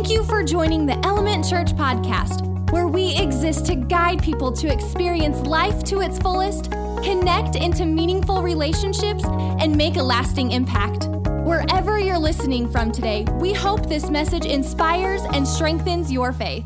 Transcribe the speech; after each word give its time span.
Thank 0.00 0.12
you 0.12 0.24
for 0.24 0.42
joining 0.42 0.86
the 0.86 0.98
Element 1.04 1.46
Church 1.46 1.74
podcast, 1.74 2.70
where 2.70 2.88
we 2.88 3.14
exist 3.18 3.66
to 3.66 3.74
guide 3.74 4.22
people 4.22 4.50
to 4.50 4.72
experience 4.72 5.40
life 5.40 5.84
to 5.84 6.00
its 6.00 6.18
fullest, 6.18 6.70
connect 7.02 7.54
into 7.54 7.84
meaningful 7.84 8.42
relationships, 8.42 9.22
and 9.26 9.76
make 9.76 9.96
a 9.96 10.02
lasting 10.02 10.52
impact. 10.52 11.08
Wherever 11.44 11.98
you're 11.98 12.16
listening 12.16 12.70
from 12.70 12.90
today, 12.92 13.26
we 13.40 13.52
hope 13.52 13.90
this 13.90 14.08
message 14.08 14.46
inspires 14.46 15.20
and 15.34 15.46
strengthens 15.46 16.10
your 16.10 16.32
faith. 16.32 16.64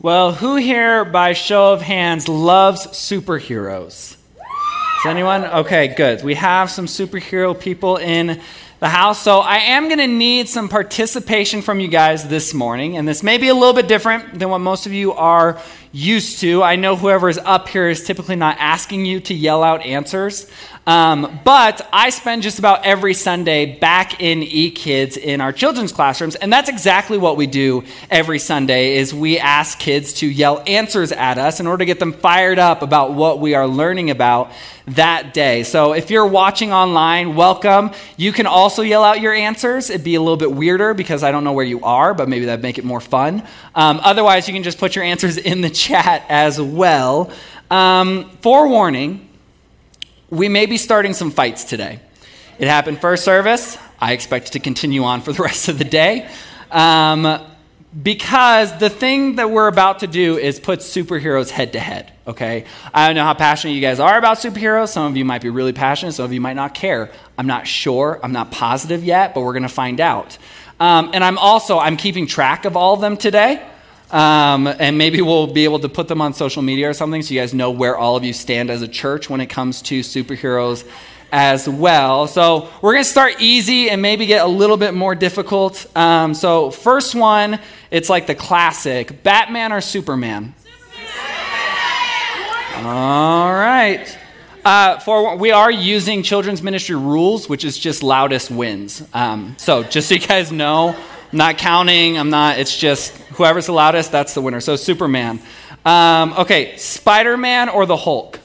Well, 0.00 0.32
who 0.32 0.56
here, 0.56 1.04
by 1.04 1.34
show 1.34 1.74
of 1.74 1.82
hands, 1.82 2.28
loves 2.30 2.86
superheroes? 2.86 4.16
Is 4.16 5.06
anyone? 5.06 5.44
Okay, 5.44 5.88
good. 5.88 6.24
We 6.24 6.36
have 6.36 6.70
some 6.70 6.86
superhero 6.86 7.60
people 7.60 7.98
in 7.98 8.40
the 8.80 8.88
house. 8.88 9.22
So 9.22 9.40
I 9.40 9.58
am 9.58 9.88
going 9.88 9.98
to 9.98 10.06
need 10.06 10.48
some 10.48 10.68
participation 10.68 11.60
from 11.60 11.80
you 11.80 11.88
guys 11.88 12.26
this 12.26 12.54
morning. 12.54 12.96
And 12.96 13.06
this 13.06 13.22
may 13.22 13.36
be 13.36 13.48
a 13.48 13.54
little 13.54 13.74
bit 13.74 13.86
different 13.86 14.38
than 14.38 14.48
what 14.48 14.58
most 14.58 14.86
of 14.86 14.92
you 14.92 15.12
are 15.12 15.60
used 15.92 16.40
to. 16.40 16.62
I 16.62 16.76
know 16.76 16.96
whoever 16.96 17.28
is 17.28 17.38
up 17.38 17.68
here 17.68 17.88
is 17.88 18.04
typically 18.04 18.36
not 18.36 18.56
asking 18.58 19.06
you 19.06 19.20
to 19.20 19.34
yell 19.34 19.62
out 19.62 19.82
answers. 19.82 20.46
Um, 20.86 21.40
but 21.44 21.86
I 21.92 22.10
spend 22.10 22.42
just 22.42 22.58
about 22.58 22.84
every 22.84 23.12
Sunday 23.12 23.78
back 23.78 24.20
in 24.20 24.40
eKids 24.40 25.16
in 25.16 25.40
our 25.40 25.52
children's 25.52 25.92
classrooms, 25.92 26.36
and 26.36 26.52
that's 26.52 26.70
exactly 26.70 27.18
what 27.18 27.36
we 27.36 27.46
do 27.46 27.84
every 28.10 28.38
Sunday 28.38 28.96
is 28.96 29.12
we 29.12 29.38
ask 29.38 29.78
kids 29.78 30.14
to 30.14 30.26
yell 30.26 30.62
answers 30.66 31.12
at 31.12 31.38
us 31.38 31.60
in 31.60 31.66
order 31.66 31.82
to 31.82 31.84
get 31.84 32.00
them 32.00 32.12
fired 32.12 32.58
up 32.58 32.82
about 32.82 33.12
what 33.12 33.40
we 33.40 33.54
are 33.54 33.68
learning 33.68 34.10
about 34.10 34.50
that 34.86 35.32
day. 35.34 35.62
So 35.62 35.92
if 35.92 36.10
you're 36.10 36.26
watching 36.26 36.72
online, 36.72 37.36
welcome. 37.36 37.92
You 38.16 38.32
can 38.32 38.46
also 38.46 38.82
yell 38.82 39.04
out 39.04 39.20
your 39.20 39.32
answers. 39.32 39.90
It'd 39.90 40.02
be 40.02 40.14
a 40.14 40.20
little 40.20 40.36
bit 40.36 40.50
weirder 40.50 40.94
because 40.94 41.22
I 41.22 41.30
don't 41.30 41.44
know 41.44 41.52
where 41.52 41.64
you 41.64 41.82
are, 41.82 42.14
but 42.14 42.28
maybe 42.28 42.46
that'd 42.46 42.62
make 42.62 42.78
it 42.78 42.84
more 42.84 43.00
fun. 43.00 43.46
Um, 43.74 44.00
otherwise, 44.02 44.48
you 44.48 44.54
can 44.54 44.62
just 44.62 44.78
put 44.78 44.96
your 44.96 45.04
answers 45.04 45.36
in 45.36 45.60
the 45.60 45.70
chat 45.80 46.24
as 46.28 46.60
well. 46.60 47.30
Um, 47.70 48.30
forewarning 48.42 49.28
we 50.30 50.48
may 50.48 50.66
be 50.66 50.76
starting 50.76 51.12
some 51.12 51.30
fights 51.30 51.64
today. 51.64 51.98
It 52.58 52.68
happened 52.68 53.00
first 53.00 53.24
service. 53.24 53.76
I 54.00 54.12
expect 54.12 54.48
it 54.48 54.52
to 54.52 54.60
continue 54.60 55.02
on 55.02 55.20
for 55.22 55.32
the 55.32 55.42
rest 55.50 55.68
of 55.68 55.78
the 55.78 55.84
day. 55.84 56.30
Um, 56.70 57.44
because 58.02 58.78
the 58.78 58.88
thing 58.88 59.36
that 59.36 59.50
we're 59.50 59.66
about 59.66 60.00
to 60.00 60.06
do 60.06 60.38
is 60.38 60.60
put 60.60 60.78
superheroes 60.78 61.50
head 61.50 61.72
to 61.72 61.80
head, 61.80 62.12
okay? 62.24 62.64
I 62.94 63.08
don't 63.08 63.16
know 63.16 63.24
how 63.24 63.34
passionate 63.34 63.72
you 63.72 63.80
guys 63.80 63.98
are 63.98 64.16
about 64.16 64.38
superheroes. 64.38 64.90
Some 64.90 65.10
of 65.10 65.16
you 65.16 65.24
might 65.24 65.42
be 65.42 65.50
really 65.50 65.72
passionate, 65.72 66.12
some 66.12 66.24
of 66.24 66.32
you 66.32 66.40
might 66.40 66.54
not 66.54 66.72
care. 66.72 67.10
I'm 67.36 67.48
not 67.48 67.66
sure, 67.66 68.20
I'm 68.22 68.30
not 68.30 68.52
positive 68.52 69.02
yet, 69.02 69.34
but 69.34 69.40
we're 69.40 69.54
gonna 69.54 69.68
find 69.68 70.00
out. 70.00 70.38
Um, 70.78 71.10
and 71.12 71.24
I'm 71.24 71.36
also, 71.36 71.80
I'm 71.80 71.96
keeping 71.96 72.28
track 72.28 72.64
of 72.64 72.76
all 72.76 72.94
of 72.94 73.00
them 73.00 73.16
today. 73.16 73.60
Um, 74.12 74.66
and 74.66 74.98
maybe 74.98 75.22
we'll 75.22 75.46
be 75.46 75.64
able 75.64 75.78
to 75.80 75.88
put 75.88 76.08
them 76.08 76.20
on 76.20 76.34
social 76.34 76.62
media 76.62 76.90
or 76.90 76.94
something 76.94 77.22
so 77.22 77.32
you 77.32 77.40
guys 77.40 77.54
know 77.54 77.70
where 77.70 77.96
all 77.96 78.16
of 78.16 78.24
you 78.24 78.32
stand 78.32 78.68
as 78.68 78.82
a 78.82 78.88
church 78.88 79.30
when 79.30 79.40
it 79.40 79.46
comes 79.46 79.82
to 79.82 80.00
superheroes 80.00 80.84
as 81.32 81.68
well. 81.68 82.26
So 82.26 82.68
we're 82.82 82.92
going 82.94 83.04
to 83.04 83.10
start 83.10 83.36
easy 83.40 83.88
and 83.88 84.02
maybe 84.02 84.26
get 84.26 84.44
a 84.44 84.48
little 84.48 84.76
bit 84.76 84.94
more 84.94 85.14
difficult. 85.14 85.86
Um, 85.96 86.34
so, 86.34 86.70
first 86.70 87.14
one, 87.14 87.60
it's 87.90 88.08
like 88.08 88.26
the 88.26 88.34
classic 88.34 89.22
Batman 89.22 89.72
or 89.72 89.80
Superman? 89.80 90.54
All 92.76 93.52
right. 93.52 94.18
Uh, 94.64 94.98
for 94.98 95.36
we 95.36 95.52
are 95.52 95.70
using 95.70 96.22
children's 96.22 96.62
ministry 96.62 96.96
rules, 96.96 97.48
which 97.48 97.64
is 97.64 97.78
just 97.78 98.02
loudest 98.02 98.50
wins. 98.50 99.02
Um, 99.14 99.54
so 99.58 99.82
just 99.82 100.08
so 100.08 100.14
you 100.14 100.20
guys 100.20 100.52
know, 100.52 100.96
Not 101.32 101.58
counting. 101.58 102.18
I'm 102.18 102.30
not. 102.30 102.58
It's 102.58 102.76
just 102.76 103.16
whoever's 103.34 103.66
the 103.66 103.72
loudest, 103.72 104.10
that's 104.10 104.34
the 104.34 104.40
winner. 104.40 104.60
So 104.60 104.76
Superman. 104.76 105.40
Um, 105.84 106.34
okay, 106.34 106.76
Spider 106.76 107.36
Man 107.36 107.68
or 107.68 107.86
the 107.86 107.96
Hulk? 107.96 108.38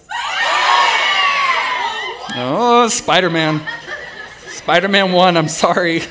Oh, 2.37 2.87
Spider 2.89 3.29
Man. 3.29 3.61
Spider 4.49 4.87
Man 4.87 5.11
won. 5.11 5.37
I'm 5.37 5.47
sorry. 5.47 6.01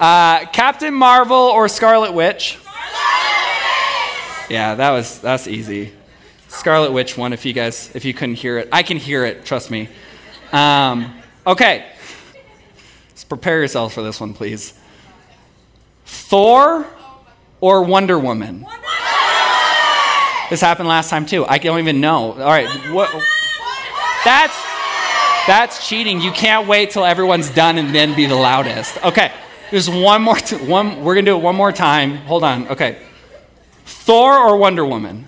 Uh, 0.00 0.46
Captain 0.46 0.92
Marvel 0.92 1.36
or 1.36 1.68
Scarlet 1.68 2.12
Witch? 2.12 2.58
Yeah, 4.48 4.74
that 4.74 4.90
was 4.90 5.20
that's 5.20 5.48
easy. 5.48 5.92
Scarlet 6.48 6.92
Witch 6.92 7.16
won. 7.16 7.32
If 7.32 7.44
you 7.44 7.52
guys, 7.52 7.90
if 7.94 8.04
you 8.04 8.14
couldn't 8.14 8.36
hear 8.36 8.58
it, 8.58 8.68
I 8.72 8.82
can 8.82 8.96
hear 8.96 9.24
it. 9.24 9.44
Trust 9.44 9.70
me. 9.70 9.88
Um, 10.52 11.14
okay, 11.46 11.86
prepare 13.28 13.58
yourselves 13.58 13.94
for 13.94 14.02
this 14.02 14.20
one, 14.20 14.34
please. 14.34 14.74
Thor 16.06 16.86
or 17.60 17.82
Wonder 17.82 18.18
Woman? 18.18 18.62
Wonder 18.62 18.86
this 20.48 20.60
happened 20.60 20.88
last 20.88 21.10
time 21.10 21.26
too. 21.26 21.44
I 21.44 21.58
don't 21.58 21.80
even 21.80 22.00
know. 22.00 22.32
All 22.32 22.38
right, 22.38 22.68
what? 22.92 23.10
That's 24.24 24.56
that's 25.46 25.88
cheating. 25.88 26.20
You 26.20 26.30
can't 26.30 26.68
wait 26.68 26.90
till 26.90 27.04
everyone's 27.04 27.50
done 27.50 27.78
and 27.78 27.94
then 27.94 28.14
be 28.14 28.26
the 28.26 28.36
loudest. 28.36 29.02
Okay, 29.04 29.32
there's 29.70 29.90
one 29.90 30.22
more. 30.22 30.36
T- 30.36 30.56
one. 30.56 31.02
We're 31.02 31.14
gonna 31.14 31.26
do 31.26 31.36
it 31.36 31.42
one 31.42 31.56
more 31.56 31.72
time. 31.72 32.16
Hold 32.18 32.44
on. 32.44 32.68
Okay, 32.68 32.98
Thor 33.84 34.38
or 34.38 34.56
Wonder 34.56 34.84
Woman? 34.84 35.26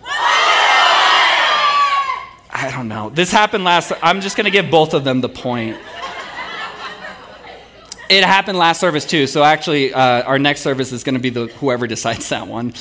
I 2.50 2.70
don't 2.72 2.88
know. 2.88 3.10
This 3.10 3.32
happened 3.32 3.64
last. 3.64 3.92
I'm 4.02 4.20
just 4.20 4.36
gonna 4.36 4.50
give 4.50 4.70
both 4.70 4.94
of 4.94 5.02
them 5.02 5.20
the 5.20 5.28
point. 5.28 5.76
It 8.08 8.24
happened 8.24 8.56
last 8.56 8.80
service 8.80 9.04
too, 9.04 9.26
so 9.26 9.42
actually, 9.42 9.92
uh, 9.92 10.22
our 10.22 10.38
next 10.38 10.62
service 10.62 10.92
is 10.92 11.04
going 11.04 11.14
to 11.16 11.20
be 11.20 11.28
the 11.28 11.48
whoever 11.48 11.86
decides 11.86 12.30
that 12.30 12.46
one. 12.46 12.72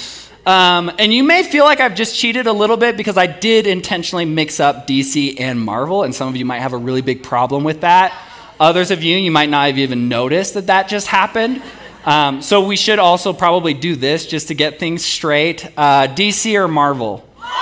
Um, 0.45 0.89
and 0.97 1.13
you 1.13 1.25
may 1.25 1.43
feel 1.43 1.65
like 1.65 1.81
I've 1.81 1.95
just 1.95 2.15
cheated 2.15 2.47
a 2.47 2.53
little 2.53 2.77
bit 2.77 2.95
because 2.95 3.17
I 3.17 3.27
did 3.27 3.67
intentionally 3.67 4.23
mix 4.23 4.61
up 4.61 4.87
DC 4.87 5.37
and 5.41 5.59
Marvel, 5.59 6.03
and 6.03 6.15
some 6.15 6.29
of 6.29 6.37
you 6.37 6.45
might 6.45 6.59
have 6.59 6.71
a 6.71 6.77
really 6.77 7.01
big 7.01 7.23
problem 7.23 7.65
with 7.65 7.81
that. 7.81 8.17
Others 8.57 8.89
of 8.91 9.03
you, 9.03 9.17
you 9.17 9.29
might 9.29 9.49
not 9.49 9.67
have 9.67 9.77
even 9.77 10.07
noticed 10.07 10.53
that 10.53 10.67
that 10.67 10.87
just 10.87 11.07
happened. 11.07 11.61
Um, 12.05 12.41
so 12.41 12.65
we 12.65 12.77
should 12.77 12.97
also 12.99 13.33
probably 13.33 13.73
do 13.73 13.97
this 13.97 14.25
just 14.25 14.47
to 14.47 14.53
get 14.53 14.79
things 14.79 15.03
straight. 15.03 15.65
Uh, 15.75 16.07
DC 16.07 16.55
or 16.55 16.69
Marvel? 16.69 17.27
Marvel. 17.37 17.53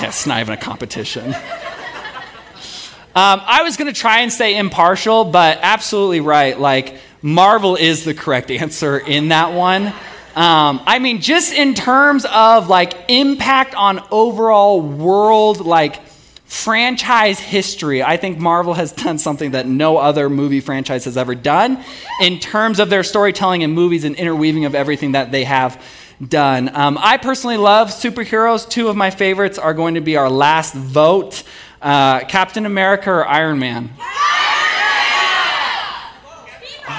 Yes, 0.00 0.26
not 0.26 0.40
even 0.40 0.54
a 0.54 0.56
competition. 0.56 1.34
Um, 3.14 3.40
I 3.44 3.64
was 3.64 3.76
going 3.76 3.92
to 3.92 3.98
try 3.98 4.20
and 4.20 4.32
stay 4.32 4.56
impartial, 4.56 5.24
but 5.24 5.58
absolutely 5.62 6.20
right. 6.20 6.58
Like, 6.58 6.98
Marvel 7.22 7.76
is 7.76 8.04
the 8.04 8.14
correct 8.14 8.50
answer 8.50 8.98
in 8.98 9.28
that 9.28 9.52
one. 9.52 9.88
Um, 10.36 10.80
I 10.86 11.00
mean, 11.00 11.20
just 11.20 11.52
in 11.52 11.74
terms 11.74 12.24
of 12.24 12.68
like 12.68 12.94
impact 13.08 13.74
on 13.74 14.00
overall 14.12 14.80
world, 14.80 15.66
like 15.66 16.00
franchise 16.44 17.40
history, 17.40 18.02
I 18.02 18.16
think 18.16 18.38
Marvel 18.38 18.74
has 18.74 18.92
done 19.04 19.18
something 19.18 19.52
that 19.52 19.66
no 19.66 19.98
other 19.98 20.30
movie 20.30 20.60
franchise 20.60 21.04
has 21.04 21.16
ever 21.16 21.34
done 21.34 21.82
in 22.20 22.38
terms 22.38 22.78
of 22.78 22.90
their 22.90 23.02
storytelling 23.02 23.64
and 23.64 23.74
movies 23.74 24.04
and 24.04 24.14
interweaving 24.14 24.66
of 24.66 24.74
everything 24.76 25.12
that 25.12 25.32
they 25.32 25.44
have 25.44 25.82
done. 26.26 26.70
Um, 26.74 26.98
I 27.00 27.16
personally 27.16 27.56
love 27.56 27.88
superheroes. 27.88 28.68
Two 28.68 28.88
of 28.88 28.96
my 28.96 29.10
favorites 29.10 29.58
are 29.58 29.74
going 29.74 29.94
to 29.94 30.00
be 30.00 30.16
our 30.16 30.30
last 30.30 30.74
vote. 30.74 31.42
Uh, 31.80 32.20
Captain 32.26 32.66
America 32.66 33.10
or 33.10 33.26
Iron 33.26 33.58
Man? 33.58 33.90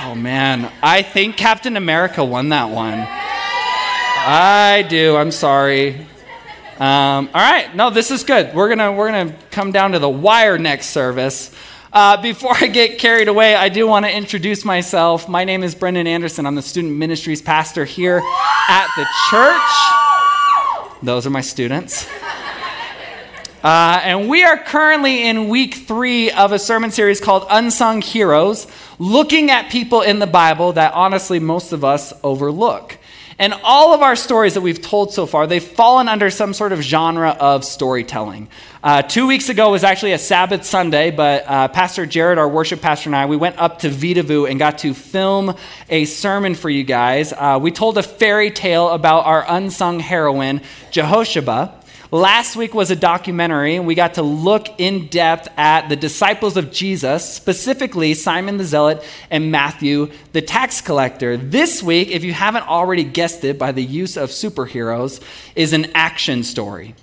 Oh 0.03 0.15
man, 0.15 0.71
I 0.81 1.03
think 1.03 1.37
Captain 1.37 1.77
America 1.77 2.25
won 2.25 2.49
that 2.49 2.69
one. 2.69 3.05
I 4.23 4.85
do. 4.89 5.15
I'm 5.15 5.31
sorry. 5.31 6.07
Um, 6.79 7.29
all 7.33 7.41
right, 7.41 7.75
no, 7.75 7.91
this 7.91 8.09
is 8.09 8.23
good. 8.23 8.55
We're 8.55 8.69
gonna 8.69 8.91
we're 8.91 9.11
gonna 9.11 9.35
come 9.51 9.71
down 9.71 9.91
to 9.91 9.99
the 9.99 10.09
wire 10.09 10.57
next 10.57 10.87
service. 10.87 11.53
Uh, 11.93 12.19
before 12.19 12.55
I 12.59 12.67
get 12.67 12.97
carried 12.97 13.27
away, 13.27 13.53
I 13.55 13.69
do 13.69 13.85
want 13.85 14.05
to 14.05 14.11
introduce 14.11 14.65
myself. 14.65 15.29
My 15.29 15.43
name 15.43 15.61
is 15.61 15.75
Brendan 15.75 16.07
Anderson. 16.07 16.47
I'm 16.47 16.55
the 16.55 16.61
student 16.63 16.95
ministries 16.95 17.41
pastor 17.41 17.85
here 17.85 18.21
at 18.67 18.87
the 18.95 19.05
church. 19.29 21.01
Those 21.03 21.27
are 21.27 21.31
my 21.31 21.41
students. 21.41 22.07
Uh, 23.63 24.01
and 24.03 24.27
we 24.27 24.43
are 24.43 24.57
currently 24.57 25.27
in 25.27 25.47
week 25.47 25.75
three 25.75 26.31
of 26.31 26.51
a 26.51 26.57
sermon 26.57 26.89
series 26.89 27.21
called 27.21 27.45
Unsung 27.47 28.01
Heroes, 28.01 28.65
looking 28.97 29.51
at 29.51 29.69
people 29.69 30.01
in 30.01 30.17
the 30.17 30.25
Bible 30.25 30.73
that 30.73 30.93
honestly 30.95 31.39
most 31.39 31.71
of 31.71 31.83
us 31.83 32.11
overlook. 32.23 32.97
And 33.37 33.53
all 33.63 33.93
of 33.93 34.01
our 34.01 34.15
stories 34.15 34.55
that 34.55 34.61
we've 34.61 34.81
told 34.81 35.13
so 35.13 35.27
far, 35.27 35.45
they've 35.45 35.63
fallen 35.63 36.07
under 36.07 36.31
some 36.31 36.53
sort 36.53 36.73
of 36.73 36.81
genre 36.81 37.29
of 37.39 37.63
storytelling. 37.63 38.49
Uh, 38.83 39.03
two 39.03 39.27
weeks 39.27 39.49
ago 39.49 39.71
was 39.71 39.83
actually 39.83 40.13
a 40.13 40.19
Sabbath 40.19 40.65
Sunday, 40.65 41.11
but 41.11 41.43
uh, 41.47 41.67
Pastor 41.67 42.07
Jared, 42.07 42.39
our 42.39 42.49
worship 42.49 42.81
pastor, 42.81 43.09
and 43.09 43.15
I, 43.15 43.27
we 43.27 43.37
went 43.37 43.59
up 43.59 43.79
to 43.79 43.89
Vitavu 43.89 44.49
and 44.49 44.57
got 44.57 44.79
to 44.79 44.95
film 44.95 45.55
a 45.87 46.05
sermon 46.05 46.55
for 46.55 46.69
you 46.69 46.83
guys. 46.83 47.31
Uh, 47.31 47.59
we 47.61 47.71
told 47.71 47.99
a 47.99 48.03
fairy 48.03 48.49
tale 48.49 48.89
about 48.89 49.25
our 49.25 49.45
unsung 49.47 49.99
heroine, 49.99 50.61
Jehosheba. 50.91 51.80
Last 52.13 52.57
week 52.57 52.73
was 52.73 52.91
a 52.91 52.95
documentary, 52.97 53.77
and 53.77 53.87
we 53.87 53.95
got 53.95 54.15
to 54.15 54.21
look 54.21 54.67
in 54.77 55.07
depth 55.07 55.47
at 55.57 55.87
the 55.87 55.95
disciples 55.95 56.57
of 56.57 56.69
Jesus, 56.69 57.23
specifically 57.23 58.13
Simon 58.15 58.57
the 58.57 58.65
Zealot 58.65 59.01
and 59.29 59.49
Matthew 59.49 60.11
the 60.33 60.41
tax 60.41 60.81
collector. 60.81 61.37
This 61.37 61.81
week, 61.81 62.09
if 62.09 62.25
you 62.25 62.33
haven't 62.33 62.67
already 62.67 63.05
guessed 63.05 63.45
it 63.45 63.57
by 63.57 63.71
the 63.71 63.81
use 63.81 64.17
of 64.17 64.29
superheroes, 64.29 65.21
is 65.55 65.71
an 65.71 65.89
action 65.95 66.43
story. 66.43 66.95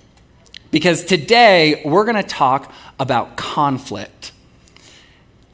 Because 0.69 1.03
today, 1.03 1.81
we're 1.83 2.05
going 2.05 2.15
to 2.15 2.21
talk 2.21 2.71
about 2.99 3.35
conflict. 3.35 4.31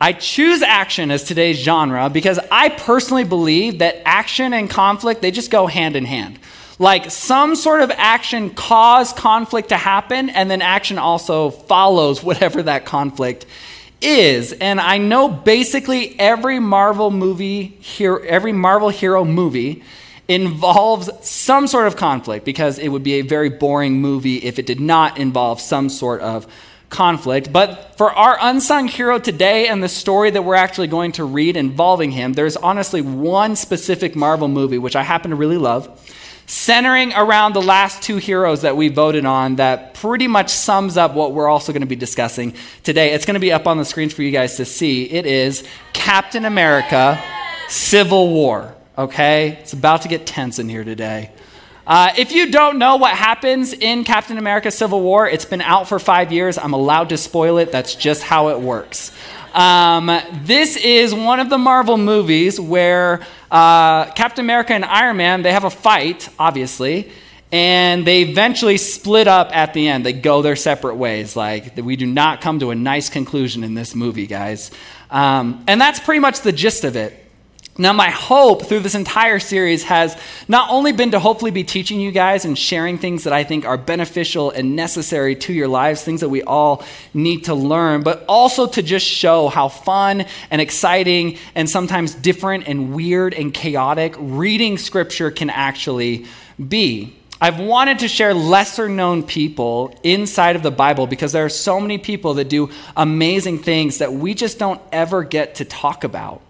I 0.01 0.12
choose 0.12 0.63
action 0.63 1.12
as 1.12 1.24
today's 1.24 1.58
genre 1.58 2.10
because 2.10 2.42
I 2.51 2.68
personally 2.68 3.24
believe 3.24 3.80
that 3.80 4.01
action 4.06 4.54
and 4.54 4.69
conflict, 4.69 5.22
they 5.22 5.31
just 5.31 5.50
go 5.50 5.68
hand 5.68 5.96
in 5.96 6.04
hand. 6.04 6.40
Like 6.77 7.10
some 7.10 7.56
sort 7.56 7.81
of 7.81 7.92
action 7.92 8.50
cause 8.50 9.13
conflict 9.13 9.69
to 9.69 9.77
happen, 9.77 10.30
and 10.30 10.51
then 10.51 10.62
action 10.62 10.98
also 10.98 11.50
follows 11.50 12.22
whatever 12.24 12.63
that 12.63 12.86
conflict 12.86 13.45
is. 14.01 14.51
And 14.54 14.81
I 14.81 14.98
know 14.98 15.30
basically 15.30 16.19
every 16.19 16.60
Marvel 16.60 17.12
movie 17.12 17.63
here, 17.63 18.18
every 18.27 18.51
Marvel 18.51 18.89
hero 18.89 19.24
movie 19.24 19.83
involves 20.27 21.10
some 21.27 21.68
sort 21.68 21.88
of 21.88 21.95
conflict 21.95 22.45
because 22.45 22.80
it 22.80 22.89
would 22.89 23.04
be 23.04 23.13
a 23.13 23.22
very 23.22 23.50
boring 23.50 24.01
movie 24.01 24.38
if 24.38 24.60
it 24.60 24.66
did 24.66 24.80
not 24.80 25.18
involve 25.18 25.62
some 25.62 25.88
sort 25.88 26.19
of 26.22 26.48
conflict. 26.89 27.51
But 27.51 27.98
for 27.98 28.12
our 28.12 28.38
unsung 28.42 28.88
hero 28.88 29.19
today 29.19 29.68
and 29.68 29.83
the 29.83 29.89
story 29.89 30.31
that 30.31 30.44
we're 30.44 30.56
actually 30.56 30.88
going 30.88 31.13
to 31.13 31.24
read 31.24 31.57
involving 31.57 32.12
him, 32.12 32.33
there's 32.33 32.57
honestly 32.57 33.01
one 33.01 33.56
specific 33.56 34.16
Marvel 34.16 34.48
movie 34.48 34.77
which 34.77 34.95
I 34.95 35.04
happen 35.04 35.31
to 35.31 35.36
really 35.36 35.57
love, 35.57 35.89
centering 36.47 37.13
around 37.13 37.53
the 37.53 37.62
last 37.62 38.03
two 38.03 38.18
heroes 38.18 38.62
that 38.62 38.77
we 38.77 38.88
voted 38.88 39.25
on 39.25 39.56
that 39.56 39.94
pretty 39.95 40.27
much 40.27 40.50
sums 40.50 40.97
up 40.97 41.13
what 41.13 41.31
we're 41.33 41.47
also 41.47 41.71
going 41.71 41.81
to 41.81 41.88
be 41.88 41.95
discussing 41.95 42.53
today. 42.83 43.13
It's 43.13 43.25
going 43.25 43.36
to 43.36 43.39
be 43.39 43.51
up 43.51 43.68
on 43.68 43.77
the 43.77 43.86
screens 43.86 44.13
for 44.13 44.21
you 44.21 44.31
guys 44.31 44.57
to 44.57 44.65
see. 44.65 45.06
It 45.09 45.25
is 45.25 45.63
Captain 45.94 46.45
America 46.45 47.21
Civil 47.68 48.30
War. 48.31 48.75
Okay? 48.97 49.57
It's 49.62 49.74
about 49.74 50.03
to 50.03 50.07
get 50.07 50.25
tense 50.25 50.59
in 50.59 50.69
here 50.69 50.83
today. 50.83 51.31
Uh, 51.88 52.12
if 52.18 52.31
you 52.31 52.51
don't 52.51 52.80
know 52.80 52.95
what 52.95 53.13
happens 53.13 53.71
in 53.71 54.03
Captain 54.03 54.39
America 54.39 54.71
Civil 54.71 55.01
War, 55.01 55.27
it's 55.27 55.45
been 55.45 55.62
out 55.62 55.88
for 55.88 56.00
five 56.00 56.31
years. 56.31 56.57
I'm 56.57 56.74
allowed 56.74 57.09
to 57.09 57.18
spoil 57.18 57.57
it. 57.59 57.71
That's 57.71 57.94
just 57.94 58.24
how 58.24 58.50
it 58.50 58.59
works. 58.59 59.12
Um, 59.53 60.12
this 60.44 60.77
is 60.77 61.13
one 61.13 61.39
of 61.39 61.50
the 61.50 61.57
Marvel 61.59 61.98
movies 61.98 62.59
where 62.59 63.21
uh, 63.51 64.06
Captain 64.12 64.44
America 64.44 64.74
and 64.74 64.86
Iron 64.86 65.18
Man, 65.18 65.42
they 65.42 65.51
have 65.51 65.63
a 65.63 65.69
fight, 65.69 66.30
obviously, 66.39 67.12
and 67.51 68.06
they 68.06 68.21
eventually 68.21 68.77
split 68.77 69.27
up 69.27 69.56
at 69.56 69.74
the 69.74 69.88
end. 69.88 70.06
They 70.06 70.13
go 70.13 70.42
their 70.42 70.56
separate 70.56 70.95
ways. 70.95 71.36
Like, 71.36 71.75
we 71.77 71.95
do 71.95 72.06
not 72.06 72.42
come 72.42 72.59
to 72.59 72.71
a 72.71 72.75
nice 72.75 73.09
conclusion 73.09 73.63
in 73.63 73.74
this 73.74 73.95
movie, 73.95 74.27
guys. 74.27 74.71
Um, 75.09 75.63
and 75.68 75.80
that's 75.80 76.00
pretty 76.00 76.19
much 76.19 76.42
the 76.42 76.51
gist 76.51 76.83
of 76.83 76.95
it. 76.95 77.25
Now, 77.77 77.92
my 77.92 78.10
hope 78.10 78.68
through 78.68 78.80
this 78.80 78.95
entire 78.95 79.38
series 79.38 79.83
has 79.83 80.18
not 80.48 80.72
only 80.72 80.94
been 80.94 81.12
to 81.12 81.19
hopefully 81.19 81.51
be 81.51 81.66
teaching 81.66 82.00
you 82.00 82.10
guys 82.10 82.45
and 82.45 82.57
sharing 82.57 82.98
things 82.98 83.25
that 83.25 83.33
I 83.33 83.44
think 83.44 83.66
are 83.66 83.77
beneficial 83.77 84.50
and 84.50 84.77
necessary 84.77 85.36
to 85.36 85.51
your 85.51 85.68
lives, 85.68 86.01
things 86.01 86.22
that 86.22 86.30
we 86.30 86.42
all 86.42 86.86
need 87.13 87.44
to 87.45 87.54
learn, 87.54 88.01
but 88.01 88.24
also 88.30 88.66
to 88.66 88.81
just 88.81 89.06
show 89.06 89.50
how 89.50 89.68
fun 89.68 90.24
and 90.50 90.62
exciting 90.62 91.38
and 91.54 91.69
sometimes 91.69 92.16
different 92.16 92.66
and 92.69 92.94
weird 92.95 93.33
and 93.33 93.54
chaotic 93.54 94.16
reading 94.19 94.77
scripture 94.77 95.30
can 95.30 95.50
actually 95.50 96.27
be. 96.69 97.13
I've 97.42 97.60
wanted 97.60 98.00
to 98.00 98.07
share 98.07 98.33
lesser 98.33 98.88
known 98.88 99.22
people 99.22 100.00
inside 100.01 100.56
of 100.56 100.63
the 100.63 100.72
Bible 100.72 101.07
because 101.07 101.33
there 101.33 101.44
are 101.44 101.50
so 101.50 101.81
many 101.81 101.98
people 101.98 102.36
that 102.36 102.48
do 102.48 102.69
amazing 102.95 103.60
things 103.60 103.98
that 103.98 104.13
we 104.13 104.33
just 104.33 104.60
don't 104.60 104.80
ever 104.94 105.25
get 105.25 105.56
to 105.56 105.66
talk 105.66 106.06
about. 106.06 106.42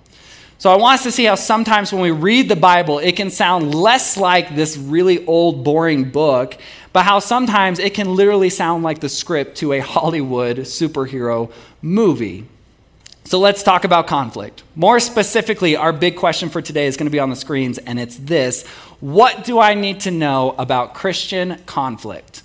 So 0.58 0.72
I 0.72 0.78
want 0.78 0.96
us 0.96 1.04
to 1.04 1.12
see 1.12 1.26
how 1.26 1.36
sometimes 1.36 1.92
when 1.92 2.02
we 2.02 2.12
read 2.12 2.48
the 2.48 2.56
Bible, 2.56 3.00
it 3.00 3.18
can 3.18 3.30
sound 3.30 3.76
less 3.76 4.16
like 4.16 4.56
this 4.56 4.78
really 4.78 5.26
old, 5.26 5.64
boring 5.64 6.10
book, 6.12 6.58
but 6.94 7.04
how 7.04 7.20
sometimes 7.20 7.78
it 7.78 7.94
can 7.94 8.16
literally 8.16 8.50
sound 8.50 8.84
like 8.84 9.00
the 9.00 9.10
script 9.10 9.58
to 9.58 9.74
a 9.74 9.80
Hollywood 9.82 10.60
superhero 10.60 11.52
movie. 11.82 12.46
So 13.26 13.40
let's 13.40 13.64
talk 13.64 13.84
about 13.84 14.08
conflict. 14.08 14.64
More 14.76 15.00
specifically, 15.00 15.76
our 15.76 15.92
big 15.92 16.16
question 16.16 16.48
for 16.48 16.62
today 16.62 16.86
is 16.86 16.96
going 16.96 17.08
to 17.08 17.12
be 17.12 17.20
on 17.20 17.32
the 17.32 17.36
screens, 17.36 17.78
and 17.80 18.00
it's 18.00 18.18
this 18.18 18.66
What 19.00 19.44
do 19.44 19.60
I 19.60 19.74
need 19.74 20.00
to 20.02 20.12
know 20.12 20.56
about 20.58 20.94
Christian 20.94 21.60
conflict? 21.66 22.44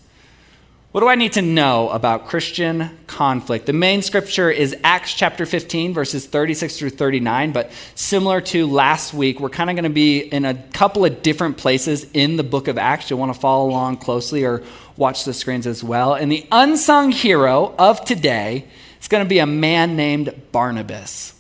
What 0.92 1.02
do 1.02 1.08
I 1.08 1.14
need 1.14 1.34
to 1.34 1.42
know 1.42 1.88
about 1.90 2.26
Christian 2.26 2.98
conflict? 3.06 3.66
The 3.66 3.72
main 3.72 4.02
scripture 4.02 4.50
is 4.50 4.74
Acts 4.82 5.14
chapter 5.14 5.46
15, 5.46 5.94
verses 5.94 6.26
36 6.26 6.78
through 6.78 6.90
39. 6.90 7.52
But 7.52 7.70
similar 7.94 8.40
to 8.40 8.66
last 8.66 9.14
week, 9.14 9.38
we're 9.38 9.50
kind 9.50 9.70
of 9.70 9.76
going 9.76 9.84
to 9.84 9.90
be 9.90 10.18
in 10.18 10.44
a 10.44 10.54
couple 10.54 11.04
of 11.04 11.22
different 11.22 11.58
places 11.58 12.10
in 12.12 12.34
the 12.34 12.42
book 12.42 12.66
of 12.66 12.76
Acts. 12.76 13.08
You'll 13.08 13.20
want 13.20 13.32
to 13.32 13.38
follow 13.38 13.70
along 13.70 13.98
closely 13.98 14.44
or 14.44 14.64
watch 14.96 15.24
the 15.24 15.32
screens 15.32 15.64
as 15.64 15.84
well. 15.84 16.14
And 16.14 16.30
the 16.32 16.44
unsung 16.50 17.12
hero 17.12 17.72
of 17.78 18.04
today 18.04 18.64
is 19.00 19.06
going 19.06 19.24
to 19.24 19.28
be 19.28 19.38
a 19.38 19.46
man 19.46 19.94
named 19.94 20.34
Barnabas. 20.50 21.34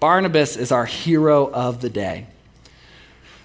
Barnabas 0.00 0.56
is 0.56 0.72
our 0.72 0.86
hero 0.86 1.48
of 1.48 1.80
the 1.80 1.90
day. 1.90 2.26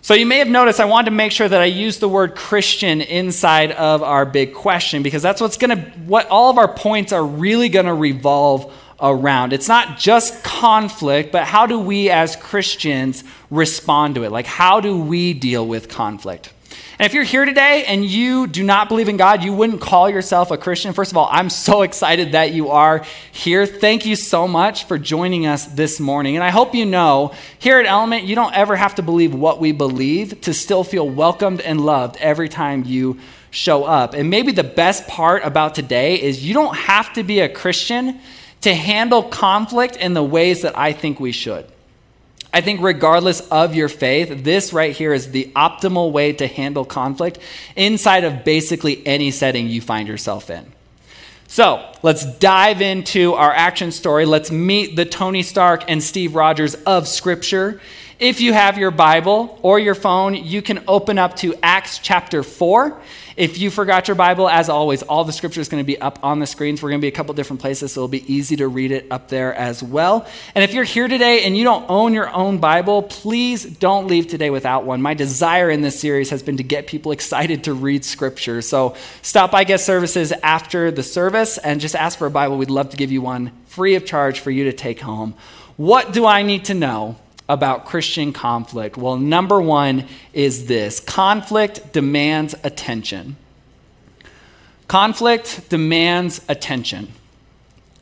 So 0.07 0.13
you 0.13 0.25
may 0.25 0.38
have 0.38 0.48
noticed 0.48 0.80
I 0.80 0.86
wanted 0.86 1.09
to 1.09 1.15
make 1.18 1.33
sure 1.33 1.50
that 1.50 1.62
I 1.62 1.65
use 1.65 2.00
the 2.00 2.07
word 2.07 2.33
Christian 2.33 3.01
inside 3.01 3.74
of 3.74 4.01
our 4.01 4.25
big 4.25 4.54
question 4.54 5.04
because 5.04 5.21
that's 5.21 5.42
what's 5.42 5.57
going 5.57 5.71
to 5.71 5.83
what 6.06 6.30
all 6.30 6.50
of 6.50 6.57
our 6.57 6.74
points 6.74 7.12
are 7.12 7.25
really 7.25 7.68
going 7.68 7.88
to 7.88 7.94
revolve 7.94 8.74
around. 9.01 9.51
It's 9.51 9.68
not 9.68 9.98
just 9.98 10.45
conflict, 10.45 11.33
but 11.33 11.44
how 11.44 11.65
do 11.65 11.77
we 11.77 12.09
as 12.09 12.38
Christians 12.38 13.25
respond 13.50 14.15
to 14.15 14.24
it? 14.24 14.31
Like 14.31 14.45
how 14.45 14.80
do 14.80 14.98
we 14.98 15.33
deal 15.33 15.68
with 15.68 15.89
conflict? 15.89 16.53
And 17.00 17.06
if 17.06 17.13
you're 17.13 17.24
here 17.24 17.45
today 17.45 17.85
and 17.85 18.03
you 18.03 18.47
do 18.47 18.63
not 18.63 18.89
believe 18.89 19.07
in 19.07 19.18
God, 19.18 19.44
you 19.44 19.53
wouldn't 19.53 19.81
call 19.81 20.09
yourself 20.09 20.50
a 20.50 20.57
Christian. 20.57 20.94
First 20.94 21.12
of 21.12 21.18
all, 21.18 21.29
I'm 21.31 21.50
so 21.50 21.81
excited 21.83 22.31
that 22.31 22.53
you 22.53 22.69
are 22.69 23.03
here. 23.31 23.65
Thank 23.65 24.06
you 24.06 24.15
so 24.15 24.47
much 24.47 24.85
for 24.85 24.97
joining 24.97 25.45
us 25.45 25.65
this 25.65 26.00
morning. 26.00 26.35
And 26.35 26.44
I 26.44 26.50
hope 26.50 26.74
you 26.74 26.85
know 26.85 27.33
here 27.59 27.79
at 27.79 27.85
Element, 27.85 28.24
you 28.24 28.35
don't 28.35 28.53
ever 28.56 28.75
have 28.75 28.95
to 28.95 29.03
believe 29.03 29.33
what 29.33 29.59
we 29.59 29.71
believe 29.71 30.41
to 30.41 30.53
still 30.53 30.83
feel 30.83 31.07
welcomed 31.07 31.62
and 31.62 31.79
loved 31.79 32.18
every 32.18 32.50
time 32.50 32.83
you 32.85 33.19
show 33.51 33.83
up. 33.83 34.13
And 34.13 34.29
maybe 34.29 34.51
the 34.51 34.63
best 34.63 35.07
part 35.07 35.44
about 35.44 35.75
today 35.75 36.21
is 36.21 36.45
you 36.45 36.53
don't 36.53 36.75
have 36.75 37.13
to 37.13 37.24
be 37.24 37.39
a 37.41 37.50
Christian 37.50 38.19
to 38.62 38.74
handle 38.74 39.24
conflict 39.24 39.95
in 39.95 40.13
the 40.13 40.24
ways 40.24 40.63
that 40.63 40.77
I 40.77 40.94
think 40.94 41.19
we 41.19 41.31
should. 41.31 41.65
I 42.54 42.62
think, 42.62 42.82
regardless 42.82 43.42
of 43.42 43.76
your 43.76 43.90
faith, 43.90 44.44
this 44.44 44.74
right 44.74 44.96
here 44.96 45.13
is 45.13 45.32
the 45.32 45.51
optimal 45.56 46.12
way 46.12 46.34
to 46.34 46.48
handle 46.48 46.86
conflict 46.86 47.39
inside 47.75 48.24
of 48.24 48.44
basically 48.44 49.06
any 49.06 49.32
setting 49.32 49.68
you 49.68 49.82
find 49.82 50.08
yourself 50.08 50.50
in. 50.50 50.72
So 51.48 51.86
let's 52.04 52.25
dive 52.39 52.82
into 52.82 53.34
our 53.34 53.54
action 53.54 53.92
story. 53.92 54.25
Let's 54.25 54.51
meet 54.51 54.96
the 54.96 55.06
Tony 55.06 55.44
Stark 55.44 55.84
and 55.88 56.04
Steve 56.04 56.36
Rogers 56.36 56.75
of 56.86 57.08
Scripture. 57.08 57.80
If 58.19 58.41
you 58.41 58.51
have 58.51 58.79
your 58.79 58.89
Bible 58.89 59.59
or 59.62 59.77
your 59.77 59.93
phone, 59.93 60.33
you 60.33 60.63
can 60.63 60.83
open 60.88 61.19
up 61.19 61.36
to 61.38 61.53
Acts 61.62 62.00
chapter 62.00 62.41
4. 62.41 63.00
If 63.36 63.59
you 63.59 63.69
forgot 63.69 64.07
your 64.07 64.15
Bible, 64.15 64.50
as 64.50 64.69
always, 64.69 65.03
all 65.03 65.24
the 65.24 65.31
scripture 65.31 65.62
is 65.62 65.69
going 65.69 65.83
to 65.83 65.86
be 65.86 66.01
up 66.01 66.17
on 66.24 66.39
the 66.39 66.47
screens. 66.47 66.81
We're 66.81 66.89
going 66.89 67.00
to 67.00 67.05
be 67.05 67.09
a 67.09 67.15
couple 67.15 67.36
different 67.36 67.62
places, 67.62 67.91
so 67.91 68.00
it'll 68.00 68.07
be 68.07 68.33
easy 68.33 68.55
to 68.55 68.67
read 68.67 68.89
it 68.89 69.05
up 69.12 69.29
there 69.29 69.53
as 69.53 69.83
well. 69.83 70.27
And 70.55 70.63
if 70.63 70.74
you're 70.74 70.83
here 70.83 71.07
today 71.07 71.43
and 71.43 71.55
you 71.55 71.63
don't 71.63 71.86
own 71.89 72.15
your 72.15 72.33
own 72.33 72.57
Bible, 72.57 73.03
please 73.03 73.63
don't 73.63 74.07
leave 74.07 74.27
today 74.27 74.50
without 74.50 74.83
one. 74.83 75.00
My 75.00 75.13
desire 75.13 75.69
in 75.69 75.83
this 75.83 76.00
series 76.00 76.31
has 76.31 76.41
been 76.41 76.57
to 76.57 76.63
get 76.63 76.88
people 76.88 77.12
excited 77.12 77.65
to 77.65 77.75
read 77.75 78.03
scripture. 78.03 78.63
So 78.63 78.95
stop 79.21 79.51
by 79.51 79.63
guest 79.63 79.86
services 79.86 80.31
after 80.41 80.89
the 80.89 81.03
service 81.03 81.59
and 81.59 81.79
just 81.79 81.95
ask 81.95 82.17
for 82.17 82.25
a 82.25 82.31
Bible. 82.31 82.57
We'd 82.57 82.71
love 82.71 82.89
to 82.89 82.97
give 82.97 83.12
you 83.12 83.21
one 83.21 83.51
free 83.67 83.93
of 83.93 84.07
charge 84.07 84.39
for 84.39 84.50
you 84.50 84.63
to 84.63 84.74
take 84.74 85.01
home. 85.01 85.36
What 85.75 86.13
do 86.13 86.25
I 86.25 86.41
need 86.41 86.65
to 86.65 86.74
know 86.74 87.17
about 87.50 87.86
Christian 87.86 88.34
conflict? 88.34 88.98
Well, 88.98 89.18
number 89.18 89.62
one 89.62 90.06
is 90.34 90.68
this 90.68 91.00
conflict 91.00 91.94
demands 91.94 92.56
attention. 92.63 93.38
Conflict 94.88 95.70
demands 95.70 96.42
attention. 96.48 97.12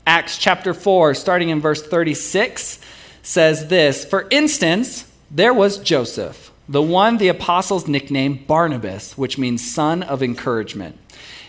Acts 0.06 0.38
chapter 0.38 0.74
4, 0.74 1.16
starting 1.16 1.50
in 1.50 1.60
verse 1.60 1.82
36, 1.82 2.80
says 3.24 3.68
this 3.68 4.06
For 4.06 4.28
instance, 4.30 5.12
there 5.32 5.54
was 5.54 5.80
Joseph, 5.80 6.52
the 6.70 6.82
one 6.82 7.18
the 7.18 7.28
apostles 7.28 7.88
nicknamed 7.88 8.46
Barnabas, 8.46 9.18
which 9.18 9.38
means 9.38 9.74
son 9.74 10.04
of 10.04 10.22
encouragement. 10.22 10.98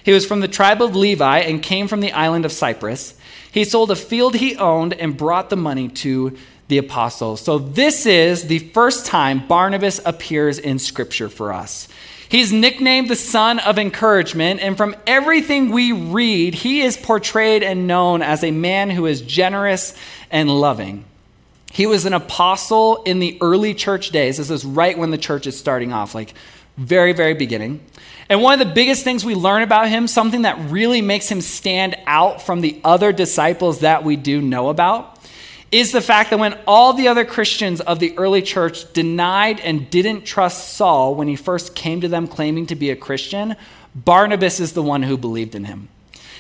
He 0.03 0.13
was 0.13 0.25
from 0.25 0.41
the 0.41 0.49
tribe 0.49 0.81
of 0.81 0.97
Levi 0.97 1.41
and 1.41 1.63
came 1.63 1.89
from 1.89 2.01
the 2.01 2.13
island 2.13 2.45
of 2.45 2.53
Cyprus. 2.53 3.15
He 3.51 3.65
sold 3.65 3.91
a 3.91 3.97
field 3.97 4.37
he 4.37 4.57
owned 4.57 4.95
and 4.95 5.17
brought 5.17 5.51
the 5.51 5.57
money 5.57 5.89
to 5.89 6.37
the 6.69 6.79
apostles. 6.79 7.41
So, 7.41 7.59
this 7.59 8.07
is 8.07 8.49
the 8.49 8.59
first 8.59 9.07
time 9.07 9.47
Barnabas 9.47 10.01
appears 10.05 10.59
in 10.59 10.79
Scripture 10.79 11.29
for 11.29 11.53
us. 11.53 11.89
He's 12.29 12.53
nicknamed 12.53 13.09
the 13.09 13.17
son 13.17 13.61
of 13.61 13.79
encouragement, 13.79 14.61
and 14.61 14.77
from 14.77 14.97
everything 15.07 15.71
we 15.71 15.93
read, 15.93 16.55
he 16.55 16.83
is 16.83 16.97
portrayed 16.97 17.63
and 17.63 17.87
known 17.87 18.21
as 18.21 18.43
a 18.43 18.51
man 18.51 18.91
who 18.91 19.07
is 19.07 19.23
generous 19.23 19.95
and 20.31 20.51
loving. 20.51 21.05
He 21.71 21.87
was 21.87 22.05
an 22.05 22.15
apostle 22.15 23.03
in 23.05 23.21
the 23.21 23.39
early 23.41 23.75
church 23.75 24.11
days. 24.11 24.39
This 24.39 24.51
is 24.51 24.65
right 24.65 24.99
when 24.99 25.11
the 25.11 25.19
church 25.19 25.47
is 25.47 25.59
starting 25.59 25.93
off, 25.93 26.15
like 26.15 26.35
very, 26.77 27.13
very 27.13 27.35
beginning. 27.35 27.81
And 28.29 28.43
one 28.43 28.61
of 28.61 28.67
the 28.67 28.75
biggest 28.75 29.05
things 29.05 29.25
we 29.25 29.35
learn 29.35 29.63
about 29.63 29.89
him, 29.89 30.09
something 30.09 30.43
that 30.43 30.71
really 30.71 31.01
makes 31.01 31.29
him 31.29 31.41
stand 31.41 31.97
out 32.07 32.43
from 32.43 32.61
the 32.61 32.81
other 32.83 33.13
disciples 33.13 33.81
that 33.81 34.03
we 34.03 34.17
do 34.17 34.41
know 34.41 34.69
about, 34.69 35.16
is 35.79 35.93
the 35.93 36.01
fact 36.01 36.31
that 36.31 36.39
when 36.39 36.59
all 36.67 36.93
the 36.93 37.09
other 37.09 37.25
Christians 37.25 37.81
of 37.81 37.99
the 37.99 38.17
early 38.17 38.41
church 38.41 38.93
denied 38.93 39.61
and 39.61 39.91
didn't 39.91 40.25
trust 40.25 40.75
Saul 40.75 41.15
when 41.15 41.29
he 41.29 41.37
first 41.37 41.75
came 41.75 42.01
to 42.01 42.09
them 42.09 42.27
claiming 42.27 42.67
to 42.67 42.75
be 42.75 42.91
a 42.91 42.97
Christian, 42.97 43.57
Barnabas 43.95 44.59
is 44.59 44.73
the 44.73 44.83
one 44.83 45.03
who 45.03 45.17
believed 45.19 45.55
in 45.55 45.65
him. 45.65 45.89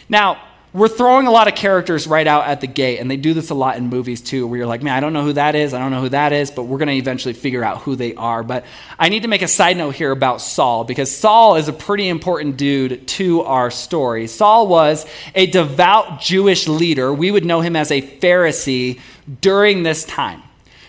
Now, 0.08 0.40
we're 0.72 0.88
throwing 0.88 1.26
a 1.26 1.30
lot 1.30 1.48
of 1.48 1.54
characters 1.54 2.06
right 2.06 2.26
out 2.26 2.46
at 2.46 2.60
the 2.60 2.66
gate, 2.66 2.98
and 2.98 3.10
they 3.10 3.16
do 3.16 3.32
this 3.32 3.48
a 3.48 3.54
lot 3.54 3.78
in 3.78 3.88
movies 3.88 4.20
too, 4.20 4.46
where 4.46 4.58
you're 4.58 4.66
like, 4.66 4.82
man, 4.82 4.92
I 4.92 5.00
don't 5.00 5.14
know 5.14 5.22
who 5.22 5.32
that 5.32 5.54
is, 5.54 5.72
I 5.72 5.78
don't 5.78 5.90
know 5.90 6.02
who 6.02 6.10
that 6.10 6.34
is, 6.34 6.50
but 6.50 6.64
we're 6.64 6.76
going 6.76 6.88
to 6.88 6.96
eventually 6.96 7.32
figure 7.32 7.64
out 7.64 7.78
who 7.78 7.96
they 7.96 8.14
are. 8.14 8.42
But 8.42 8.66
I 8.98 9.08
need 9.08 9.22
to 9.22 9.28
make 9.28 9.40
a 9.40 9.48
side 9.48 9.78
note 9.78 9.94
here 9.94 10.10
about 10.10 10.42
Saul, 10.42 10.84
because 10.84 11.10
Saul 11.10 11.56
is 11.56 11.68
a 11.68 11.72
pretty 11.72 12.08
important 12.08 12.58
dude 12.58 13.08
to 13.08 13.42
our 13.42 13.70
story. 13.70 14.26
Saul 14.26 14.66
was 14.66 15.06
a 15.34 15.46
devout 15.46 16.20
Jewish 16.20 16.68
leader. 16.68 17.12
We 17.12 17.30
would 17.30 17.46
know 17.46 17.62
him 17.62 17.74
as 17.74 17.90
a 17.90 18.02
Pharisee 18.02 19.00
during 19.40 19.82
this 19.82 20.04
time. 20.04 20.42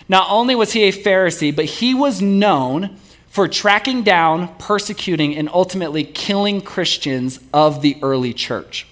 Not 0.08 0.28
only 0.30 0.54
was 0.54 0.72
he 0.72 0.84
a 0.84 0.92
Pharisee, 0.92 1.54
but 1.54 1.66
he 1.66 1.94
was 1.94 2.22
known 2.22 2.96
for 3.28 3.46
tracking 3.46 4.02
down, 4.02 4.54
persecuting, 4.56 5.36
and 5.36 5.48
ultimately 5.52 6.04
killing 6.04 6.60
Christians 6.60 7.40
of 7.52 7.82
the 7.82 7.98
early 8.02 8.32
church. 8.32 8.86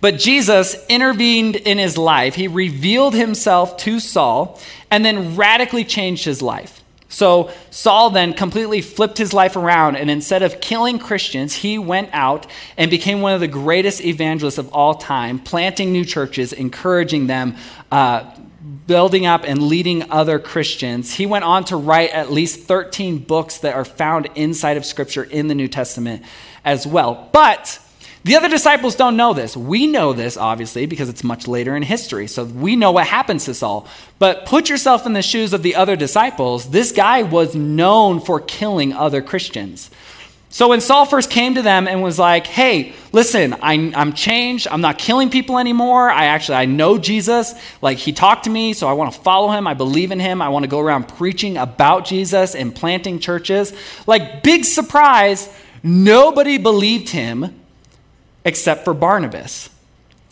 But 0.00 0.18
Jesus 0.18 0.76
intervened 0.88 1.56
in 1.56 1.78
his 1.78 1.96
life. 1.96 2.34
He 2.34 2.46
revealed 2.46 3.14
himself 3.14 3.76
to 3.78 3.98
Saul 3.98 4.60
and 4.90 5.04
then 5.04 5.34
radically 5.34 5.82
changed 5.82 6.26
his 6.26 6.42
life. 6.42 6.83
So 7.14 7.52
Saul 7.70 8.10
then 8.10 8.34
completely 8.34 8.80
flipped 8.80 9.18
his 9.18 9.32
life 9.32 9.54
around, 9.54 9.94
and 9.94 10.10
instead 10.10 10.42
of 10.42 10.60
killing 10.60 10.98
Christians, 10.98 11.54
he 11.54 11.78
went 11.78 12.10
out 12.12 12.44
and 12.76 12.90
became 12.90 13.20
one 13.20 13.32
of 13.32 13.40
the 13.40 13.46
greatest 13.46 14.04
evangelists 14.04 14.58
of 14.58 14.68
all 14.72 14.96
time, 14.96 15.38
planting 15.38 15.92
new 15.92 16.04
churches, 16.04 16.52
encouraging 16.52 17.28
them, 17.28 17.54
uh, 17.92 18.28
building 18.88 19.26
up 19.26 19.44
and 19.44 19.62
leading 19.62 20.10
other 20.10 20.40
Christians. 20.40 21.14
He 21.14 21.24
went 21.24 21.44
on 21.44 21.64
to 21.66 21.76
write 21.76 22.10
at 22.10 22.32
least 22.32 22.62
13 22.62 23.18
books 23.18 23.58
that 23.58 23.74
are 23.74 23.84
found 23.84 24.28
inside 24.34 24.76
of 24.76 24.84
Scripture 24.84 25.22
in 25.22 25.46
the 25.46 25.54
New 25.54 25.68
Testament 25.68 26.24
as 26.64 26.84
well. 26.84 27.28
But 27.30 27.78
the 28.24 28.36
other 28.36 28.48
disciples 28.48 28.96
don't 28.96 29.18
know 29.18 29.34
this. 29.34 29.54
We 29.54 29.86
know 29.86 30.14
this, 30.14 30.38
obviously, 30.38 30.86
because 30.86 31.10
it's 31.10 31.22
much 31.22 31.46
later 31.46 31.76
in 31.76 31.82
history. 31.82 32.26
So 32.26 32.44
we 32.44 32.74
know 32.74 32.90
what 32.90 33.06
happens 33.06 33.44
to 33.44 33.54
Saul. 33.54 33.86
But 34.18 34.46
put 34.46 34.70
yourself 34.70 35.04
in 35.04 35.12
the 35.12 35.20
shoes 35.20 35.52
of 35.52 35.62
the 35.62 35.74
other 35.74 35.94
disciples. 35.94 36.70
This 36.70 36.90
guy 36.90 37.22
was 37.22 37.54
known 37.54 38.20
for 38.20 38.40
killing 38.40 38.94
other 38.94 39.20
Christians. 39.20 39.90
So 40.48 40.68
when 40.68 40.80
Saul 40.80 41.04
first 41.04 41.30
came 41.30 41.56
to 41.56 41.62
them 41.62 41.86
and 41.86 42.02
was 42.02 42.18
like, 42.18 42.46
hey, 42.46 42.94
listen, 43.12 43.56
I'm, 43.60 43.94
I'm 43.94 44.14
changed. 44.14 44.68
I'm 44.70 44.80
not 44.80 44.96
killing 44.96 45.28
people 45.28 45.58
anymore. 45.58 46.08
I 46.08 46.26
actually, 46.26 46.56
I 46.56 46.64
know 46.64 46.96
Jesus. 46.96 47.52
Like 47.82 47.98
he 47.98 48.12
talked 48.12 48.44
to 48.44 48.50
me, 48.50 48.72
so 48.72 48.88
I 48.88 48.94
want 48.94 49.12
to 49.12 49.20
follow 49.20 49.50
him. 49.50 49.66
I 49.66 49.74
believe 49.74 50.12
in 50.12 50.20
him. 50.20 50.40
I 50.40 50.48
want 50.48 50.62
to 50.62 50.68
go 50.68 50.80
around 50.80 51.08
preaching 51.08 51.58
about 51.58 52.06
Jesus 52.06 52.54
and 52.54 52.74
planting 52.74 53.18
churches. 53.18 53.74
Like 54.06 54.42
big 54.42 54.64
surprise, 54.64 55.52
nobody 55.82 56.56
believed 56.56 57.10
him 57.10 57.60
except 58.44 58.84
for 58.84 58.94
Barnabas. 58.94 59.70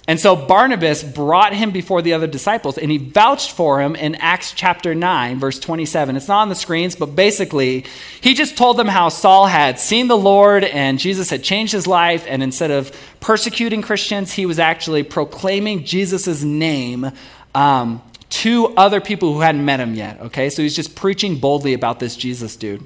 And 0.09 0.19
so 0.19 0.35
Barnabas 0.35 1.05
brought 1.05 1.55
him 1.55 1.71
before 1.71 2.03
the 2.03 2.13
other 2.13 2.27
disciples 2.27 2.77
and 2.77 2.91
he 2.91 2.99
vouched 2.99 3.53
for 3.53 3.81
him 3.81 3.95
in 3.95 4.17
Acts 4.17 4.53
chapter 4.53 4.97
9, 4.97 5.39
verse 5.39 5.61
27. 5.61 6.17
It's 6.17 6.27
not 6.27 6.43
on 6.43 6.49
the 6.49 6.57
screens, 6.57 6.97
but 6.97 7.15
basically, 7.15 7.85
he 8.21 8.35
just 8.35 8.57
told 8.57 8.79
them 8.79 8.89
how 8.89 9.11
Saul 9.11 9.47
had 9.47 9.79
seen 9.79 10.09
the 10.09 10.17
Lord 10.17 10.65
and 10.65 10.99
Jesus 10.99 11.31
had 11.31 11.45
changed 11.45 11.73
his 11.73 11.87
life. 11.87 12.25
And 12.29 12.43
instead 12.43 12.73
of 12.73 12.91
persecuting 13.21 13.81
Christians, 13.81 14.33
he 14.33 14.45
was 14.45 14.59
actually 14.59 15.05
proclaiming 15.05 15.85
Jesus' 15.85 16.43
name 16.43 17.13
um, 17.55 18.03
to 18.31 18.75
other 18.77 19.01
people 19.01 19.35
who 19.35 19.41
hadn't 19.41 19.65
met 19.65 19.79
him 19.79 19.95
yet. 19.95 20.21
Okay, 20.21 20.51
so 20.51 20.63
he's 20.63 20.75
just 20.75 20.97
preaching 20.97 21.39
boldly 21.39 21.75
about 21.75 22.01
this 22.01 22.17
Jesus 22.17 22.57
dude. 22.57 22.85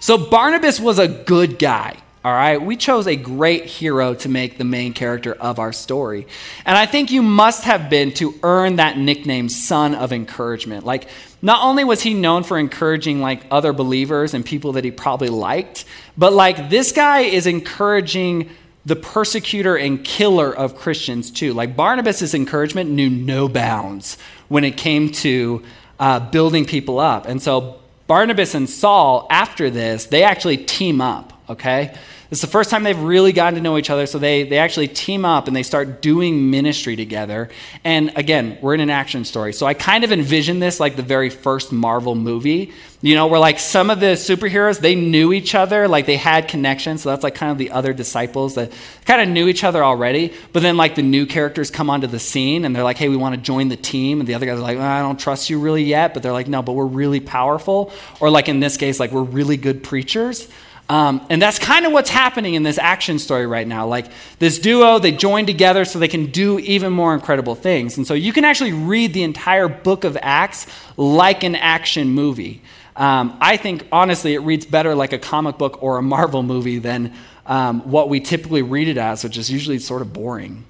So 0.00 0.18
Barnabas 0.18 0.78
was 0.80 0.98
a 0.98 1.08
good 1.08 1.58
guy. 1.58 1.96
All 2.22 2.32
right, 2.32 2.60
we 2.60 2.76
chose 2.76 3.06
a 3.06 3.16
great 3.16 3.64
hero 3.64 4.12
to 4.12 4.28
make 4.28 4.58
the 4.58 4.64
main 4.64 4.92
character 4.92 5.32
of 5.32 5.58
our 5.58 5.72
story. 5.72 6.26
And 6.66 6.76
I 6.76 6.84
think 6.84 7.10
you 7.10 7.22
must 7.22 7.64
have 7.64 7.88
been 7.88 8.12
to 8.14 8.38
earn 8.42 8.76
that 8.76 8.98
nickname, 8.98 9.48
son 9.48 9.94
of 9.94 10.12
encouragement. 10.12 10.84
Like, 10.84 11.08
not 11.40 11.64
only 11.64 11.82
was 11.82 12.02
he 12.02 12.12
known 12.12 12.42
for 12.42 12.58
encouraging 12.58 13.22
like 13.22 13.46
other 13.50 13.72
believers 13.72 14.34
and 14.34 14.44
people 14.44 14.72
that 14.72 14.84
he 14.84 14.90
probably 14.90 15.30
liked, 15.30 15.86
but 16.18 16.34
like 16.34 16.68
this 16.68 16.92
guy 16.92 17.20
is 17.20 17.46
encouraging 17.46 18.50
the 18.84 18.96
persecutor 18.96 19.76
and 19.76 20.04
killer 20.04 20.54
of 20.54 20.76
Christians 20.76 21.30
too. 21.30 21.54
Like 21.54 21.74
Barnabas's 21.74 22.34
encouragement 22.34 22.90
knew 22.90 23.08
no 23.08 23.48
bounds 23.48 24.18
when 24.48 24.64
it 24.64 24.76
came 24.76 25.10
to 25.12 25.62
uh, 25.98 26.20
building 26.30 26.66
people 26.66 26.98
up. 26.98 27.26
And 27.26 27.42
so 27.42 27.80
Barnabas 28.06 28.54
and 28.54 28.68
Saul, 28.68 29.26
after 29.30 29.70
this, 29.70 30.06
they 30.06 30.22
actually 30.22 30.56
team 30.58 31.00
up, 31.00 31.32
okay? 31.50 31.94
It's 32.30 32.40
the 32.40 32.46
first 32.46 32.70
time 32.70 32.84
they've 32.84 32.98
really 32.98 33.32
gotten 33.32 33.56
to 33.56 33.60
know 33.60 33.76
each 33.76 33.90
other, 33.90 34.06
so 34.06 34.20
they, 34.20 34.44
they 34.44 34.58
actually 34.58 34.86
team 34.86 35.24
up 35.24 35.48
and 35.48 35.56
they 35.56 35.64
start 35.64 36.00
doing 36.00 36.48
ministry 36.48 36.94
together. 36.94 37.48
And 37.82 38.12
again, 38.14 38.56
we're 38.60 38.74
in 38.74 38.80
an 38.80 38.90
action 38.90 39.24
story. 39.24 39.52
So 39.52 39.66
I 39.66 39.74
kind 39.74 40.04
of 40.04 40.12
envision 40.12 40.60
this 40.60 40.78
like 40.78 40.94
the 40.94 41.02
very 41.02 41.28
first 41.28 41.72
Marvel 41.72 42.14
movie, 42.14 42.72
you 43.02 43.16
know, 43.16 43.26
where 43.26 43.40
like 43.40 43.58
some 43.58 43.90
of 43.90 43.98
the 43.98 44.14
superheroes, 44.14 44.78
they 44.78 44.94
knew 44.94 45.32
each 45.32 45.56
other, 45.56 45.88
like 45.88 46.06
they 46.06 46.16
had 46.16 46.46
connections. 46.46 47.02
So 47.02 47.08
that's 47.10 47.24
like 47.24 47.34
kind 47.34 47.50
of 47.50 47.58
the 47.58 47.72
other 47.72 47.92
disciples 47.92 48.54
that 48.54 48.70
kind 49.06 49.20
of 49.20 49.28
knew 49.28 49.48
each 49.48 49.64
other 49.64 49.82
already. 49.82 50.32
But 50.52 50.62
then 50.62 50.76
like 50.76 50.94
the 50.94 51.02
new 51.02 51.26
characters 51.26 51.68
come 51.68 51.90
onto 51.90 52.06
the 52.06 52.20
scene 52.20 52.64
and 52.64 52.76
they're 52.76 52.84
like, 52.84 52.98
hey, 52.98 53.08
we 53.08 53.16
want 53.16 53.34
to 53.34 53.40
join 53.40 53.70
the 53.70 53.76
team. 53.76 54.20
And 54.20 54.28
the 54.28 54.34
other 54.34 54.46
guys 54.46 54.56
are 54.56 54.62
like, 54.62 54.78
well, 54.78 54.86
I 54.86 55.02
don't 55.02 55.18
trust 55.18 55.50
you 55.50 55.58
really 55.58 55.82
yet. 55.82 56.14
But 56.14 56.22
they're 56.22 56.32
like, 56.32 56.46
no, 56.46 56.62
but 56.62 56.74
we're 56.74 56.86
really 56.86 57.18
powerful. 57.18 57.92
Or 58.20 58.30
like 58.30 58.48
in 58.48 58.60
this 58.60 58.76
case, 58.76 59.00
like 59.00 59.10
we're 59.10 59.22
really 59.22 59.56
good 59.56 59.82
preachers. 59.82 60.48
Um, 60.90 61.24
and 61.30 61.40
that's 61.40 61.60
kind 61.60 61.86
of 61.86 61.92
what's 61.92 62.10
happening 62.10 62.54
in 62.54 62.64
this 62.64 62.76
action 62.76 63.20
story 63.20 63.46
right 63.46 63.66
now. 63.66 63.86
Like 63.86 64.06
this 64.40 64.58
duo, 64.58 64.98
they 64.98 65.12
join 65.12 65.46
together 65.46 65.84
so 65.84 66.00
they 66.00 66.08
can 66.08 66.32
do 66.32 66.58
even 66.58 66.92
more 66.92 67.14
incredible 67.14 67.54
things. 67.54 67.96
And 67.96 68.04
so 68.04 68.12
you 68.12 68.32
can 68.32 68.44
actually 68.44 68.72
read 68.72 69.12
the 69.12 69.22
entire 69.22 69.68
book 69.68 70.02
of 70.02 70.18
Acts 70.20 70.66
like 70.96 71.44
an 71.44 71.54
action 71.54 72.08
movie. 72.08 72.60
Um, 72.96 73.38
I 73.40 73.56
think, 73.56 73.86
honestly, 73.92 74.34
it 74.34 74.40
reads 74.40 74.66
better 74.66 74.96
like 74.96 75.12
a 75.12 75.18
comic 75.18 75.58
book 75.58 75.80
or 75.80 75.96
a 75.98 76.02
Marvel 76.02 76.42
movie 76.42 76.80
than 76.80 77.14
um, 77.46 77.88
what 77.88 78.08
we 78.08 78.18
typically 78.18 78.62
read 78.62 78.88
it 78.88 78.98
as, 78.98 79.22
which 79.22 79.38
is 79.38 79.48
usually 79.48 79.78
sort 79.78 80.02
of 80.02 80.12
boring. 80.12 80.64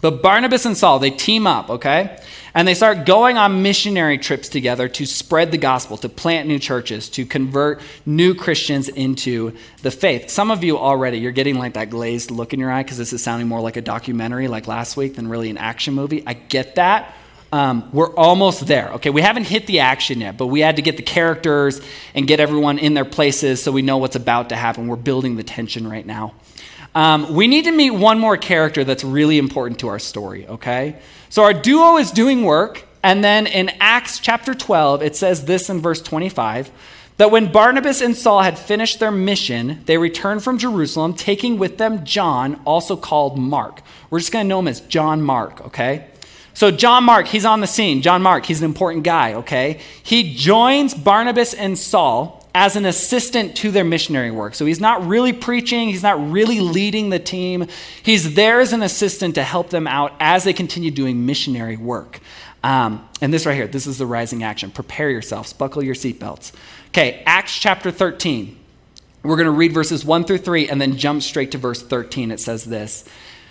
But 0.00 0.22
Barnabas 0.22 0.64
and 0.64 0.76
Saul, 0.76 0.98
they 0.98 1.10
team 1.10 1.46
up, 1.46 1.68
okay? 1.68 2.18
And 2.54 2.66
they 2.66 2.74
start 2.74 3.04
going 3.06 3.36
on 3.36 3.62
missionary 3.62 4.18
trips 4.18 4.48
together 4.48 4.88
to 4.88 5.06
spread 5.06 5.52
the 5.52 5.58
gospel, 5.58 5.96
to 5.98 6.08
plant 6.08 6.48
new 6.48 6.58
churches, 6.58 7.08
to 7.10 7.26
convert 7.26 7.80
new 8.06 8.34
Christians 8.34 8.88
into 8.88 9.54
the 9.82 9.90
faith. 9.90 10.30
Some 10.30 10.50
of 10.50 10.64
you 10.64 10.78
already, 10.78 11.18
you're 11.18 11.32
getting 11.32 11.58
like 11.58 11.74
that 11.74 11.90
glazed 11.90 12.30
look 12.30 12.52
in 12.52 12.60
your 12.60 12.70
eye 12.70 12.82
because 12.82 12.98
this 12.98 13.12
is 13.12 13.22
sounding 13.22 13.46
more 13.46 13.60
like 13.60 13.76
a 13.76 13.82
documentary 13.82 14.48
like 14.48 14.66
last 14.66 14.96
week 14.96 15.16
than 15.16 15.28
really 15.28 15.50
an 15.50 15.58
action 15.58 15.94
movie. 15.94 16.22
I 16.26 16.32
get 16.32 16.76
that. 16.76 17.14
Um, 17.52 17.90
we're 17.92 18.14
almost 18.14 18.66
there. 18.68 18.90
Okay, 18.94 19.10
we 19.10 19.22
haven't 19.22 19.44
hit 19.44 19.66
the 19.66 19.80
action 19.80 20.20
yet, 20.20 20.36
but 20.36 20.46
we 20.46 20.60
had 20.60 20.76
to 20.76 20.82
get 20.82 20.96
the 20.96 21.02
characters 21.02 21.80
and 22.14 22.26
get 22.26 22.38
everyone 22.38 22.78
in 22.78 22.94
their 22.94 23.04
places 23.04 23.60
so 23.62 23.72
we 23.72 23.82
know 23.82 23.96
what's 23.96 24.14
about 24.16 24.50
to 24.50 24.56
happen. 24.56 24.86
We're 24.86 24.96
building 24.96 25.36
the 25.36 25.42
tension 25.42 25.88
right 25.88 26.06
now. 26.06 26.34
Um, 26.94 27.34
we 27.34 27.46
need 27.46 27.64
to 27.64 27.72
meet 27.72 27.90
one 27.90 28.18
more 28.18 28.36
character 28.36 28.82
that's 28.82 29.04
really 29.04 29.38
important 29.38 29.80
to 29.80 29.88
our 29.88 29.98
story, 29.98 30.46
okay? 30.46 30.96
So 31.28 31.44
our 31.44 31.54
duo 31.54 31.96
is 31.98 32.10
doing 32.10 32.42
work, 32.42 32.84
and 33.02 33.22
then 33.22 33.46
in 33.46 33.70
Acts 33.80 34.18
chapter 34.18 34.54
12, 34.54 35.02
it 35.02 35.16
says 35.16 35.44
this 35.44 35.70
in 35.70 35.80
verse 35.80 36.02
25 36.02 36.70
that 37.16 37.30
when 37.30 37.52
Barnabas 37.52 38.00
and 38.00 38.16
Saul 38.16 38.40
had 38.40 38.58
finished 38.58 38.98
their 38.98 39.10
mission, 39.10 39.82
they 39.84 39.98
returned 39.98 40.42
from 40.42 40.56
Jerusalem, 40.56 41.12
taking 41.12 41.58
with 41.58 41.76
them 41.76 42.02
John, 42.02 42.58
also 42.64 42.96
called 42.96 43.38
Mark. 43.38 43.82
We're 44.08 44.20
just 44.20 44.32
going 44.32 44.46
to 44.46 44.48
know 44.48 44.60
him 44.60 44.68
as 44.68 44.80
John 44.80 45.20
Mark, 45.20 45.60
okay? 45.66 46.06
So, 46.54 46.70
John 46.70 47.04
Mark, 47.04 47.26
he's 47.26 47.44
on 47.44 47.60
the 47.60 47.66
scene. 47.66 48.00
John 48.00 48.22
Mark, 48.22 48.46
he's 48.46 48.60
an 48.60 48.64
important 48.64 49.04
guy, 49.04 49.34
okay? 49.34 49.80
He 50.02 50.34
joins 50.34 50.94
Barnabas 50.94 51.52
and 51.52 51.78
Saul 51.78 52.39
as 52.54 52.76
an 52.76 52.84
assistant 52.84 53.56
to 53.56 53.70
their 53.70 53.84
missionary 53.84 54.30
work. 54.30 54.54
So 54.54 54.66
he's 54.66 54.80
not 54.80 55.06
really 55.06 55.32
preaching, 55.32 55.88
he's 55.88 56.02
not 56.02 56.30
really 56.30 56.60
leading 56.60 57.10
the 57.10 57.18
team. 57.18 57.66
He's 58.02 58.34
there 58.34 58.60
as 58.60 58.72
an 58.72 58.82
assistant 58.82 59.34
to 59.36 59.42
help 59.42 59.70
them 59.70 59.86
out 59.86 60.12
as 60.20 60.44
they 60.44 60.52
continue 60.52 60.90
doing 60.90 61.26
missionary 61.26 61.76
work. 61.76 62.20
Um, 62.62 63.08
and 63.20 63.32
this 63.32 63.46
right 63.46 63.54
here, 63.54 63.66
this 63.66 63.86
is 63.86 63.98
the 63.98 64.06
rising 64.06 64.42
action. 64.42 64.70
Prepare 64.70 65.10
yourselves, 65.10 65.52
buckle 65.52 65.82
your 65.82 65.94
seatbelts. 65.94 66.52
Okay, 66.88 67.22
Acts 67.24 67.58
chapter 67.58 67.90
13. 67.90 68.58
We're 69.22 69.36
going 69.36 69.46
to 69.46 69.52
read 69.52 69.72
verses 69.72 70.04
1 70.04 70.24
through 70.24 70.38
3 70.38 70.68
and 70.68 70.80
then 70.80 70.96
jump 70.96 71.22
straight 71.22 71.50
to 71.52 71.58
verse 71.58 71.82
13. 71.82 72.30
It 72.30 72.40
says 72.40 72.64
this, 72.64 73.04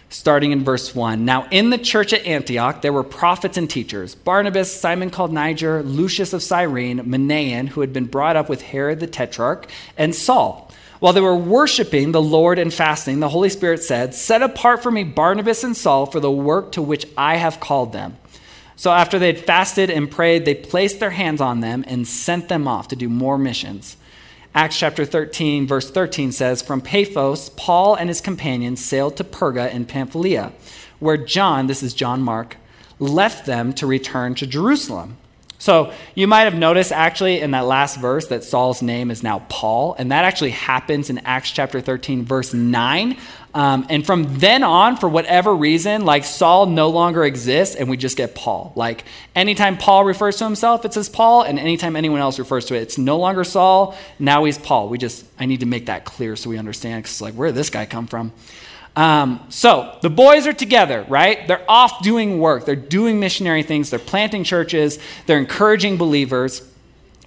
starting 0.10 0.52
in 0.52 0.64
verse 0.64 0.94
1. 0.94 1.24
Now, 1.24 1.48
in 1.52 1.70
the 1.70 1.78
church 1.78 2.14
at 2.14 2.26
Antioch, 2.26 2.82
there 2.82 2.94
were 2.94 3.04
prophets 3.04 3.58
and 3.58 3.70
teachers 3.70 4.16
Barnabas, 4.16 4.74
Simon 4.76 5.10
called 5.10 5.32
Niger, 5.32 5.84
Lucius 5.84 6.34
of 6.34 6.44
Cyrene, 6.44 7.00
Manaen, 7.00 7.70
who 7.70 7.82
had 7.82 7.94
been 7.94 8.06
brought 8.06 8.36
up 8.36 8.50
with 8.50 8.62
Herod 8.62 9.00
the 9.00 9.08
Tetrarch, 9.08 9.68
and 9.98 10.14
Saul. 10.14 10.72
While 11.00 11.14
they 11.14 11.22
were 11.22 11.36
worshiping 11.36 12.12
the 12.12 12.22
Lord 12.22 12.60
and 12.60 12.74
fasting, 12.74 13.22
the 13.22 13.30
Holy 13.30 13.50
Spirit 13.50 13.82
said, 13.82 14.14
Set 14.14 14.42
apart 14.42 14.84
for 14.84 14.92
me 14.92 15.04
Barnabas 15.04 15.64
and 15.64 15.78
Saul 15.78 16.06
for 16.06 16.20
the 16.20 16.32
work 16.32 16.74
to 16.74 16.82
which 16.82 17.06
I 17.18 17.38
have 17.38 17.62
called 17.62 17.94
them. 17.94 18.18
So 18.76 18.92
after 18.92 19.18
they 19.18 19.28
had 19.28 19.40
fasted 19.40 19.90
and 19.90 20.12
prayed, 20.12 20.44
they 20.44 20.56
placed 20.56 21.00
their 21.00 21.10
hands 21.10 21.40
on 21.40 21.62
them 21.62 21.86
and 21.88 22.08
sent 22.08 22.50
them 22.50 22.68
off 22.68 22.90
to 22.90 22.96
do 22.96 23.08
more 23.10 23.38
missions. 23.38 23.96
Acts 24.56 24.80
chapter 24.80 25.06
13, 25.06 25.68
verse 25.68 25.92
13 25.92 26.32
says 26.32 26.64
From 26.64 26.82
Paphos, 26.82 27.50
Paul 27.50 27.94
and 27.94 28.10
his 28.10 28.20
companions 28.20 28.84
sailed 28.84 29.16
to 29.18 29.24
Perga 29.24 29.72
in 29.72 29.86
Pamphylia, 29.86 30.54
where 30.98 31.18
John, 31.18 31.68
this 31.68 31.84
is 31.84 31.94
John 31.94 32.24
Mark, 32.24 32.58
left 32.98 33.46
them 33.46 33.74
to 33.74 33.86
return 33.86 34.34
to 34.36 34.48
Jerusalem. 34.48 35.18
So 35.60 35.94
you 36.16 36.26
might 36.26 36.44
have 36.44 36.56
noticed 36.56 36.94
actually 36.94 37.42
in 37.42 37.52
that 37.52 37.66
last 37.66 38.00
verse 38.00 38.28
that 38.28 38.46
Saul's 38.46 38.82
name 38.82 39.12
is 39.12 39.22
now 39.22 39.46
Paul, 39.50 39.94
and 40.00 40.12
that 40.14 40.24
actually 40.24 40.52
happens 40.52 41.10
in 41.10 41.18
Acts 41.20 41.52
chapter 41.52 41.82
13, 41.82 42.24
verse 42.24 42.54
9. 42.54 43.18
Um, 43.54 43.86
and 43.90 44.06
from 44.06 44.38
then 44.38 44.64
on, 44.64 44.96
for 44.96 45.10
whatever 45.10 45.54
reason, 45.54 46.06
like 46.06 46.24
Saul 46.24 46.68
no 46.68 46.88
longer 46.90 47.26
exists, 47.26 47.76
and 47.76 47.90
we 47.90 47.98
just 47.98 48.16
get 48.16 48.36
Paul. 48.36 48.72
Like 48.78 49.04
anytime 49.36 49.78
Paul 49.78 50.06
refers 50.06 50.38
to 50.38 50.46
himself, 50.46 50.86
it 50.86 50.94
says 50.94 51.10
Paul, 51.10 51.42
and 51.42 51.60
anytime 51.60 51.98
anyone 51.98 52.22
else 52.22 52.40
refers 52.40 52.66
to 52.66 52.76
it, 52.76 52.84
it's 52.84 52.98
no 52.98 53.18
longer 53.18 53.44
Saul. 53.44 53.98
Now 54.18 54.46
he's 54.46 54.58
Paul. 54.58 54.88
We 54.88 54.98
just 54.98 55.26
I 55.38 55.46
need 55.46 55.60
to 55.60 55.66
make 55.66 55.88
that 55.88 56.06
clear 56.06 56.38
so 56.38 56.50
we 56.50 56.58
understand. 56.58 57.04
Because 57.04 57.22
like, 57.22 57.34
where 57.34 57.50
did 57.50 57.56
this 57.56 57.70
guy 57.70 57.86
come 57.86 58.08
from? 58.08 58.32
Um, 58.96 59.46
so 59.50 59.98
the 60.02 60.10
boys 60.10 60.48
are 60.48 60.54
together, 60.54 61.06
right? 61.08 61.48
They're 61.48 61.64
off 61.70 62.02
doing 62.04 62.40
work. 62.40 62.66
They're 62.66 62.76
doing 62.76 63.20
missionary 63.20 63.64
things. 63.64 63.90
They're 63.90 64.00
planting 64.00 64.44
churches. 64.44 65.00
They're 65.26 65.38
encouraging 65.38 65.98
believers. 65.98 66.62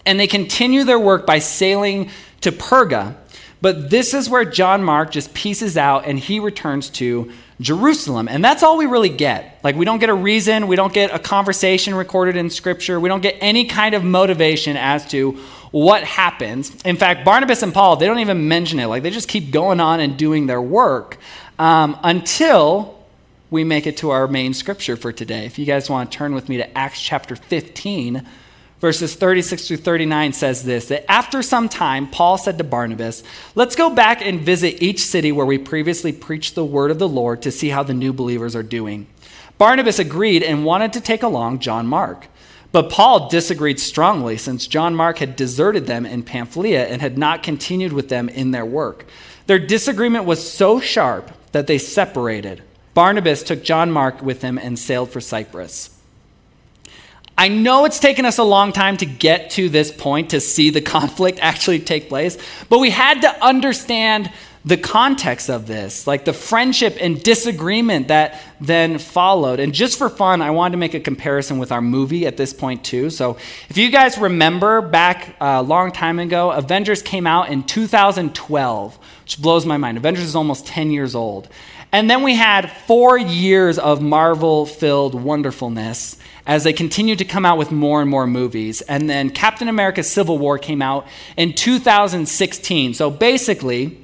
And 0.04 0.18
they 0.18 0.26
continue 0.26 0.84
their 0.84 0.98
work 0.98 1.26
by 1.26 1.38
sailing 1.38 2.10
to 2.40 2.52
Perga. 2.52 3.16
But 3.62 3.90
this 3.90 4.12
is 4.12 4.28
where 4.28 4.44
John 4.44 4.82
Mark 4.82 5.12
just 5.12 5.32
pieces 5.34 5.76
out 5.76 6.04
and 6.04 6.18
he 6.18 6.40
returns 6.40 6.90
to 6.90 7.32
Jerusalem. 7.60 8.26
And 8.28 8.44
that's 8.44 8.64
all 8.64 8.76
we 8.76 8.86
really 8.86 9.08
get. 9.08 9.60
Like, 9.62 9.76
we 9.76 9.84
don't 9.84 10.00
get 10.00 10.10
a 10.10 10.14
reason, 10.14 10.66
we 10.66 10.74
don't 10.74 10.92
get 10.92 11.14
a 11.14 11.18
conversation 11.18 11.94
recorded 11.94 12.36
in 12.36 12.50
Scripture, 12.50 12.98
we 12.98 13.08
don't 13.08 13.22
get 13.22 13.36
any 13.40 13.64
kind 13.64 13.94
of 13.94 14.02
motivation 14.02 14.76
as 14.76 15.06
to 15.08 15.38
what 15.70 16.02
happens. 16.02 16.74
In 16.82 16.96
fact, 16.96 17.24
Barnabas 17.24 17.62
and 17.62 17.72
Paul, 17.72 17.96
they 17.96 18.06
don't 18.06 18.18
even 18.18 18.48
mention 18.48 18.80
it. 18.80 18.86
Like, 18.86 19.04
they 19.04 19.10
just 19.10 19.28
keep 19.28 19.52
going 19.52 19.78
on 19.78 20.00
and 20.00 20.16
doing 20.16 20.46
their 20.46 20.60
work 20.60 21.18
um, 21.62 21.96
until 22.02 22.98
we 23.48 23.62
make 23.62 23.86
it 23.86 23.98
to 23.98 24.10
our 24.10 24.26
main 24.26 24.52
scripture 24.52 24.96
for 24.96 25.12
today. 25.12 25.46
If 25.46 25.60
you 25.60 25.64
guys 25.64 25.88
want 25.88 26.10
to 26.10 26.18
turn 26.18 26.34
with 26.34 26.48
me 26.48 26.56
to 26.56 26.76
Acts 26.76 27.00
chapter 27.00 27.36
15, 27.36 28.26
verses 28.80 29.14
36 29.14 29.68
through 29.68 29.76
39 29.76 30.32
says 30.32 30.64
this 30.64 30.88
that 30.88 31.08
after 31.08 31.40
some 31.40 31.68
time, 31.68 32.10
Paul 32.10 32.36
said 32.36 32.58
to 32.58 32.64
Barnabas, 32.64 33.22
Let's 33.54 33.76
go 33.76 33.94
back 33.94 34.26
and 34.26 34.40
visit 34.40 34.82
each 34.82 35.04
city 35.04 35.30
where 35.30 35.46
we 35.46 35.56
previously 35.56 36.12
preached 36.12 36.56
the 36.56 36.64
word 36.64 36.90
of 36.90 36.98
the 36.98 37.08
Lord 37.08 37.42
to 37.42 37.52
see 37.52 37.68
how 37.68 37.84
the 37.84 37.94
new 37.94 38.12
believers 38.12 38.56
are 38.56 38.64
doing. 38.64 39.06
Barnabas 39.56 40.00
agreed 40.00 40.42
and 40.42 40.64
wanted 40.64 40.92
to 40.94 41.00
take 41.00 41.22
along 41.22 41.60
John 41.60 41.86
Mark. 41.86 42.26
But 42.72 42.90
Paul 42.90 43.28
disagreed 43.28 43.78
strongly 43.78 44.36
since 44.36 44.66
John 44.66 44.96
Mark 44.96 45.18
had 45.18 45.36
deserted 45.36 45.86
them 45.86 46.06
in 46.06 46.24
Pamphylia 46.24 46.86
and 46.86 47.00
had 47.00 47.16
not 47.16 47.44
continued 47.44 47.92
with 47.92 48.08
them 48.08 48.28
in 48.28 48.50
their 48.50 48.66
work. 48.66 49.06
Their 49.46 49.60
disagreement 49.60 50.24
was 50.24 50.50
so 50.50 50.80
sharp 50.80 51.30
that 51.52 51.66
they 51.66 51.78
separated. 51.78 52.62
Barnabas 52.94 53.42
took 53.42 53.62
John 53.62 53.90
Mark 53.90 54.22
with 54.22 54.42
him 54.42 54.58
and 54.58 54.78
sailed 54.78 55.10
for 55.10 55.20
Cyprus. 55.20 55.98
I 57.38 57.48
know 57.48 57.86
it's 57.86 57.98
taken 57.98 58.24
us 58.24 58.38
a 58.38 58.44
long 58.44 58.72
time 58.72 58.96
to 58.98 59.06
get 59.06 59.50
to 59.52 59.68
this 59.68 59.90
point 59.90 60.30
to 60.30 60.40
see 60.40 60.70
the 60.70 60.80
conflict 60.96 61.38
actually 61.40 61.80
take 61.80 62.08
place, 62.08 62.36
but 62.68 62.78
we 62.78 62.90
had 62.90 63.22
to 63.22 63.44
understand 63.44 64.30
the 64.64 64.76
context 64.76 65.50
of 65.50 65.66
this, 65.66 66.06
like 66.06 66.24
the 66.24 66.32
friendship 66.32 66.96
and 67.00 67.20
disagreement 67.20 68.08
that 68.08 68.40
then 68.60 68.98
followed. 68.98 69.58
And 69.58 69.74
just 69.74 69.98
for 69.98 70.08
fun, 70.08 70.40
I 70.40 70.50
wanted 70.50 70.72
to 70.72 70.78
make 70.78 70.94
a 70.94 71.00
comparison 71.00 71.58
with 71.58 71.72
our 71.72 71.80
movie 71.80 72.26
at 72.26 72.36
this 72.36 72.52
point, 72.52 72.84
too. 72.84 73.10
So 73.10 73.36
if 73.68 73.76
you 73.76 73.90
guys 73.90 74.18
remember 74.18 74.80
back 74.80 75.34
a 75.40 75.62
long 75.62 75.90
time 75.90 76.20
ago, 76.20 76.52
Avengers 76.52 77.02
came 77.02 77.26
out 77.26 77.48
in 77.48 77.64
2012, 77.64 78.98
which 79.22 79.42
blows 79.42 79.66
my 79.66 79.76
mind. 79.76 79.98
Avengers 79.98 80.24
is 80.24 80.36
almost 80.36 80.66
10 80.66 80.92
years 80.92 81.16
old. 81.16 81.48
And 81.90 82.08
then 82.08 82.22
we 82.22 82.36
had 82.36 82.70
four 82.86 83.18
years 83.18 83.78
of 83.78 84.00
Marvel 84.00 84.64
filled 84.64 85.14
wonderfulness 85.14 86.16
as 86.46 86.64
they 86.64 86.72
continued 86.72 87.18
to 87.18 87.24
come 87.24 87.44
out 87.44 87.58
with 87.58 87.70
more 87.70 88.00
and 88.00 88.08
more 88.08 88.26
movies. 88.26 88.80
And 88.82 89.10
then 89.10 89.28
Captain 89.30 89.68
America 89.68 90.02
Civil 90.02 90.38
War 90.38 90.56
came 90.56 90.80
out 90.80 91.06
in 91.36 91.52
2016. 91.52 92.94
So 92.94 93.10
basically, 93.10 94.01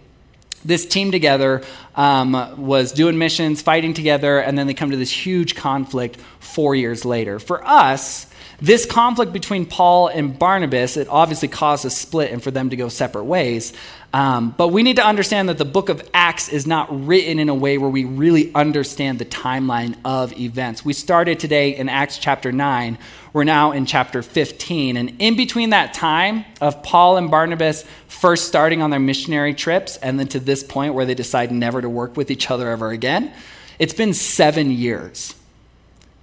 this 0.65 0.87
team 0.87 1.11
together 1.11 1.63
um, 1.95 2.33
was 2.57 2.93
doing 2.93 3.19
missions, 3.19 3.63
fighting 3.63 3.95
together, 3.95 4.39
and 4.39 4.59
then 4.59 4.67
they 4.67 4.75
come 4.75 4.91
to 4.91 4.97
this 4.97 5.11
huge 5.11 5.55
conflict 5.55 6.19
four 6.41 6.75
years 6.75 7.05
later. 7.05 7.39
For 7.39 7.67
us, 7.67 8.27
this 8.61 8.87
conflict 8.87 9.33
between 9.33 9.67
Paul 9.67 10.09
and 10.09 10.37
Barnabas, 10.37 10.97
it 10.97 11.09
obviously 11.09 11.49
caused 11.49 11.85
a 11.85 11.91
split 11.91 12.33
and 12.33 12.43
for 12.43 12.51
them 12.51 12.71
to 12.71 12.77
go 12.77 12.89
separate 12.89 13.25
ways. 13.25 13.73
Um, 14.13 14.55
but 14.57 14.69
we 14.69 14.83
need 14.83 14.97
to 14.97 15.05
understand 15.05 15.51
that 15.51 15.59
the 15.59 15.67
book 15.67 15.91
of 15.91 16.09
Acts 16.15 16.49
is 16.49 16.67
not 16.67 17.07
written 17.07 17.39
in 17.39 17.51
a 17.51 17.55
way 17.55 17.77
where 17.77 17.91
we 17.91 18.05
really 18.05 18.51
understand 18.55 19.19
the 19.19 19.27
timeline 19.27 19.97
of 20.03 20.33
events. 20.39 20.83
We 20.83 20.95
started 20.95 21.39
today 21.39 21.77
in 21.77 21.91
Acts 21.91 22.17
chapter 22.17 22.51
9. 22.51 22.97
We're 23.35 23.45
now 23.45 23.73
in 23.73 23.85
chapter 23.85 24.23
15. 24.23 24.97
And 24.97 25.15
in 25.19 25.37
between 25.37 25.71
that 25.71 25.93
time 25.93 26.47
of 26.61 26.83
Paul 26.83 27.19
and 27.19 27.31
Barnabas 27.31 27.85
first 28.07 28.49
starting 28.49 28.81
on 28.81 28.89
their 28.89 28.99
missionary 28.99 29.53
trips 29.53 29.99
and 29.99 30.19
then 30.19 30.29
to 30.29 30.41
this 30.41 30.65
point 30.65 30.95
where 30.95 31.05
they 31.05 31.15
decide 31.15 31.53
never 31.53 31.83
to 31.83 31.89
work 31.91 32.17
with 32.17 32.31
each 32.31 32.51
other 32.51 32.71
ever 32.71 32.91
again, 32.91 33.31
it's 33.79 33.95
been 33.95 34.15
seven 34.15 34.71
years. 34.71 35.35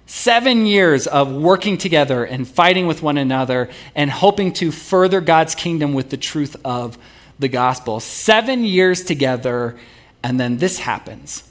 Seven 0.06 0.66
years 0.66 1.06
of 1.06 1.32
working 1.32 1.78
together 1.78 2.24
and 2.24 2.48
fighting 2.48 2.88
with 2.88 3.00
one 3.00 3.16
another 3.16 3.70
and 3.94 4.10
hoping 4.10 4.52
to 4.54 4.72
further 4.72 5.20
God's 5.20 5.54
kingdom 5.54 5.94
with 5.94 6.10
the 6.10 6.16
truth 6.16 6.56
of 6.64 6.98
the 7.38 7.48
gospel. 7.48 8.00
Seven 8.00 8.64
years 8.64 9.04
together, 9.04 9.76
and 10.22 10.40
then 10.40 10.58
this 10.58 10.78
happens. 10.78 11.42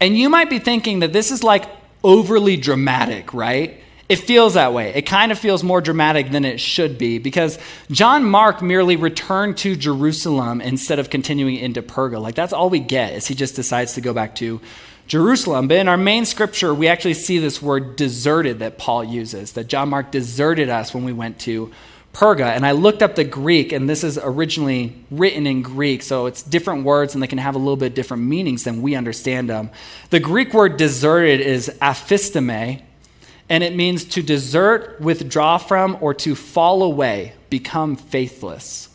And 0.00 0.16
you 0.16 0.28
might 0.28 0.50
be 0.50 0.58
thinking 0.58 1.00
that 1.00 1.12
this 1.12 1.30
is 1.30 1.42
like 1.42 1.64
overly 2.02 2.56
dramatic, 2.56 3.32
right? 3.32 3.78
It 4.08 4.16
feels 4.16 4.54
that 4.54 4.74
way. 4.74 4.92
It 4.94 5.02
kind 5.02 5.32
of 5.32 5.38
feels 5.38 5.64
more 5.64 5.80
dramatic 5.80 6.30
than 6.32 6.44
it 6.44 6.60
should 6.60 6.98
be 6.98 7.18
because 7.18 7.58
John 7.90 8.24
Mark 8.24 8.60
merely 8.60 8.96
returned 8.96 9.56
to 9.58 9.74
Jerusalem 9.74 10.60
instead 10.60 10.98
of 10.98 11.08
continuing 11.08 11.56
into 11.56 11.82
Perga. 11.82 12.20
Like 12.20 12.34
that's 12.34 12.52
all 12.52 12.68
we 12.68 12.80
get 12.80 13.14
is 13.14 13.26
he 13.26 13.34
just 13.34 13.56
decides 13.56 13.94
to 13.94 14.00
go 14.00 14.12
back 14.12 14.34
to 14.36 14.60
Jerusalem. 15.06 15.68
But 15.68 15.78
in 15.78 15.88
our 15.88 15.96
main 15.96 16.24
scripture, 16.24 16.74
we 16.74 16.88
actually 16.88 17.14
see 17.14 17.38
this 17.38 17.62
word 17.62 17.96
deserted 17.96 18.58
that 18.58 18.76
Paul 18.76 19.04
uses, 19.04 19.52
that 19.52 19.68
John 19.68 19.88
Mark 19.88 20.10
deserted 20.10 20.68
us 20.68 20.92
when 20.92 21.04
we 21.04 21.12
went 21.12 21.38
to 21.40 21.72
Perga. 22.12 22.54
And 22.54 22.66
I 22.66 22.72
looked 22.72 23.02
up 23.02 23.14
the 23.14 23.24
Greek, 23.24 23.72
and 23.72 23.88
this 23.88 24.04
is 24.04 24.18
originally 24.22 24.94
written 25.10 25.46
in 25.46 25.62
Greek, 25.62 26.02
so 26.02 26.26
it's 26.26 26.42
different 26.42 26.84
words 26.84 27.14
and 27.14 27.22
they 27.22 27.26
can 27.26 27.38
have 27.38 27.54
a 27.54 27.58
little 27.58 27.76
bit 27.76 27.94
different 27.94 28.24
meanings 28.24 28.64
than 28.64 28.82
we 28.82 28.94
understand 28.94 29.48
them. 29.48 29.70
The 30.10 30.20
Greek 30.20 30.52
word 30.52 30.76
deserted 30.76 31.40
is 31.40 31.70
aphistome, 31.80 32.50
and 32.50 33.64
it 33.64 33.74
means 33.74 34.04
to 34.04 34.22
desert, 34.22 35.00
withdraw 35.00 35.58
from, 35.58 35.96
or 36.00 36.14
to 36.14 36.34
fall 36.34 36.82
away, 36.82 37.32
become 37.50 37.96
faithless. 37.96 38.88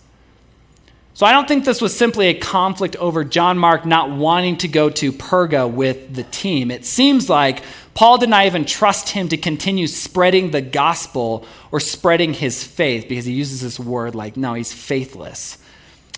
So 1.17 1.25
I 1.25 1.31
don't 1.31 1.47
think 1.47 1.65
this 1.65 1.81
was 1.81 1.97
simply 1.97 2.27
a 2.27 2.35
conflict 2.35 2.95
over 2.97 3.23
John 3.23 3.57
Mark 3.57 3.87
not 3.87 4.11
wanting 4.11 4.55
to 4.57 4.67
go 4.67 4.91
to 4.91 5.11
Perga 5.11 5.67
with 5.67 6.13
the 6.13 6.21
team. 6.21 6.69
It 6.69 6.85
seems 6.85 7.27
like 7.27 7.63
Paul 7.95 8.19
did 8.19 8.29
not 8.29 8.45
even 8.45 8.65
trust 8.65 9.09
him 9.09 9.27
to 9.29 9.35
continue 9.37 9.87
spreading 9.87 10.51
the 10.51 10.61
gospel 10.61 11.43
or 11.71 11.79
spreading 11.79 12.35
his 12.35 12.63
faith 12.63 13.09
because 13.09 13.25
he 13.25 13.33
uses 13.33 13.61
this 13.61 13.79
word 13.79 14.13
like, 14.13 14.37
no, 14.37 14.53
he's 14.53 14.71
faithless. 14.71 15.57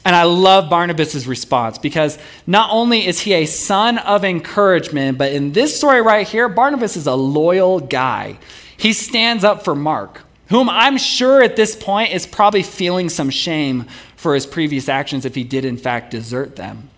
And 0.04 0.18
I 0.18 0.24
love 0.24 0.70
Barnabas' 0.70 1.26
response 1.26 1.78
because 1.78 2.20
not 2.46 2.70
only 2.70 3.08
is 3.08 3.22
he 3.22 3.32
a 3.36 3.46
son 3.46 4.00
of 4.00 4.26
encouragement, 4.26 5.18
but 5.18 5.32
in 5.32 5.54
this 5.54 5.78
story 5.78 6.02
right 6.02 6.28
here, 6.28 6.50
Barnabas 6.50 6.98
is 6.98 7.08
a 7.08 7.16
loyal 7.16 7.80
guy. 7.80 8.38
He 8.76 8.92
stands 8.92 9.46
up 9.46 9.64
for 9.64 9.76
Mark, 9.76 10.24
whom 10.50 10.70
I'm 10.70 10.98
sure 10.98 11.42
at 11.42 11.56
this 11.56 11.76
point 11.76 12.12
is 12.12 12.26
probably 12.26 12.64
feeling 12.64 13.10
some 13.10 13.30
shame 13.30 13.86
for 14.16 14.34
his 14.34 14.46
previous 14.46 14.90
actions 14.90 15.26
if 15.26 15.36
he 15.36 15.44
did, 15.44 15.64
in 15.64 15.78
fact, 15.78 16.12
desert 16.12 16.56
them. 16.56 16.90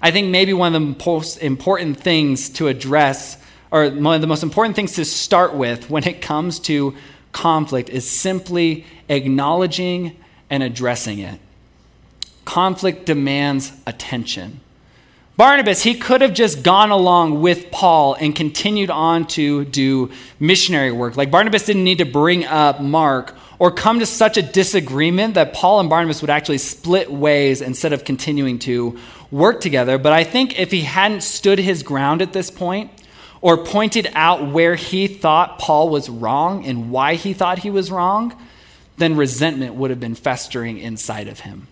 I 0.00 0.10
think 0.10 0.28
maybe 0.28 0.52
one 0.52 0.74
of 0.74 0.80
the 0.80 1.04
most 1.06 1.38
important 1.38 1.98
things 1.98 2.48
to 2.50 2.68
address, 2.68 3.38
or 3.70 3.88
one 3.88 4.14
of 4.14 4.20
the 4.20 4.26
most 4.26 4.42
important 4.42 4.76
things 4.76 4.92
to 4.94 5.04
start 5.04 5.54
with 5.54 5.88
when 5.88 6.04
it 6.04 6.20
comes 6.20 6.58
to 6.60 6.94
conflict, 7.32 7.88
is 7.88 8.08
simply 8.08 8.84
acknowledging 9.08 10.16
and 10.50 10.62
addressing 10.62 11.20
it. 11.20 11.40
conflict 12.44 13.06
demands 13.06 13.72
attention. 13.86 14.60
Barnabas, 15.36 15.82
he 15.82 15.94
could 15.94 16.20
have 16.20 16.34
just 16.34 16.62
gone 16.62 16.90
along 16.90 17.40
with 17.40 17.70
Paul 17.70 18.14
and 18.14 18.36
continued 18.36 18.90
on 18.90 19.26
to 19.28 19.64
do 19.64 20.10
missionary 20.38 20.92
work. 20.92 21.16
Like 21.16 21.30
Barnabas 21.30 21.64
didn't 21.64 21.84
need 21.84 21.98
to 21.98 22.04
bring 22.04 22.44
up 22.44 22.80
Mark 22.82 23.34
or 23.58 23.70
come 23.70 24.00
to 24.00 24.06
such 24.06 24.36
a 24.36 24.42
disagreement 24.42 25.34
that 25.34 25.54
Paul 25.54 25.80
and 25.80 25.88
Barnabas 25.88 26.20
would 26.20 26.30
actually 26.30 26.58
split 26.58 27.10
ways 27.10 27.62
instead 27.62 27.94
of 27.94 28.04
continuing 28.04 28.58
to 28.60 28.98
work 29.30 29.62
together. 29.62 29.96
But 29.96 30.12
I 30.12 30.24
think 30.24 30.58
if 30.58 30.70
he 30.70 30.82
hadn't 30.82 31.22
stood 31.22 31.58
his 31.58 31.82
ground 31.82 32.20
at 32.20 32.34
this 32.34 32.50
point 32.50 32.90
or 33.40 33.56
pointed 33.56 34.10
out 34.12 34.52
where 34.52 34.74
he 34.74 35.06
thought 35.06 35.58
Paul 35.58 35.88
was 35.88 36.10
wrong 36.10 36.66
and 36.66 36.90
why 36.90 37.14
he 37.14 37.32
thought 37.32 37.60
he 37.60 37.70
was 37.70 37.90
wrong, 37.90 38.36
then 38.98 39.16
resentment 39.16 39.76
would 39.76 39.88
have 39.88 40.00
been 40.00 40.14
festering 40.14 40.76
inside 40.76 41.26
of 41.26 41.40
him. 41.40 41.68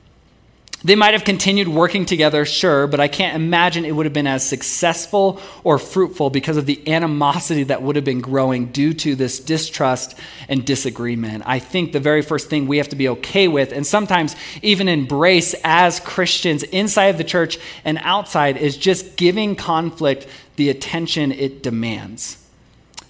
They 0.82 0.94
might 0.94 1.12
have 1.12 1.24
continued 1.24 1.68
working 1.68 2.06
together, 2.06 2.46
sure, 2.46 2.86
but 2.86 3.00
I 3.00 3.08
can't 3.08 3.36
imagine 3.36 3.84
it 3.84 3.94
would 3.94 4.06
have 4.06 4.14
been 4.14 4.26
as 4.26 4.48
successful 4.48 5.38
or 5.62 5.78
fruitful 5.78 6.30
because 6.30 6.56
of 6.56 6.64
the 6.64 6.90
animosity 6.90 7.64
that 7.64 7.82
would 7.82 7.96
have 7.96 8.04
been 8.04 8.22
growing 8.22 8.66
due 8.66 8.94
to 8.94 9.14
this 9.14 9.40
distrust 9.40 10.18
and 10.48 10.64
disagreement. 10.64 11.42
I 11.44 11.58
think 11.58 11.92
the 11.92 12.00
very 12.00 12.22
first 12.22 12.48
thing 12.48 12.66
we 12.66 12.78
have 12.78 12.88
to 12.90 12.96
be 12.96 13.10
okay 13.10 13.46
with, 13.46 13.72
and 13.72 13.86
sometimes 13.86 14.34
even 14.62 14.88
embrace 14.88 15.54
as 15.64 16.00
Christians 16.00 16.62
inside 16.62 17.06
of 17.06 17.18
the 17.18 17.24
church 17.24 17.58
and 17.84 17.98
outside, 18.00 18.56
is 18.56 18.78
just 18.78 19.16
giving 19.16 19.56
conflict 19.56 20.26
the 20.56 20.70
attention 20.70 21.30
it 21.30 21.62
demands. 21.62 22.42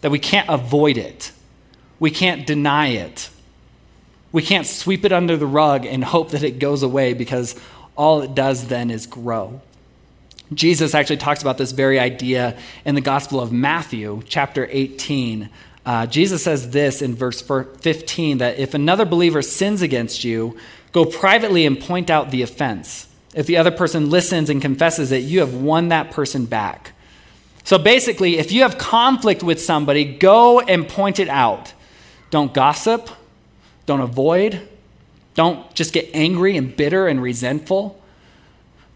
That 0.01 0.11
we 0.11 0.19
can't 0.19 0.49
avoid 0.49 0.99
it, 0.99 1.31
we 2.01 2.11
can't 2.11 2.49
deny 2.49 2.89
it 2.89 3.31
we 4.33 4.43
can't 4.43 4.67
sweep 4.67 5.05
it 5.05 5.13
under 5.13 5.37
the 5.37 5.47
rug 5.47 5.85
and 5.87 6.05
hope 6.05 6.31
that 6.31 6.43
it 6.43 6.59
goes 6.59 6.83
away 6.83 7.15
because 7.15 7.59
all 7.97 8.23
it 8.23 8.35
does 8.35 8.69
then 8.69 8.91
is 8.91 9.07
grow. 9.07 9.61
Jesus 10.53 10.95
actually 10.95 11.19
talks 11.19 11.43
about 11.43 11.59
this 11.59 11.73
very 11.73 11.99
idea 11.99 12.59
in 12.85 12.95
the 12.95 13.01
Gospel 13.01 13.41
of 13.41 13.53
Matthew, 13.53 14.23
chapter 14.27 14.69
18. 14.71 15.49
Uh, 15.87 16.07
Jesus 16.07 16.43
says 16.43 16.71
this 16.71 17.03
in 17.03 17.15
verse 17.15 17.41
15 17.41 18.39
that 18.39 18.59
if 18.59 18.75
another 18.75 19.05
believer 19.05 19.43
sins 19.43 19.81
against 19.81 20.25
you, 20.25 20.57
go 20.93 21.05
privately 21.05 21.67
and 21.67 21.79
point 21.81 22.11
out 22.11 22.31
the 22.31 22.43
offense. 22.43 23.07
If 23.35 23.47
the 23.47 23.57
other 23.59 23.71
person 23.71 24.11
listens 24.11 24.51
and 24.51 24.61
confesses 24.61 25.13
it, 25.13 25.23
you 25.23 25.41
have 25.41 25.55
won 25.55 25.89
that 25.89 26.11
person 26.11 26.47
back. 26.47 26.93
So 27.63 27.79
basically, 27.79 28.39
if 28.39 28.51
you 28.51 28.63
have 28.63 28.77
conflict 28.79 29.43
with 29.43 29.61
somebody, 29.61 30.05
go 30.05 30.61
and 30.61 30.89
point 30.89 31.21
it 31.21 31.29
out. 31.29 31.73
Don't 32.31 32.53
gossip, 32.53 33.09
don't 33.91 34.01
avoid. 34.01 34.69
Don't 35.35 35.75
just 35.75 35.93
get 35.93 36.09
angry 36.15 36.57
and 36.57 36.77
bitter 36.77 37.09
and 37.09 37.21
resentful. 37.21 38.01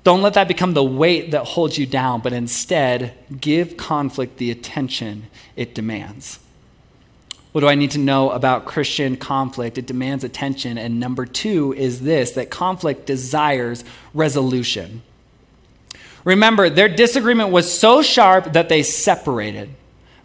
Don't 0.04 0.22
let 0.22 0.34
that 0.34 0.46
become 0.46 0.74
the 0.74 0.84
weight 0.84 1.32
that 1.32 1.44
holds 1.46 1.78
you 1.78 1.84
down, 1.84 2.20
but 2.20 2.32
instead 2.32 3.12
give 3.40 3.76
conflict 3.76 4.36
the 4.36 4.52
attention 4.52 5.26
it 5.56 5.74
demands. 5.74 6.38
What 7.50 7.62
do 7.62 7.66
I 7.66 7.74
need 7.74 7.90
to 7.92 7.98
know 7.98 8.30
about 8.30 8.66
Christian 8.66 9.16
conflict? 9.16 9.78
It 9.78 9.86
demands 9.86 10.22
attention. 10.22 10.78
And 10.78 11.00
number 11.00 11.26
two 11.26 11.72
is 11.72 12.02
this 12.02 12.30
that 12.32 12.50
conflict 12.50 13.04
desires 13.04 13.82
resolution. 14.12 15.02
Remember, 16.24 16.70
their 16.70 16.88
disagreement 16.88 17.50
was 17.50 17.76
so 17.76 18.00
sharp 18.00 18.52
that 18.52 18.68
they 18.68 18.84
separated. 18.84 19.70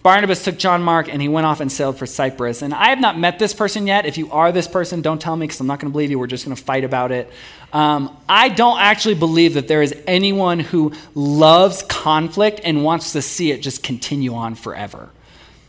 Barnabas 0.02 0.44
took 0.46 0.58
John 0.58 0.82
Mark 0.82 1.12
and 1.12 1.22
he 1.22 1.28
went 1.28 1.46
off 1.46 1.60
and 1.60 1.70
sailed 1.72 1.98
for 1.98 2.06
Cyprus. 2.06 2.62
And 2.62 2.74
I 2.74 2.90
have 2.90 3.02
not 3.02 3.20
met 3.20 3.38
this 3.38 3.54
person 3.54 3.86
yet. 3.86 4.06
If 4.06 4.18
you 4.18 4.32
are 4.32 4.52
this 4.52 4.68
person, 4.68 5.02
don't 5.02 5.20
tell 5.20 5.36
me 5.36 5.46
because 5.46 5.60
I'm 5.60 5.68
not 5.68 5.80
going 5.80 5.90
to 5.90 5.92
believe 5.92 6.10
you. 6.10 6.18
We're 6.18 6.28
just 6.28 6.46
going 6.46 6.56
to 6.56 6.64
fight 6.64 6.86
about 6.86 7.12
it. 7.12 7.30
Um, 7.74 8.16
I 8.28 8.50
don't 8.50 8.80
actually 8.80 9.16
believe 9.16 9.56
that 9.56 9.68
there 9.68 9.82
is 9.82 9.94
anyone 10.08 10.60
who 10.60 10.94
loves 11.16 11.84
conflict 11.84 12.62
and 12.64 12.84
wants 12.84 13.12
to 13.12 13.22
see 13.22 13.52
it 13.52 13.62
just 13.62 13.84
continue 13.84 14.34
on 14.34 14.56
forever. 14.56 15.10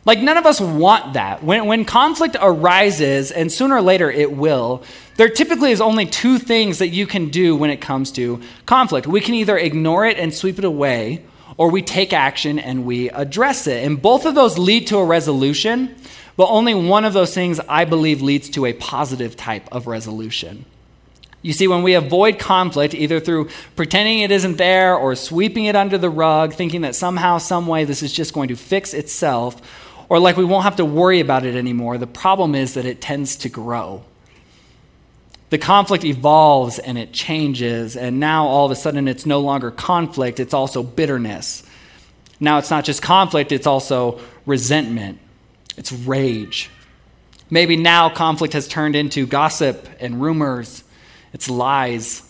Like, 0.06 0.20
none 0.20 0.38
of 0.38 0.46
us 0.46 0.60
want 0.60 1.12
that. 1.12 1.44
When, 1.44 1.66
when 1.66 1.84
conflict 1.84 2.34
arises, 2.40 3.30
and 3.30 3.52
sooner 3.52 3.76
or 3.76 3.82
later 3.82 4.10
it 4.10 4.32
will, 4.32 4.82
there 5.16 5.28
typically 5.28 5.72
is 5.72 5.80
only 5.82 6.06
two 6.06 6.38
things 6.38 6.78
that 6.78 6.88
you 6.88 7.06
can 7.06 7.28
do 7.28 7.54
when 7.54 7.68
it 7.68 7.82
comes 7.82 8.10
to 8.12 8.40
conflict. 8.64 9.06
We 9.06 9.20
can 9.20 9.34
either 9.34 9.58
ignore 9.58 10.06
it 10.06 10.16
and 10.16 10.32
sweep 10.32 10.58
it 10.58 10.64
away, 10.64 11.22
or 11.60 11.68
we 11.68 11.82
take 11.82 12.14
action 12.14 12.58
and 12.58 12.86
we 12.86 13.10
address 13.10 13.66
it. 13.66 13.84
And 13.84 14.00
both 14.00 14.24
of 14.24 14.34
those 14.34 14.56
lead 14.56 14.86
to 14.86 14.96
a 14.96 15.04
resolution, 15.04 15.94
but 16.34 16.46
only 16.46 16.72
one 16.72 17.04
of 17.04 17.12
those 17.12 17.34
things 17.34 17.60
I 17.68 17.84
believe 17.84 18.22
leads 18.22 18.48
to 18.50 18.64
a 18.64 18.72
positive 18.72 19.36
type 19.36 19.68
of 19.70 19.86
resolution. 19.86 20.64
You 21.42 21.52
see, 21.52 21.68
when 21.68 21.82
we 21.82 21.92
avoid 21.92 22.38
conflict, 22.38 22.94
either 22.94 23.20
through 23.20 23.50
pretending 23.76 24.20
it 24.20 24.30
isn't 24.30 24.56
there 24.56 24.96
or 24.96 25.14
sweeping 25.14 25.66
it 25.66 25.76
under 25.76 25.98
the 25.98 26.08
rug, 26.08 26.54
thinking 26.54 26.80
that 26.80 26.94
somehow, 26.94 27.36
some 27.36 27.66
way, 27.66 27.84
this 27.84 28.02
is 28.02 28.14
just 28.14 28.32
going 28.32 28.48
to 28.48 28.56
fix 28.56 28.94
itself, 28.94 29.60
or 30.08 30.18
like 30.18 30.38
we 30.38 30.46
won't 30.46 30.64
have 30.64 30.76
to 30.76 30.86
worry 30.86 31.20
about 31.20 31.44
it 31.44 31.56
anymore, 31.56 31.98
the 31.98 32.06
problem 32.06 32.54
is 32.54 32.72
that 32.72 32.86
it 32.86 33.02
tends 33.02 33.36
to 33.36 33.50
grow 33.50 34.02
the 35.50 35.58
conflict 35.58 36.04
evolves 36.04 36.78
and 36.78 36.96
it 36.96 37.12
changes, 37.12 37.96
and 37.96 38.18
now 38.18 38.46
all 38.46 38.66
of 38.66 38.70
a 38.70 38.76
sudden 38.76 39.08
it's 39.08 39.26
no 39.26 39.40
longer 39.40 39.70
conflict, 39.70 40.40
it's 40.40 40.54
also 40.54 40.82
bitterness. 40.82 41.64
Now 42.38 42.58
it's 42.58 42.70
not 42.70 42.84
just 42.84 43.02
conflict, 43.02 43.52
it's 43.52 43.66
also 43.66 44.20
resentment, 44.46 45.18
it's 45.76 45.92
rage. 45.92 46.70
Maybe 47.50 47.76
now 47.76 48.08
conflict 48.08 48.54
has 48.54 48.68
turned 48.68 48.94
into 48.94 49.26
gossip 49.26 49.88
and 49.98 50.22
rumors, 50.22 50.84
it's 51.32 51.50
lies. 51.50 52.26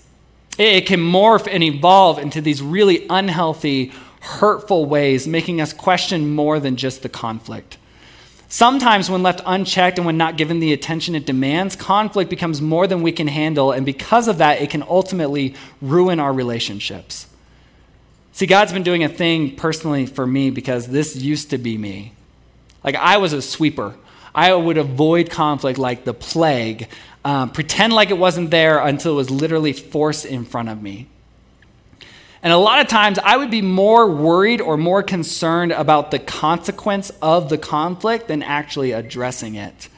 It 0.58 0.86
can 0.86 1.00
morph 1.00 1.46
and 1.50 1.62
evolve 1.62 2.18
into 2.18 2.40
these 2.40 2.60
really 2.60 3.06
unhealthy, 3.08 3.92
hurtful 4.20 4.86
ways, 4.86 5.26
making 5.26 5.60
us 5.60 5.72
question 5.72 6.34
more 6.34 6.58
than 6.58 6.76
just 6.76 7.02
the 7.02 7.08
conflict. 7.08 7.76
Sometimes, 8.52 9.08
when 9.08 9.22
left 9.22 9.42
unchecked 9.46 9.96
and 9.96 10.04
when 10.04 10.16
not 10.16 10.36
given 10.36 10.58
the 10.58 10.72
attention 10.72 11.14
it 11.14 11.24
demands, 11.24 11.76
conflict 11.76 12.28
becomes 12.28 12.60
more 12.60 12.88
than 12.88 13.00
we 13.00 13.12
can 13.12 13.28
handle, 13.28 13.70
and 13.70 13.86
because 13.86 14.26
of 14.26 14.38
that, 14.38 14.60
it 14.60 14.70
can 14.70 14.82
ultimately 14.82 15.54
ruin 15.80 16.18
our 16.18 16.32
relationships. 16.32 17.28
See, 18.32 18.46
God's 18.46 18.72
been 18.72 18.82
doing 18.82 19.04
a 19.04 19.08
thing 19.08 19.54
personally 19.54 20.04
for 20.04 20.26
me 20.26 20.50
because 20.50 20.88
this 20.88 21.14
used 21.14 21.50
to 21.50 21.58
be 21.58 21.78
me. 21.78 22.12
Like, 22.82 22.96
I 22.96 23.18
was 23.18 23.32
a 23.32 23.40
sweeper. 23.40 23.94
I 24.34 24.52
would 24.52 24.78
avoid 24.78 25.30
conflict 25.30 25.78
like 25.78 26.02
the 26.04 26.14
plague, 26.14 26.88
um, 27.24 27.50
pretend 27.50 27.92
like 27.92 28.10
it 28.10 28.18
wasn't 28.18 28.50
there 28.50 28.80
until 28.80 29.12
it 29.12 29.16
was 29.16 29.30
literally 29.30 29.72
forced 29.72 30.24
in 30.24 30.44
front 30.44 30.70
of 30.70 30.82
me. 30.82 31.06
And 32.42 32.52
a 32.52 32.56
lot 32.56 32.80
of 32.80 32.88
times 32.88 33.18
I 33.18 33.36
would 33.36 33.50
be 33.50 33.60
more 33.62 34.10
worried 34.10 34.60
or 34.60 34.76
more 34.76 35.02
concerned 35.02 35.72
about 35.72 36.10
the 36.10 36.18
consequence 36.18 37.10
of 37.20 37.50
the 37.50 37.58
conflict 37.58 38.28
than 38.28 38.42
actually 38.42 38.92
addressing 38.92 39.56
it, 39.56 39.88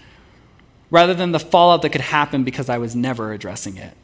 rather 0.91 1.15
than 1.15 1.33
the 1.33 1.39
fallout 1.39 1.83
that 1.83 1.91
could 1.91 2.01
happen 2.01 2.43
because 2.43 2.69
I 2.69 2.79
was 2.79 2.97
never 2.97 3.33
addressing 3.33 3.77
it. 3.77 3.95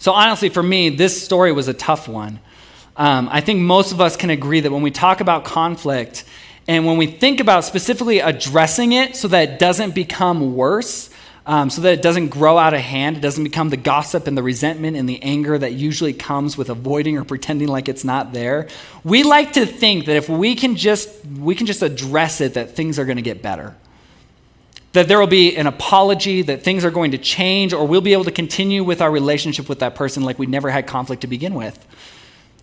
So, 0.00 0.12
honestly, 0.12 0.48
for 0.48 0.62
me, 0.62 0.88
this 0.88 1.22
story 1.22 1.52
was 1.52 1.68
a 1.68 1.74
tough 1.74 2.08
one. 2.08 2.40
Um, 2.96 3.28
I 3.30 3.40
think 3.40 3.60
most 3.60 3.92
of 3.92 4.00
us 4.00 4.16
can 4.16 4.30
agree 4.30 4.60
that 4.60 4.72
when 4.72 4.82
we 4.82 4.90
talk 4.90 5.20
about 5.20 5.44
conflict 5.44 6.24
and 6.66 6.86
when 6.86 6.96
we 6.96 7.06
think 7.06 7.40
about 7.40 7.64
specifically 7.64 8.18
addressing 8.18 8.92
it 8.92 9.16
so 9.16 9.28
that 9.28 9.48
it 9.48 9.58
doesn't 9.58 9.94
become 9.94 10.54
worse, 10.54 11.10
um, 11.46 11.70
so 11.70 11.80
that 11.82 11.94
it 11.94 12.02
doesn't 12.02 12.28
grow 12.28 12.58
out 12.58 12.74
of 12.74 12.80
hand. 12.80 13.16
It 13.16 13.20
doesn't 13.20 13.44
become 13.44 13.70
the 13.70 13.76
gossip 13.76 14.26
and 14.26 14.36
the 14.36 14.42
resentment 14.42 14.96
and 14.96 15.08
the 15.08 15.22
anger 15.22 15.56
that 15.56 15.72
usually 15.72 16.12
comes 16.12 16.58
with 16.58 16.68
avoiding 16.68 17.16
or 17.16 17.24
pretending 17.24 17.68
like 17.68 17.88
it's 17.88 18.04
not 18.04 18.32
there. 18.32 18.68
We 19.04 19.22
like 19.22 19.54
to 19.54 19.64
think 19.66 20.06
that 20.06 20.16
if 20.16 20.28
we 20.28 20.54
can 20.54 20.76
just 20.76 21.08
we 21.26 21.54
can 21.54 21.66
just 21.66 21.82
address 21.82 22.40
it, 22.40 22.54
that 22.54 22.76
things 22.76 22.98
are 22.98 23.04
going 23.04 23.16
to 23.16 23.22
get 23.22 23.42
better. 23.42 23.74
That 24.92 25.06
there 25.06 25.20
will 25.20 25.28
be 25.28 25.56
an 25.56 25.66
apology, 25.66 26.42
that 26.42 26.62
things 26.62 26.84
are 26.84 26.90
going 26.90 27.12
to 27.12 27.18
change, 27.18 27.72
or 27.72 27.86
we'll 27.86 28.00
be 28.00 28.12
able 28.12 28.24
to 28.24 28.32
continue 28.32 28.82
with 28.82 29.00
our 29.00 29.10
relationship 29.10 29.68
with 29.68 29.78
that 29.78 29.94
person 29.94 30.24
like 30.24 30.38
we 30.38 30.46
never 30.46 30.68
had 30.68 30.86
conflict 30.86 31.22
to 31.22 31.28
begin 31.28 31.54
with. 31.54 31.86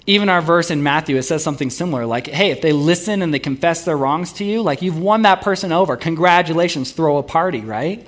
Even 0.05 0.29
our 0.29 0.41
verse 0.41 0.69
in 0.69 0.83
Matthew, 0.83 1.17
it 1.17 1.23
says 1.23 1.43
something 1.43 1.69
similar 1.69 2.05
like, 2.05 2.27
hey, 2.27 2.51
if 2.51 2.61
they 2.61 2.73
listen 2.73 3.21
and 3.21 3.33
they 3.33 3.39
confess 3.39 3.85
their 3.85 3.97
wrongs 3.97 4.31
to 4.33 4.45
you, 4.45 4.61
like 4.61 4.81
you've 4.81 4.99
won 4.99 5.23
that 5.23 5.41
person 5.41 5.71
over. 5.71 5.97
Congratulations, 5.97 6.91
throw 6.91 7.17
a 7.17 7.23
party, 7.23 7.61
right? 7.61 8.07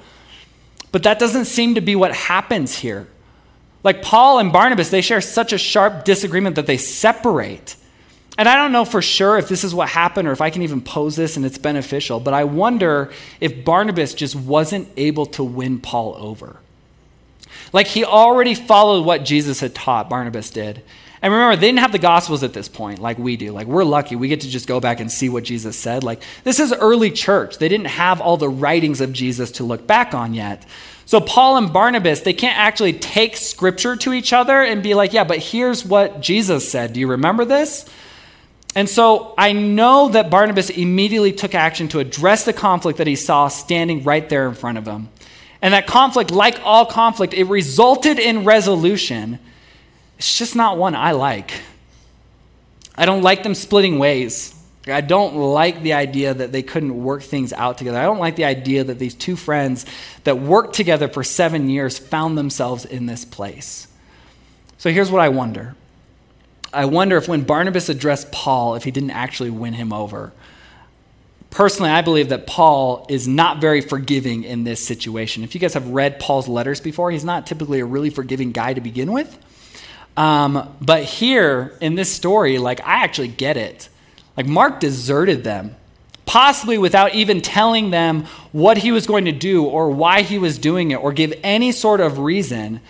But 0.91 1.04
that 1.04 1.19
doesn't 1.19 1.45
seem 1.45 1.75
to 1.75 1.82
be 1.82 1.95
what 1.95 2.13
happens 2.13 2.80
here. 2.80 3.08
Like 3.84 4.02
Paul 4.02 4.39
and 4.39 4.52
Barnabas, 4.52 4.89
they 4.89 5.02
share 5.02 5.21
such 5.21 5.54
a 5.54 5.58
sharp 5.58 6.04
disagreement 6.04 6.56
that 6.56 6.67
they 6.67 6.78
separate. 6.78 7.75
And 8.38 8.47
I 8.47 8.56
don't 8.56 8.71
know 8.71 8.86
for 8.86 9.02
sure 9.02 9.38
if 9.38 9.49
this 9.49 9.63
is 9.63 9.75
what 9.75 9.89
happened 9.89 10.28
or 10.28 10.32
if 10.32 10.41
I 10.41 10.49
can 10.49 10.62
even 10.62 10.82
pose 10.82 11.15
this 11.15 11.38
and 11.38 11.45
it's 11.45 11.58
beneficial, 11.58 12.19
but 12.19 12.34
I 12.34 12.45
wonder 12.45 13.12
if 13.41 13.65
Barnabas 13.65 14.13
just 14.13 14.36
wasn't 14.36 14.88
able 14.97 15.25
to 15.28 15.43
win 15.43 15.80
Paul 15.80 16.15
over. 16.17 16.60
Like 17.73 17.88
he 17.88 18.06
already 18.06 18.56
followed 18.56 19.06
what 19.06 19.25
Jesus 19.25 19.60
had 19.60 19.75
taught, 19.75 20.10
Barnabas 20.10 20.49
did. 20.49 20.84
And 21.21 21.34
remember, 21.34 21.55
they 21.55 21.67
didn't 21.67 21.79
have 21.79 21.91
the 21.91 21.99
Gospels 21.99 22.43
at 22.43 22.53
this 22.53 22.69
point 22.69 22.99
like 22.99 23.17
we 23.17 23.36
do. 23.36 23.51
Like, 23.51 23.67
we're 23.67 23.84
lucky. 23.84 24.15
We 24.15 24.27
get 24.27 24.41
to 24.41 24.49
just 24.49 24.67
go 24.67 24.79
back 24.79 24.99
and 24.99 25.12
see 25.12 25.29
what 25.29 25.43
Jesus 25.43 25.77
said. 25.77 26.03
Like, 26.03 26.21
this 26.43 26.60
is 26.60 26.71
early 26.73 27.12
church. 27.12 27.58
They 27.58 27.67
didn't 27.67 27.88
have 27.88 28.21
all 28.21 28.38
the 28.38 28.49
writings 28.49 29.01
of 29.01 29.12
Jesus 29.12 29.51
to 29.53 29.63
look 29.63 29.86
back 29.86 30.13
on 30.13 30.34
yet. 30.34 30.65
So, 31.05 31.19
Paul 31.19 31.58
and 31.58 31.73
Barnabas, 31.73 32.21
they 32.21 32.34
can't 32.34 32.58
actually 32.58 32.93
take 32.93 33.36
scripture 33.36 33.95
to 33.97 34.13
each 34.13 34.32
other 34.32 34.62
and 34.62 34.82
be 34.82 34.93
like, 34.93 35.12
yeah, 35.12 35.23
but 35.23 35.39
here's 35.39 35.84
what 35.84 36.21
Jesus 36.21 36.69
said. 36.69 36.93
Do 36.93 36.99
you 36.99 37.08
remember 37.08 37.45
this? 37.45 37.86
And 38.75 38.88
so 38.88 39.34
I 39.38 39.53
know 39.53 40.10
that 40.10 40.29
Barnabas 40.29 40.69
immediately 40.69 41.32
took 41.32 41.55
action 41.55 41.88
to 41.89 41.99
address 41.99 42.45
the 42.45 42.53
conflict 42.53 42.99
that 42.99 43.08
he 43.08 43.15
saw 43.15 43.47
standing 43.47 44.03
right 44.03 44.27
there 44.29 44.47
in 44.47 44.53
front 44.53 44.77
of 44.77 44.86
him. 44.86 45.10
And 45.62 45.73
that 45.73 45.88
conflict, 45.88 46.32
like 46.32 46.60
all 46.63 46.86
conflict, 46.86 47.34
it 47.34 47.45
resulted 47.45 48.19
in 48.19 48.45
resolution. 48.45 49.39
It's 50.19 50.38
just 50.38 50.55
not 50.55 50.77
one 50.77 50.95
I 50.95 51.13
like. 51.13 51.51
I 52.95 53.05
don't 53.05 53.21
like 53.21 53.43
them 53.43 53.55
splitting 53.55 53.97
ways. 53.97 54.53
I 54.86 55.01
don't 55.01 55.36
like 55.36 55.82
the 55.82 55.93
idea 55.93 56.34
that 56.34 56.51
they 56.51 56.62
couldn't 56.62 57.01
work 57.03 57.23
things 57.23 57.53
out 57.53 57.77
together. 57.77 57.97
I 57.97 58.03
don't 58.03 58.19
like 58.19 58.36
the 58.36 58.45
idea 58.45 58.84
that 58.84 58.99
these 58.99 59.15
two 59.15 59.36
friends 59.36 59.86
that 60.25 60.39
worked 60.39 60.75
together 60.75 61.08
for 61.08 61.23
seven 61.23 61.69
years 61.69 61.97
found 61.97 62.38
themselves 62.38 62.86
in 62.86 63.05
this 63.05 63.23
place. 63.23 63.88
So 64.77 64.91
here's 64.91 65.12
what 65.12 65.21
I 65.21 65.29
wonder 65.29 65.75
I 66.73 66.86
wonder 66.86 67.17
if 67.17 67.27
when 67.27 67.43
Barnabas 67.43 67.89
addressed 67.89 68.32
Paul, 68.32 68.75
if 68.75 68.84
he 68.84 68.91
didn't 68.91 69.12
actually 69.12 69.49
win 69.49 69.73
him 69.73 69.91
over. 69.91 70.34
Personally, 71.49 71.89
I 71.89 72.01
believe 72.01 72.29
that 72.29 72.45
Paul 72.45 73.08
is 73.10 73.27
not 73.27 73.60
very 73.60 73.82
forgiving 73.82 74.43
in 74.43 74.65
this 74.65 74.86
situation. 74.86 75.43
If 75.43 75.55
you 75.55 75.62
guys 75.62 75.73
have 75.73 75.88
read 75.88 76.19
Paul's 76.19 76.47
letters 76.47 76.79
before, 76.79 77.10
he's 77.10 77.25
not 77.25 77.47
typically 77.47 77.79
a 77.79 77.86
really 77.86 78.12
forgiving 78.12 78.51
guy 78.51 78.73
to 78.73 78.82
begin 78.82 79.12
with. 79.12 79.39
Um, 80.19 80.75
but 80.82 81.05
here 81.05 81.77
in 81.79 81.95
this 81.95 82.13
story, 82.13 82.58
like, 82.58 82.82
I 82.82 83.05
actually 83.05 83.29
get 83.29 83.55
it. 83.55 83.88
Like, 84.36 84.45
Mark 84.45 84.82
deserted 84.82 85.45
them, 85.45 85.77
possibly 86.25 86.77
without 86.77 87.15
even 87.15 87.41
telling 87.41 87.91
them 87.91 88.25
what 88.51 88.79
he 88.79 88.91
was 88.91 89.08
going 89.08 89.23
to 89.25 89.32
do 89.32 89.63
or 89.63 89.89
why 89.89 90.23
he 90.23 90.38
was 90.38 90.58
doing 90.58 90.91
it 90.91 90.95
or 90.95 91.13
give 91.13 91.34
any 91.41 91.71
sort 91.71 92.01
of 92.01 92.19
reason. 92.19 92.82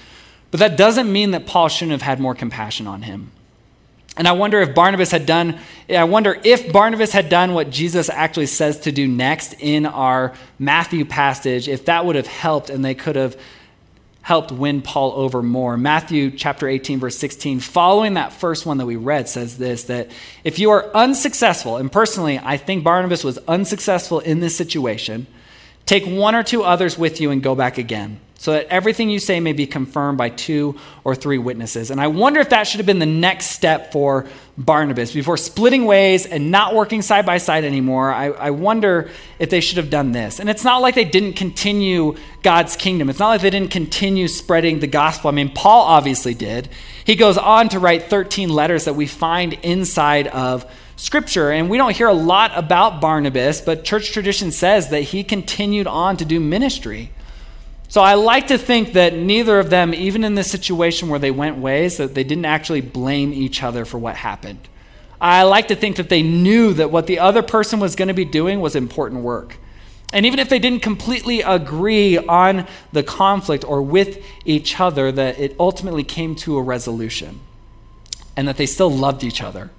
But 0.50 0.60
that 0.60 0.76
doesn't 0.76 1.12
mean 1.12 1.30
that 1.32 1.46
Paul 1.46 1.68
shouldn't 1.68 1.92
have 1.92 2.02
had 2.02 2.20
more 2.20 2.34
compassion 2.34 2.88
on 2.88 3.04
him. 3.04 3.32
And 4.18 4.28
I 4.28 4.32
wonder 4.32 4.60
if 4.60 4.74
Barnabas 4.74 5.12
had 5.12 5.28
done, 5.28 5.60
I 5.88 6.06
wonder 6.06 6.42
if 6.44 6.74
Barnabas 6.74 7.12
had 7.12 7.30
done 7.30 7.54
what 7.54 7.70
Jesus 7.70 8.10
actually 8.10 8.48
says 8.48 8.80
to 8.82 8.92
do 8.92 9.08
next 9.08 9.54
in 9.60 9.86
our 9.86 10.34
Matthew 10.58 11.06
passage, 11.06 11.68
if 11.68 11.86
that 11.86 12.06
would 12.06 12.16
have 12.16 12.26
helped 12.26 12.72
and 12.72 12.84
they 12.84 12.96
could 12.96 13.16
have 13.16 13.40
helped 14.30 14.52
win 14.52 14.80
Paul 14.80 15.12
over 15.14 15.42
more. 15.42 15.76
Matthew 15.76 16.30
chapter 16.30 16.68
18, 16.68 17.00
verse 17.00 17.18
16, 17.18 17.62
following 17.62 18.14
that 18.14 18.32
first 18.32 18.64
one 18.64 18.78
that 18.78 18.86
we 18.86 18.96
read, 18.96 19.28
says 19.28 19.58
this 19.58 19.86
that 19.86 20.12
if 20.44 20.60
you 20.60 20.70
are 20.70 20.96
unsuccessful, 20.96 21.78
and 21.78 21.92
personally, 21.92 22.40
I 22.42 22.58
think 22.58 22.84
Barnabas 22.84 23.24
was 23.24 23.40
unsuccessful 23.48 24.20
in 24.20 24.40
this 24.40 24.56
situation, 24.56 25.26
take 25.88 26.06
one 26.06 26.36
or 26.36 26.44
two 26.44 26.62
others 26.62 26.96
with 26.96 27.20
you 27.20 27.32
and 27.32 27.42
go 27.42 27.56
back 27.56 27.80
again 27.80 28.20
so 28.40 28.54
that 28.54 28.68
everything 28.68 29.10
you 29.10 29.20
say 29.20 29.42
may 29.42 29.52
be 29.52 29.68
confirmed 29.68 30.18
by 30.18 30.30
two 30.30 30.80
or 31.04 31.14
three 31.14 31.38
witnesses. 31.38 31.92
And 31.92 32.00
I 32.00 32.08
wonder 32.08 32.40
if 32.40 32.50
that 32.52 32.64
should 32.64 32.80
have 32.80 32.86
been 32.86 33.00
the 33.00 33.06
next 33.06 33.48
step 33.48 33.92
for 33.92 34.28
Barnabas. 34.58 35.12
Before 35.12 35.36
splitting 35.36 35.84
ways 35.84 36.26
and 36.26 36.50
not 36.50 36.74
working 36.74 37.02
side 37.02 37.26
by 37.26 37.38
side 37.38 37.66
anymore, 37.66 38.14
I, 38.14 38.28
I, 38.28 38.52
wonder 38.52 39.10
if 39.40 39.50
they 39.50 39.60
should 39.60 39.76
have 39.76 39.90
done 39.90 40.14
this. 40.14 40.40
And 40.40 40.50
it's 40.50 40.64
not 40.64 40.82
like 40.82 40.96
they 40.96 41.04
didn't 41.04 41.34
continue 41.34 42.16
God's 42.42 42.78
kingdom, 42.78 43.10
it's 43.10 43.20
not 43.20 43.28
like 43.28 43.42
they 43.42 43.50
didn't 43.50 43.72
continue 43.72 44.30
spreading 44.30 44.80
the 44.80 44.88
gospel. 44.88 45.28
I 45.28 45.34
mean, 45.34 45.54
Paul 45.54 45.84
obviously 45.84 46.34
did. 46.34 46.70
He 47.04 47.18
goes 47.18 47.38
on 47.38 47.68
to 47.70 47.80
write 47.80 48.04
13 48.04 48.48
letters 48.48 48.86
that 48.86 48.94
we 48.94 49.06
find 49.06 49.52
inside 49.64 50.28
of 50.28 50.66
Scripture. 50.96 51.52
And 51.52 51.70
we 51.70 51.78
don't 51.78 51.94
hear 51.94 52.08
a 52.08 52.14
lot 52.14 52.52
about 52.56 53.02
Barnabas, 53.02 53.60
but 53.60 53.84
church 53.84 54.14
tradition 54.14 54.52
says 54.52 54.92
that 54.92 55.02
he 55.02 55.26
continued 55.26 55.88
on 55.88 56.16
to 56.18 56.26
do 56.26 56.40
ministry. 56.40 57.12
So 57.90 58.02
I 58.02 58.14
like 58.14 58.48
to 58.48 58.58
think 58.60 58.94
that 58.94 59.16
neither 59.16 59.60
of 59.60 59.72
them, 59.72 59.96
even 59.96 60.24
in 60.24 60.36
this 60.36 60.50
situation 60.50 61.10
where 61.10 61.20
they 61.20 61.32
went 61.32 61.58
ways, 61.58 61.98
that 61.98 62.14
they 62.14 62.24
didn't 62.24 62.46
actually 62.46 62.82
blame 62.82 63.34
each 63.34 63.64
other 63.64 63.84
for 63.84 63.98
what 63.98 64.16
happened. 64.16 64.60
I 65.20 65.44
like 65.44 65.68
to 65.70 65.76
think 65.76 65.98
that 65.98 66.08
they 66.08 66.22
knew 66.22 66.72
that 66.74 66.92
what 66.92 67.08
the 67.08 67.18
other 67.18 67.42
person 67.42 67.80
was 67.80 67.96
going 67.96 68.08
to 68.08 68.14
be 68.14 68.26
doing 68.26 68.62
was 68.62 68.76
important 68.76 69.24
work. 69.24 69.58
And 70.14 70.26
even 70.28 70.40
if 70.40 70.50
they 70.50 70.60
didn't 70.60 70.82
completely 70.82 71.42
agree 71.42 72.18
on 72.18 72.68
the 72.92 73.04
conflict 73.04 73.64
or 73.64 73.82
with 73.82 74.24
each 74.46 74.80
other, 74.80 75.12
that 75.12 75.40
it 75.40 75.56
ultimately 75.60 76.04
came 76.04 76.36
to 76.36 76.58
a 76.58 76.62
resolution. 76.62 77.40
And 78.38 78.48
that 78.48 78.58
they 78.58 78.68
still 78.68 78.92
loved 78.92 79.24
each 79.24 79.42
other 79.42 79.72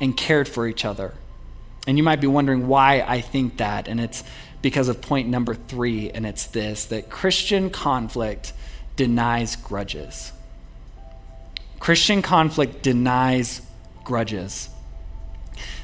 and 0.00 0.14
cared 0.14 0.48
for 0.48 0.68
each 0.68 0.84
other. 0.84 1.14
And 1.86 1.96
you 1.96 2.04
might 2.04 2.20
be 2.20 2.26
wondering 2.26 2.68
why 2.68 3.04
I 3.06 3.20
think 3.20 3.56
that. 3.56 3.88
And 3.88 4.00
it's 4.00 4.22
because 4.64 4.88
of 4.88 5.02
point 5.02 5.28
number 5.28 5.54
three, 5.54 6.10
and 6.10 6.24
it's 6.24 6.46
this 6.46 6.86
that 6.86 7.10
Christian 7.10 7.68
conflict 7.68 8.54
denies 8.96 9.56
grudges. 9.56 10.32
Christian 11.78 12.22
conflict 12.22 12.82
denies 12.82 13.60
grudges. 14.04 14.70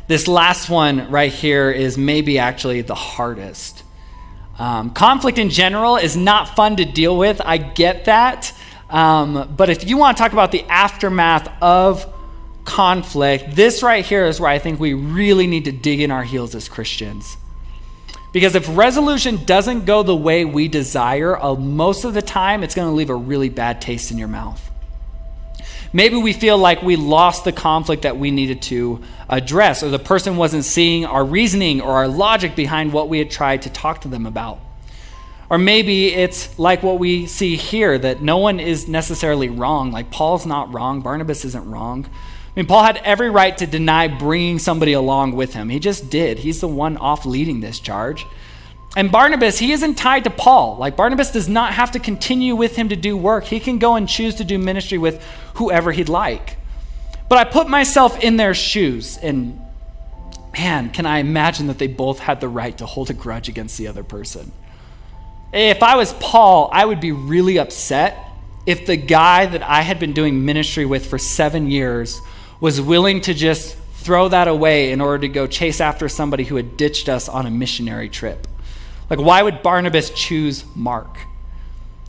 This 0.08 0.26
last 0.26 0.70
one 0.70 1.10
right 1.10 1.30
here 1.30 1.70
is 1.70 1.98
maybe 1.98 2.38
actually 2.38 2.80
the 2.80 2.94
hardest. 2.94 3.82
Um, 4.58 4.94
conflict 4.94 5.36
in 5.36 5.50
general 5.50 5.96
is 5.96 6.16
not 6.16 6.56
fun 6.56 6.76
to 6.76 6.86
deal 6.86 7.18
with. 7.18 7.38
I 7.44 7.58
get 7.58 8.06
that. 8.06 8.50
Um, 8.88 9.54
but 9.58 9.68
if 9.68 9.86
you 9.86 9.98
want 9.98 10.16
to 10.16 10.22
talk 10.22 10.32
about 10.32 10.52
the 10.52 10.62
aftermath 10.70 11.52
of 11.62 12.10
conflict, 12.64 13.54
this 13.54 13.82
right 13.82 14.06
here 14.06 14.24
is 14.24 14.40
where 14.40 14.50
I 14.50 14.58
think 14.58 14.80
we 14.80 14.94
really 14.94 15.46
need 15.46 15.66
to 15.66 15.72
dig 15.72 16.00
in 16.00 16.10
our 16.10 16.24
heels 16.24 16.54
as 16.54 16.66
Christians. 16.66 17.36
Because 18.32 18.54
if 18.54 18.76
resolution 18.76 19.44
doesn't 19.44 19.86
go 19.86 20.02
the 20.02 20.14
way 20.14 20.44
we 20.44 20.68
desire, 20.68 21.36
uh, 21.36 21.54
most 21.54 22.04
of 22.04 22.14
the 22.14 22.22
time 22.22 22.62
it's 22.62 22.74
going 22.74 22.88
to 22.88 22.94
leave 22.94 23.10
a 23.10 23.14
really 23.14 23.48
bad 23.48 23.80
taste 23.80 24.10
in 24.10 24.18
your 24.18 24.28
mouth. 24.28 24.70
Maybe 25.92 26.16
we 26.16 26.32
feel 26.32 26.56
like 26.56 26.82
we 26.82 26.94
lost 26.94 27.44
the 27.44 27.50
conflict 27.50 28.02
that 28.02 28.16
we 28.16 28.30
needed 28.30 28.62
to 28.62 29.02
address, 29.28 29.82
or 29.82 29.88
the 29.88 29.98
person 29.98 30.36
wasn't 30.36 30.64
seeing 30.64 31.04
our 31.04 31.24
reasoning 31.24 31.80
or 31.80 31.94
our 31.94 32.06
logic 32.06 32.54
behind 32.54 32.92
what 32.92 33.08
we 33.08 33.18
had 33.18 33.30
tried 33.30 33.62
to 33.62 33.70
talk 33.70 34.02
to 34.02 34.08
them 34.08 34.24
about. 34.24 34.60
Or 35.48 35.58
maybe 35.58 36.14
it's 36.14 36.56
like 36.60 36.84
what 36.84 37.00
we 37.00 37.26
see 37.26 37.56
here 37.56 37.98
that 37.98 38.22
no 38.22 38.38
one 38.38 38.60
is 38.60 38.86
necessarily 38.86 39.48
wrong. 39.48 39.90
Like 39.90 40.12
Paul's 40.12 40.46
not 40.46 40.72
wrong, 40.72 41.00
Barnabas 41.00 41.44
isn't 41.44 41.68
wrong. 41.68 42.08
I 42.50 42.60
mean, 42.60 42.66
Paul 42.66 42.82
had 42.82 42.96
every 42.98 43.30
right 43.30 43.56
to 43.58 43.66
deny 43.66 44.08
bringing 44.08 44.58
somebody 44.58 44.92
along 44.92 45.32
with 45.36 45.54
him. 45.54 45.68
He 45.68 45.78
just 45.78 46.10
did. 46.10 46.40
He's 46.40 46.60
the 46.60 46.68
one 46.68 46.96
off 46.96 47.24
leading 47.24 47.60
this 47.60 47.78
charge. 47.78 48.26
And 48.96 49.12
Barnabas, 49.12 49.60
he 49.60 49.70
isn't 49.70 49.94
tied 49.94 50.24
to 50.24 50.30
Paul. 50.30 50.76
Like, 50.76 50.96
Barnabas 50.96 51.30
does 51.30 51.48
not 51.48 51.74
have 51.74 51.92
to 51.92 52.00
continue 52.00 52.56
with 52.56 52.74
him 52.74 52.88
to 52.88 52.96
do 52.96 53.16
work. 53.16 53.44
He 53.44 53.60
can 53.60 53.78
go 53.78 53.94
and 53.94 54.08
choose 54.08 54.34
to 54.36 54.44
do 54.44 54.58
ministry 54.58 54.98
with 54.98 55.22
whoever 55.54 55.92
he'd 55.92 56.08
like. 56.08 56.56
But 57.28 57.38
I 57.38 57.44
put 57.44 57.68
myself 57.68 58.18
in 58.18 58.36
their 58.36 58.52
shoes, 58.52 59.16
and 59.16 59.60
man, 60.52 60.90
can 60.90 61.06
I 61.06 61.18
imagine 61.18 61.68
that 61.68 61.78
they 61.78 61.86
both 61.86 62.18
had 62.18 62.40
the 62.40 62.48
right 62.48 62.76
to 62.78 62.86
hold 62.86 63.10
a 63.10 63.14
grudge 63.14 63.48
against 63.48 63.78
the 63.78 63.86
other 63.86 64.02
person? 64.02 64.50
If 65.52 65.84
I 65.84 65.94
was 65.94 66.12
Paul, 66.14 66.68
I 66.72 66.84
would 66.84 67.00
be 67.00 67.12
really 67.12 67.60
upset 67.60 68.18
if 68.66 68.86
the 68.86 68.96
guy 68.96 69.46
that 69.46 69.62
I 69.62 69.82
had 69.82 70.00
been 70.00 70.12
doing 70.12 70.44
ministry 70.44 70.84
with 70.84 71.06
for 71.06 71.18
seven 71.18 71.70
years 71.70 72.20
was 72.60 72.80
willing 72.80 73.20
to 73.22 73.34
just 73.34 73.76
throw 73.94 74.28
that 74.28 74.48
away 74.48 74.92
in 74.92 75.00
order 75.00 75.18
to 75.18 75.28
go 75.28 75.46
chase 75.46 75.80
after 75.80 76.08
somebody 76.08 76.44
who 76.44 76.56
had 76.56 76.76
ditched 76.76 77.08
us 77.08 77.28
on 77.28 77.46
a 77.46 77.50
missionary 77.50 78.08
trip. 78.08 78.46
Like, 79.08 79.18
why 79.18 79.42
would 79.42 79.62
Barnabas 79.62 80.10
choose 80.10 80.64
Mark? 80.74 81.18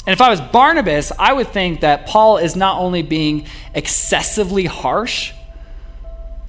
And 0.06 0.14
if 0.14 0.22
I 0.22 0.30
was 0.30 0.42
Barnabas, 0.42 1.12
I 1.18 1.34
would 1.34 1.48
think 1.50 1.82
that 1.82 2.08
Paul 2.08 2.38
is 2.38 2.56
not 2.56 2.80
only 2.80 3.02
being 3.02 3.48
excessively 3.74 4.66
harsh, 4.66 5.34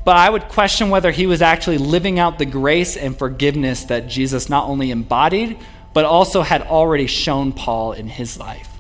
but 0.05 0.17
I 0.17 0.31
would 0.31 0.49
question 0.49 0.91
whether 0.91 1.11
he 1.11 1.27
was 1.27 1.43
actually 1.43 1.79
living 1.79 2.19
out 2.19 2.39
the 2.39 2.47
grace 2.47 2.97
and 2.97 3.17
forgiveness 3.17 3.85
that 3.85 4.09
Jesus 4.09 4.49
not 4.49 4.69
only 4.69 4.91
embodied, 4.91 5.59
but 5.93 6.05
also 6.05 6.43
had 6.43 6.63
already 6.63 7.07
shown 7.07 7.53
Paul 7.53 7.93
in 7.93 8.09
his 8.09 8.39
life. 8.39 8.72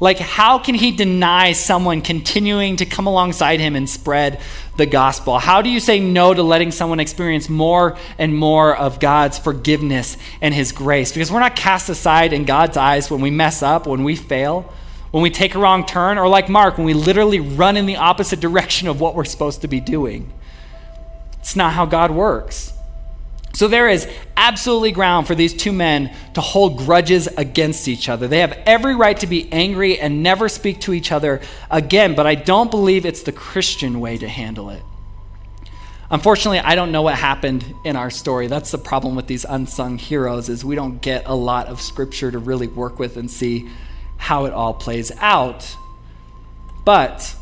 Like, 0.00 0.18
how 0.18 0.58
can 0.58 0.74
he 0.74 0.92
deny 0.92 1.52
someone 1.52 2.00
continuing 2.00 2.76
to 2.76 2.86
come 2.86 3.06
alongside 3.06 3.60
him 3.60 3.76
and 3.76 3.88
spread 3.88 4.40
the 4.78 4.86
gospel? 4.86 5.38
How 5.38 5.60
do 5.60 5.68
you 5.68 5.78
say 5.78 6.00
no 6.00 6.32
to 6.32 6.42
letting 6.42 6.72
someone 6.72 7.00
experience 7.00 7.50
more 7.50 7.98
and 8.16 8.34
more 8.34 8.74
of 8.74 8.98
God's 8.98 9.38
forgiveness 9.38 10.16
and 10.40 10.54
his 10.54 10.72
grace? 10.72 11.12
Because 11.12 11.30
we're 11.30 11.40
not 11.40 11.54
cast 11.54 11.90
aside 11.90 12.32
in 12.32 12.46
God's 12.46 12.78
eyes 12.78 13.10
when 13.10 13.20
we 13.20 13.30
mess 13.30 13.62
up, 13.62 13.86
when 13.86 14.02
we 14.02 14.16
fail, 14.16 14.72
when 15.10 15.22
we 15.22 15.28
take 15.28 15.54
a 15.54 15.58
wrong 15.58 15.84
turn, 15.84 16.16
or 16.16 16.28
like 16.28 16.48
Mark, 16.48 16.78
when 16.78 16.86
we 16.86 16.94
literally 16.94 17.40
run 17.40 17.76
in 17.76 17.84
the 17.84 17.96
opposite 17.96 18.40
direction 18.40 18.88
of 18.88 19.02
what 19.02 19.14
we're 19.14 19.24
supposed 19.26 19.60
to 19.60 19.68
be 19.68 19.80
doing. 19.80 20.32
It's 21.40 21.56
not 21.56 21.74
how 21.74 21.84
God 21.84 22.10
works. 22.10 22.72
So 23.52 23.68
there 23.68 23.88
is 23.88 24.08
absolutely 24.36 24.92
ground 24.92 25.26
for 25.26 25.34
these 25.34 25.52
two 25.52 25.72
men 25.72 26.14
to 26.34 26.40
hold 26.40 26.78
grudges 26.78 27.26
against 27.26 27.88
each 27.88 28.08
other. 28.08 28.28
They 28.28 28.40
have 28.40 28.56
every 28.64 28.94
right 28.94 29.18
to 29.20 29.26
be 29.26 29.52
angry 29.52 29.98
and 29.98 30.22
never 30.22 30.48
speak 30.48 30.80
to 30.82 30.92
each 30.92 31.12
other 31.12 31.40
again, 31.70 32.14
but 32.14 32.26
I 32.26 32.36
don't 32.36 32.70
believe 32.70 33.04
it's 33.04 33.22
the 33.22 33.32
Christian 33.32 34.00
way 34.00 34.16
to 34.18 34.28
handle 34.28 34.70
it. 34.70 34.82
Unfortunately, 36.12 36.58
I 36.58 36.74
don't 36.74 36.90
know 36.90 37.02
what 37.02 37.14
happened 37.14 37.64
in 37.84 37.94
our 37.94 38.10
story. 38.10 38.48
That's 38.48 38.72
the 38.72 38.78
problem 38.78 39.14
with 39.14 39.28
these 39.28 39.44
unsung 39.44 39.96
heroes 39.96 40.48
is 40.48 40.64
we 40.64 40.74
don't 40.74 41.00
get 41.00 41.22
a 41.26 41.34
lot 41.34 41.68
of 41.68 41.80
scripture 41.80 42.32
to 42.32 42.38
really 42.38 42.66
work 42.66 42.98
with 42.98 43.16
and 43.16 43.30
see 43.30 43.68
how 44.16 44.46
it 44.46 44.52
all 44.52 44.74
plays 44.74 45.12
out. 45.18 45.76
But 46.84 47.36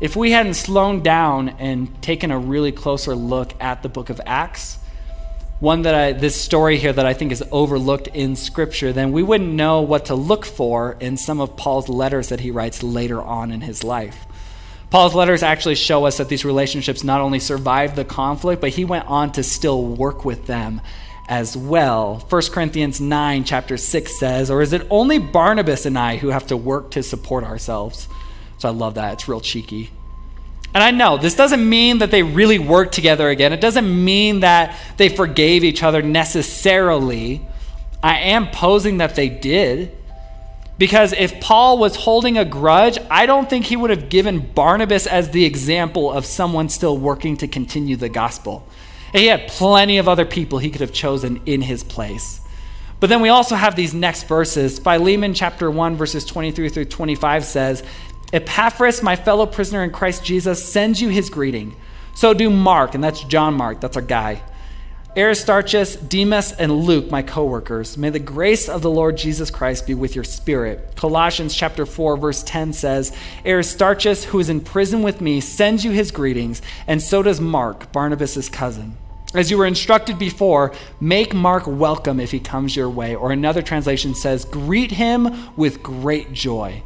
if 0.00 0.14
we 0.14 0.32
hadn't 0.32 0.54
slowed 0.54 1.02
down 1.02 1.48
and 1.48 2.02
taken 2.02 2.30
a 2.30 2.38
really 2.38 2.72
closer 2.72 3.14
look 3.14 3.54
at 3.60 3.82
the 3.82 3.88
book 3.88 4.10
of 4.10 4.20
Acts, 4.26 4.78
one 5.58 5.82
that 5.82 5.94
I, 5.94 6.12
this 6.12 6.38
story 6.38 6.76
here 6.76 6.92
that 6.92 7.06
I 7.06 7.14
think 7.14 7.32
is 7.32 7.42
overlooked 7.50 8.08
in 8.08 8.36
Scripture, 8.36 8.92
then 8.92 9.12
we 9.12 9.22
wouldn't 9.22 9.54
know 9.54 9.80
what 9.80 10.06
to 10.06 10.14
look 10.14 10.44
for 10.44 10.98
in 11.00 11.16
some 11.16 11.40
of 11.40 11.56
Paul's 11.56 11.88
letters 11.88 12.28
that 12.28 12.40
he 12.40 12.50
writes 12.50 12.82
later 12.82 13.22
on 13.22 13.50
in 13.50 13.62
his 13.62 13.82
life. 13.82 14.26
Paul's 14.90 15.14
letters 15.14 15.42
actually 15.42 15.74
show 15.76 16.04
us 16.04 16.18
that 16.18 16.28
these 16.28 16.44
relationships 16.44 17.02
not 17.02 17.22
only 17.22 17.40
survived 17.40 17.96
the 17.96 18.04
conflict, 18.04 18.60
but 18.60 18.70
he 18.70 18.84
went 18.84 19.06
on 19.06 19.32
to 19.32 19.42
still 19.42 19.82
work 19.82 20.26
with 20.26 20.46
them 20.46 20.82
as 21.26 21.56
well. 21.56 22.24
1 22.28 22.42
Corinthians 22.52 23.00
9, 23.00 23.44
chapter 23.44 23.78
6 23.78 24.18
says, 24.18 24.50
Or 24.50 24.60
is 24.60 24.74
it 24.74 24.86
only 24.90 25.18
Barnabas 25.18 25.86
and 25.86 25.98
I 25.98 26.18
who 26.18 26.28
have 26.28 26.46
to 26.48 26.56
work 26.56 26.90
to 26.92 27.02
support 27.02 27.44
ourselves? 27.44 28.08
So 28.58 28.68
I 28.68 28.72
love 28.72 28.94
that. 28.94 29.14
It's 29.14 29.28
real 29.28 29.40
cheeky. 29.40 29.90
And 30.74 30.82
I 30.82 30.90
know 30.90 31.16
this 31.16 31.34
doesn't 31.34 31.66
mean 31.66 31.98
that 31.98 32.10
they 32.10 32.22
really 32.22 32.58
worked 32.58 32.94
together 32.94 33.30
again. 33.30 33.52
It 33.52 33.60
doesn't 33.60 34.04
mean 34.04 34.40
that 34.40 34.78
they 34.98 35.08
forgave 35.08 35.64
each 35.64 35.82
other 35.82 36.02
necessarily. 36.02 37.46
I 38.02 38.18
am 38.18 38.50
posing 38.50 38.98
that 38.98 39.14
they 39.14 39.28
did. 39.28 39.96
Because 40.78 41.14
if 41.14 41.40
Paul 41.40 41.78
was 41.78 41.96
holding 41.96 42.36
a 42.36 42.44
grudge, 42.44 42.98
I 43.10 43.24
don't 43.24 43.48
think 43.48 43.64
he 43.64 43.76
would 43.76 43.88
have 43.90 44.10
given 44.10 44.40
Barnabas 44.40 45.06
as 45.06 45.30
the 45.30 45.46
example 45.46 46.12
of 46.12 46.26
someone 46.26 46.68
still 46.68 46.98
working 46.98 47.38
to 47.38 47.48
continue 47.48 47.96
the 47.96 48.10
gospel. 48.10 48.68
he 49.12 49.26
had 49.28 49.48
plenty 49.48 49.96
of 49.96 50.08
other 50.08 50.26
people 50.26 50.58
he 50.58 50.68
could 50.68 50.82
have 50.82 50.92
chosen 50.92 51.40
in 51.46 51.62
his 51.62 51.82
place. 51.82 52.42
But 52.98 53.08
then 53.08 53.20
we 53.20 53.28
also 53.28 53.54
have 53.54 53.76
these 53.76 53.94
next 53.94 54.24
verses. 54.24 54.78
Philemon 54.78 55.34
chapter 55.34 55.70
1, 55.70 55.96
verses 55.96 56.24
23 56.24 56.68
through 56.68 56.84
25 56.86 57.44
says, 57.44 57.82
Epaphras, 58.32 59.02
my 59.02 59.16
fellow 59.16 59.46
prisoner 59.46 59.84
in 59.84 59.90
Christ 59.90 60.24
Jesus, 60.24 60.64
sends 60.64 61.00
you 61.00 61.08
his 61.08 61.30
greeting. 61.30 61.76
So 62.14 62.34
do 62.34 62.50
Mark, 62.50 62.94
and 62.94 63.04
that's 63.04 63.22
John 63.24 63.54
Mark, 63.54 63.80
that's 63.80 63.96
our 63.96 64.02
guy. 64.02 64.42
Aristarchus, 65.16 65.96
Demas, 65.96 66.52
and 66.52 66.70
Luke, 66.70 67.10
my 67.10 67.22
co-workers. 67.22 67.96
May 67.96 68.10
the 68.10 68.18
grace 68.18 68.68
of 68.68 68.82
the 68.82 68.90
Lord 68.90 69.16
Jesus 69.16 69.50
Christ 69.50 69.86
be 69.86 69.94
with 69.94 70.14
your 70.14 70.24
spirit. 70.24 70.94
Colossians 70.94 71.54
chapter 71.54 71.86
4 71.86 72.18
verse 72.18 72.42
10 72.42 72.74
says, 72.74 73.16
Aristarchus, 73.46 74.24
who 74.24 74.40
is 74.40 74.50
in 74.50 74.60
prison 74.60 75.02
with 75.02 75.22
me, 75.22 75.40
sends 75.40 75.86
you 75.86 75.90
his 75.92 76.10
greetings, 76.10 76.60
and 76.86 77.00
so 77.00 77.22
does 77.22 77.40
Mark, 77.40 77.90
Barnabas' 77.92 78.50
cousin. 78.50 78.98
As 79.34 79.50
you 79.50 79.56
were 79.56 79.66
instructed 79.66 80.18
before, 80.18 80.74
make 81.00 81.32
Mark 81.32 81.64
welcome 81.66 82.20
if 82.20 82.30
he 82.30 82.40
comes 82.40 82.76
your 82.76 82.90
way. 82.90 83.14
Or 83.14 83.32
another 83.32 83.62
translation 83.62 84.14
says, 84.14 84.44
greet 84.44 84.90
him 84.90 85.54
with 85.56 85.82
great 85.82 86.32
joy. 86.34 86.82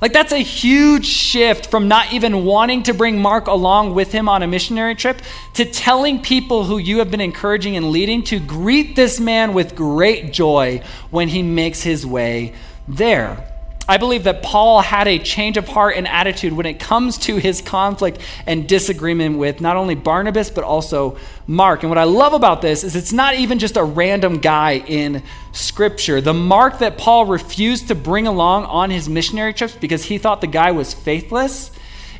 Like, 0.00 0.12
that's 0.12 0.32
a 0.32 0.42
huge 0.42 1.06
shift 1.06 1.70
from 1.70 1.88
not 1.88 2.12
even 2.12 2.44
wanting 2.44 2.82
to 2.84 2.94
bring 2.94 3.20
Mark 3.20 3.46
along 3.46 3.94
with 3.94 4.12
him 4.12 4.28
on 4.28 4.42
a 4.42 4.46
missionary 4.46 4.94
trip 4.94 5.22
to 5.54 5.64
telling 5.64 6.20
people 6.20 6.64
who 6.64 6.78
you 6.78 6.98
have 6.98 7.10
been 7.10 7.20
encouraging 7.20 7.76
and 7.76 7.90
leading 7.90 8.22
to 8.24 8.38
greet 8.38 8.94
this 8.96 9.18
man 9.18 9.54
with 9.54 9.74
great 9.74 10.32
joy 10.32 10.82
when 11.10 11.28
he 11.28 11.42
makes 11.42 11.82
his 11.82 12.06
way 12.06 12.52
there. 12.86 13.55
I 13.88 13.98
believe 13.98 14.24
that 14.24 14.42
Paul 14.42 14.80
had 14.80 15.06
a 15.06 15.18
change 15.20 15.56
of 15.56 15.68
heart 15.68 15.96
and 15.96 16.08
attitude 16.08 16.52
when 16.52 16.66
it 16.66 16.80
comes 16.80 17.18
to 17.18 17.36
his 17.36 17.60
conflict 17.60 18.18
and 18.44 18.68
disagreement 18.68 19.38
with 19.38 19.60
not 19.60 19.76
only 19.76 19.94
Barnabas, 19.94 20.50
but 20.50 20.64
also 20.64 21.16
Mark. 21.46 21.84
And 21.84 21.90
what 21.90 21.98
I 21.98 22.04
love 22.04 22.32
about 22.32 22.62
this 22.62 22.82
is 22.82 22.96
it's 22.96 23.12
not 23.12 23.36
even 23.36 23.60
just 23.60 23.76
a 23.76 23.84
random 23.84 24.38
guy 24.38 24.78
in 24.86 25.22
Scripture. 25.52 26.20
The 26.20 26.34
Mark 26.34 26.80
that 26.80 26.98
Paul 26.98 27.26
refused 27.26 27.86
to 27.88 27.94
bring 27.94 28.26
along 28.26 28.64
on 28.64 28.90
his 28.90 29.08
missionary 29.08 29.54
trips 29.54 29.76
because 29.76 30.04
he 30.04 30.18
thought 30.18 30.40
the 30.40 30.48
guy 30.48 30.72
was 30.72 30.92
faithless 30.92 31.70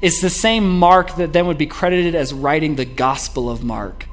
is 0.00 0.20
the 0.20 0.30
same 0.30 0.78
Mark 0.78 1.16
that 1.16 1.32
then 1.32 1.46
would 1.46 1.58
be 1.58 1.66
credited 1.66 2.14
as 2.14 2.32
writing 2.32 2.76
the 2.76 2.84
Gospel 2.84 3.50
of 3.50 3.64
Mark, 3.64 4.06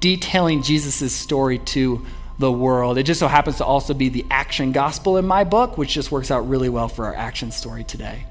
detailing 0.00 0.62
Jesus' 0.62 1.12
story 1.12 1.58
to 1.58 2.04
the 2.38 2.52
world. 2.52 2.98
It 2.98 3.04
just 3.04 3.20
so 3.20 3.28
happens 3.28 3.56
to 3.58 3.64
also 3.64 3.94
be 3.94 4.08
the 4.08 4.24
action 4.30 4.72
gospel 4.72 5.16
in 5.16 5.26
my 5.26 5.44
book, 5.44 5.78
which 5.78 5.92
just 5.92 6.12
works 6.12 6.30
out 6.30 6.48
really 6.48 6.68
well 6.68 6.88
for 6.88 7.06
our 7.06 7.14
action 7.14 7.50
story 7.50 7.84
today. 7.84 8.26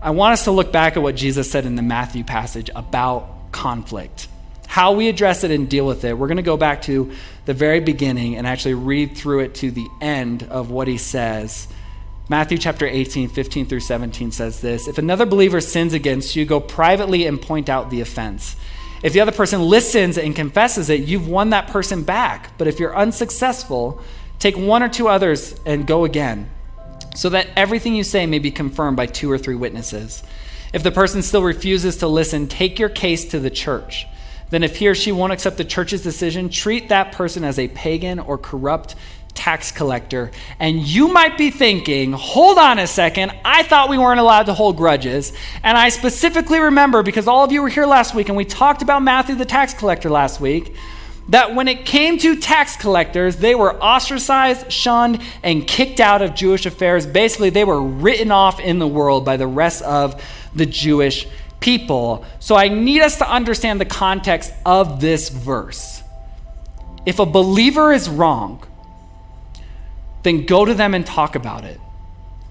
I 0.00 0.10
want 0.10 0.34
us 0.34 0.44
to 0.44 0.50
look 0.50 0.72
back 0.72 0.96
at 0.96 1.02
what 1.02 1.16
Jesus 1.16 1.50
said 1.50 1.64
in 1.66 1.76
the 1.76 1.82
Matthew 1.82 2.24
passage 2.24 2.70
about 2.74 3.52
conflict, 3.52 4.28
how 4.66 4.92
we 4.92 5.08
address 5.08 5.44
it 5.44 5.50
and 5.50 5.68
deal 5.68 5.86
with 5.86 6.04
it. 6.04 6.16
We're 6.16 6.26
going 6.26 6.36
to 6.36 6.42
go 6.42 6.56
back 6.56 6.82
to 6.82 7.12
the 7.46 7.54
very 7.54 7.80
beginning 7.80 8.36
and 8.36 8.46
actually 8.46 8.74
read 8.74 9.16
through 9.16 9.40
it 9.40 9.54
to 9.56 9.70
the 9.70 9.86
end 10.00 10.42
of 10.44 10.70
what 10.70 10.88
he 10.88 10.98
says. 10.98 11.68
Matthew 12.28 12.56
chapter 12.56 12.86
18, 12.86 13.28
15 13.28 13.66
through 13.66 13.80
17 13.80 14.32
says 14.32 14.60
this 14.60 14.88
If 14.88 14.96
another 14.96 15.26
believer 15.26 15.60
sins 15.60 15.92
against 15.92 16.36
you, 16.36 16.44
go 16.46 16.58
privately 16.58 17.26
and 17.26 17.40
point 17.40 17.68
out 17.68 17.90
the 17.90 18.00
offense. 18.00 18.56
If 19.04 19.12
the 19.12 19.20
other 19.20 19.32
person 19.32 19.60
listens 19.60 20.16
and 20.16 20.34
confesses 20.34 20.88
it, 20.88 21.02
you've 21.02 21.28
won 21.28 21.50
that 21.50 21.68
person 21.68 22.04
back. 22.04 22.56
But 22.56 22.68
if 22.68 22.80
you're 22.80 22.96
unsuccessful, 22.96 24.00
take 24.38 24.56
one 24.56 24.82
or 24.82 24.88
two 24.88 25.08
others 25.08 25.54
and 25.66 25.86
go 25.86 26.06
again, 26.06 26.48
so 27.14 27.28
that 27.28 27.48
everything 27.54 27.94
you 27.94 28.02
say 28.02 28.24
may 28.24 28.38
be 28.38 28.50
confirmed 28.50 28.96
by 28.96 29.04
two 29.04 29.30
or 29.30 29.36
three 29.36 29.56
witnesses. 29.56 30.22
If 30.72 30.82
the 30.82 30.90
person 30.90 31.20
still 31.20 31.42
refuses 31.42 31.98
to 31.98 32.08
listen, 32.08 32.48
take 32.48 32.78
your 32.78 32.88
case 32.88 33.26
to 33.26 33.38
the 33.38 33.50
church. 33.50 34.06
Then, 34.48 34.62
if 34.62 34.76
he 34.76 34.88
or 34.88 34.94
she 34.94 35.12
won't 35.12 35.34
accept 35.34 35.58
the 35.58 35.64
church's 35.64 36.02
decision, 36.02 36.48
treat 36.48 36.88
that 36.88 37.12
person 37.12 37.44
as 37.44 37.58
a 37.58 37.68
pagan 37.68 38.18
or 38.18 38.38
corrupt 38.38 38.94
tax 39.34 39.72
collector. 39.72 40.30
And 40.58 40.80
you 40.80 41.08
might 41.08 41.36
be 41.36 41.50
thinking, 41.50 42.12
hold 42.12 42.56
on 42.56 42.78
a 42.78 42.86
second, 42.86 43.32
I 43.44 43.62
thought 43.64 43.88
we 43.90 43.98
weren't 43.98 44.20
allowed 44.20 44.44
to 44.44 44.54
hold 44.54 44.76
grudges. 44.76 45.32
And 45.62 45.76
I 45.76 45.88
specifically 45.88 46.60
remember, 46.60 47.02
because 47.02 47.26
all 47.26 47.44
of 47.44 47.52
you 47.52 47.60
were 47.60 47.68
here 47.68 47.86
last 47.86 48.14
week 48.14 48.28
and 48.28 48.36
we 48.36 48.44
talked 48.44 48.82
about 48.82 49.02
Matthew 49.02 49.34
the 49.34 49.44
tax 49.44 49.74
collector 49.74 50.08
last 50.08 50.40
week, 50.40 50.74
that 51.28 51.54
when 51.54 51.68
it 51.68 51.86
came 51.86 52.18
to 52.18 52.36
tax 52.36 52.76
collectors, 52.76 53.36
they 53.36 53.54
were 53.54 53.74
ostracized, 53.82 54.70
shunned, 54.70 55.20
and 55.42 55.66
kicked 55.66 55.98
out 55.98 56.20
of 56.20 56.34
Jewish 56.34 56.66
affairs. 56.66 57.06
Basically, 57.06 57.50
they 57.50 57.64
were 57.64 57.80
written 57.80 58.30
off 58.30 58.60
in 58.60 58.78
the 58.78 58.86
world 58.86 59.24
by 59.24 59.36
the 59.36 59.46
rest 59.46 59.82
of 59.82 60.22
the 60.54 60.66
Jewish 60.66 61.26
people. 61.60 62.26
So 62.40 62.56
I 62.56 62.68
need 62.68 63.00
us 63.00 63.16
to 63.18 63.30
understand 63.30 63.80
the 63.80 63.86
context 63.86 64.52
of 64.66 65.00
this 65.00 65.30
verse. 65.30 66.02
If 67.06 67.18
a 67.18 67.26
believer 67.26 67.92
is 67.92 68.08
wrong, 68.08 68.62
then 70.24 70.44
go 70.44 70.64
to 70.64 70.74
them 70.74 70.94
and 70.94 71.06
talk 71.06 71.36
about 71.36 71.64
it. 71.64 71.80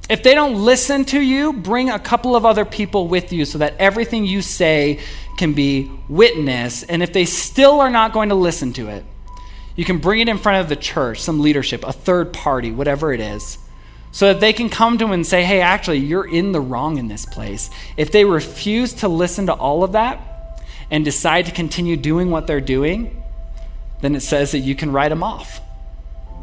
If 0.10 0.24
they 0.24 0.36
don't 0.36 0.56
listen 0.56 1.06
to 1.06 1.20
you, 1.20 1.54
bring 1.54 1.90
a 1.90 2.00
couple 2.00 2.36
of 2.36 2.46
other 2.46 2.66
people 2.66 3.08
with 3.08 3.34
you 3.34 3.46
so 3.46 3.58
that 3.58 3.76
everything 3.80 4.26
you 4.26 4.42
say 4.42 5.00
can 5.38 5.54
be 5.54 5.92
witnessed. 6.08 6.86
And 6.90 7.02
if 7.02 7.14
they 7.14 7.26
still 7.26 7.80
are 7.80 7.90
not 7.90 8.14
going 8.14 8.30
to 8.30 8.36
listen 8.36 8.74
to 8.74 8.90
it, 8.90 9.06
you 9.76 9.86
can 9.86 9.98
bring 9.98 10.20
it 10.20 10.30
in 10.30 10.38
front 10.38 10.62
of 10.62 10.70
the 10.70 10.76
church, 10.76 11.22
some 11.22 11.40
leadership, 11.40 11.84
a 11.84 11.94
third 11.94 12.32
party, 12.32 12.72
whatever 12.72 13.12
it 13.14 13.20
is, 13.20 13.58
so 14.12 14.32
that 14.32 14.40
they 14.40 14.54
can 14.54 14.70
come 14.70 14.98
to 14.98 15.06
them 15.06 15.14
and 15.14 15.26
say, 15.26 15.44
hey, 15.44 15.62
actually, 15.62 15.98
you're 15.98 16.28
in 16.28 16.52
the 16.52 16.62
wrong 16.62 16.98
in 16.98 17.08
this 17.08 17.26
place. 17.26 17.72
If 17.98 18.12
they 18.12 18.26
refuse 18.26 18.94
to 18.96 19.08
listen 19.08 19.48
to 19.48 19.54
all 19.54 19.84
of 19.84 19.94
that 19.94 20.22
and 20.92 21.04
decide 21.04 21.48
to 21.48 21.52
continue 21.52 21.98
doing 21.98 22.30
what 22.30 22.46
they're 22.46 22.62
doing, 22.62 23.24
then 24.02 24.14
it 24.14 24.20
says 24.20 24.52
that 24.52 24.60
you 24.60 24.76
can 24.76 24.92
write 24.92 25.10
them 25.10 25.24
off. 25.24 25.62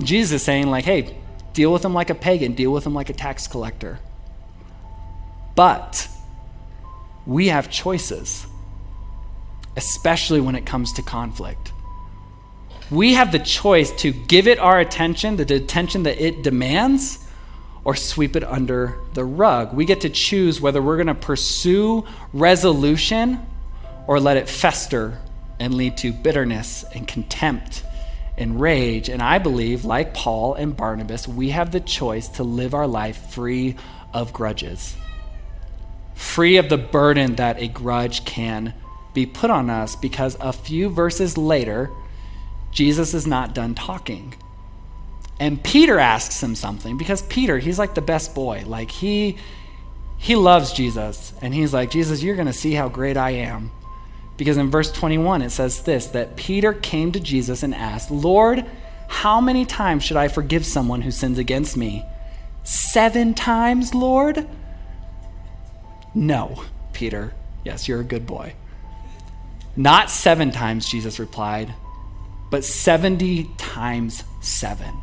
Jesus 0.02 0.40
is 0.40 0.42
saying, 0.42 0.68
like, 0.68 0.84
hey, 0.86 1.14
deal 1.52 1.72
with 1.72 1.82
them 1.82 1.94
like 1.94 2.10
a 2.10 2.14
pagan, 2.14 2.54
deal 2.54 2.72
with 2.72 2.84
them 2.84 2.94
like 2.94 3.10
a 3.10 3.12
tax 3.12 3.46
collector. 3.46 3.98
But 5.54 6.08
we 7.26 7.48
have 7.48 7.70
choices, 7.70 8.46
especially 9.76 10.40
when 10.40 10.54
it 10.54 10.64
comes 10.66 10.92
to 10.94 11.02
conflict. 11.02 11.72
We 12.90 13.14
have 13.14 13.30
the 13.30 13.38
choice 13.38 13.92
to 14.02 14.12
give 14.12 14.48
it 14.48 14.58
our 14.58 14.80
attention, 14.80 15.36
the 15.36 15.54
attention 15.54 16.02
that 16.04 16.20
it 16.20 16.42
demands, 16.42 17.26
or 17.84 17.94
sweep 17.94 18.36
it 18.36 18.44
under 18.44 18.98
the 19.14 19.24
rug. 19.24 19.72
We 19.74 19.84
get 19.84 20.00
to 20.02 20.10
choose 20.10 20.60
whether 20.60 20.82
we're 20.82 20.96
going 20.96 21.06
to 21.06 21.14
pursue 21.14 22.04
resolution 22.32 23.46
or 24.06 24.18
let 24.18 24.36
it 24.36 24.48
fester 24.48 25.18
and 25.58 25.74
lead 25.74 25.96
to 25.98 26.12
bitterness 26.12 26.84
and 26.94 27.06
contempt 27.06 27.84
and 28.40 28.60
rage. 28.60 29.08
And 29.08 29.22
I 29.22 29.38
believe, 29.38 29.84
like 29.84 30.14
Paul 30.14 30.54
and 30.54 30.76
Barnabas, 30.76 31.28
we 31.28 31.50
have 31.50 31.70
the 31.70 31.80
choice 31.80 32.28
to 32.28 32.42
live 32.42 32.74
our 32.74 32.86
life 32.86 33.30
free 33.30 33.76
of 34.12 34.32
grudges, 34.32 34.96
free 36.14 36.56
of 36.56 36.68
the 36.68 36.78
burden 36.78 37.36
that 37.36 37.60
a 37.60 37.68
grudge 37.68 38.24
can 38.24 38.74
be 39.12 39.26
put 39.26 39.50
on 39.50 39.70
us 39.70 39.94
because 39.96 40.36
a 40.40 40.52
few 40.52 40.88
verses 40.88 41.36
later, 41.36 41.90
Jesus 42.72 43.14
is 43.14 43.26
not 43.26 43.54
done 43.54 43.74
talking. 43.74 44.34
And 45.38 45.62
Peter 45.62 45.98
asks 45.98 46.42
him 46.42 46.54
something 46.54 46.96
because 46.98 47.22
Peter, 47.22 47.58
he's 47.58 47.78
like 47.78 47.94
the 47.94 48.02
best 48.02 48.34
boy. 48.34 48.64
Like 48.66 48.90
he 48.90 49.38
he 50.18 50.36
loves 50.36 50.72
Jesus 50.72 51.32
and 51.40 51.54
he's 51.54 51.72
like, 51.72 51.90
"Jesus, 51.90 52.22
you're 52.22 52.36
going 52.36 52.46
to 52.46 52.52
see 52.52 52.74
how 52.74 52.88
great 52.88 53.16
I 53.16 53.30
am." 53.30 53.70
Because 54.40 54.56
in 54.56 54.70
verse 54.70 54.90
21 54.90 55.42
it 55.42 55.50
says 55.50 55.82
this 55.82 56.06
that 56.06 56.34
Peter 56.34 56.72
came 56.72 57.12
to 57.12 57.20
Jesus 57.20 57.62
and 57.62 57.74
asked, 57.74 58.10
"Lord, 58.10 58.64
how 59.06 59.38
many 59.38 59.66
times 59.66 60.02
should 60.02 60.16
I 60.16 60.28
forgive 60.28 60.64
someone 60.64 61.02
who 61.02 61.10
sins 61.10 61.36
against 61.36 61.76
me? 61.76 62.06
7 62.64 63.34
times, 63.34 63.94
Lord?" 63.94 64.48
No, 66.14 66.64
Peter. 66.94 67.34
Yes, 67.66 67.86
you're 67.86 68.00
a 68.00 68.02
good 68.02 68.26
boy. 68.26 68.54
Not 69.76 70.08
7 70.08 70.52
times, 70.52 70.88
Jesus 70.88 71.18
replied, 71.18 71.74
but 72.50 72.64
70 72.64 73.50
times 73.58 74.24
7. 74.40 75.02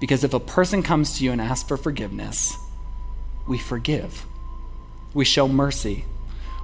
Because 0.00 0.24
if 0.24 0.34
a 0.34 0.40
person 0.40 0.82
comes 0.82 1.18
to 1.18 1.24
you 1.24 1.30
and 1.30 1.40
asks 1.40 1.68
for 1.68 1.76
forgiveness, 1.76 2.56
we 3.46 3.58
forgive. 3.58 4.26
We 5.14 5.24
show 5.24 5.46
mercy. 5.46 6.04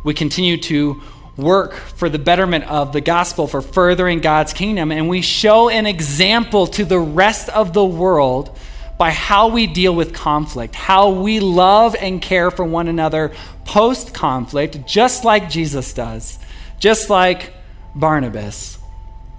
We 0.02 0.14
continue 0.14 0.56
to 0.56 1.00
work 1.38 1.72
for 1.72 2.08
the 2.08 2.18
betterment 2.18 2.64
of 2.64 2.92
the 2.92 3.00
gospel, 3.00 3.46
for 3.46 3.62
furthering 3.62 4.20
God's 4.20 4.52
kingdom, 4.52 4.90
and 4.90 5.08
we 5.08 5.22
show 5.22 5.70
an 5.70 5.86
example 5.86 6.66
to 6.66 6.84
the 6.84 6.98
rest 6.98 7.48
of 7.48 7.72
the 7.72 7.84
world 7.84 8.54
by 8.98 9.12
how 9.12 9.48
we 9.48 9.68
deal 9.68 9.94
with 9.94 10.12
conflict, 10.12 10.74
how 10.74 11.10
we 11.10 11.38
love 11.38 11.94
and 11.94 12.20
care 12.20 12.50
for 12.50 12.64
one 12.64 12.88
another 12.88 13.32
post 13.64 14.12
conflict, 14.12 14.84
just 14.84 15.24
like 15.24 15.48
Jesus 15.48 15.92
does, 15.92 16.38
just 16.80 17.08
like 17.08 17.54
Barnabas, 17.94 18.78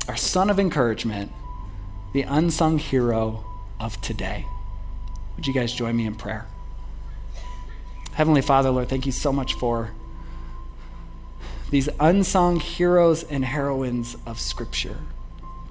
our 0.07 0.15
son 0.15 0.49
of 0.49 0.57
encouragement, 0.57 1.33
the 2.13 2.21
unsung 2.21 2.79
hero 2.79 3.43
of 3.79 3.99
today. 3.99 4.45
Would 5.35 5.45
you 5.45 5.53
guys 5.53 5.73
join 5.73 5.97
me 5.97 6.05
in 6.05 6.15
prayer? 6.15 6.47
Heavenly 8.13 8.41
Father, 8.41 8.69
Lord, 8.69 8.87
thank 8.87 9.05
you 9.05 9.11
so 9.11 9.33
much 9.33 9.53
for 9.55 9.91
these 11.71 11.89
unsung 11.99 12.59
heroes 12.59 13.23
and 13.23 13.45
heroines 13.45 14.15
of 14.25 14.39
Scripture. 14.39 14.97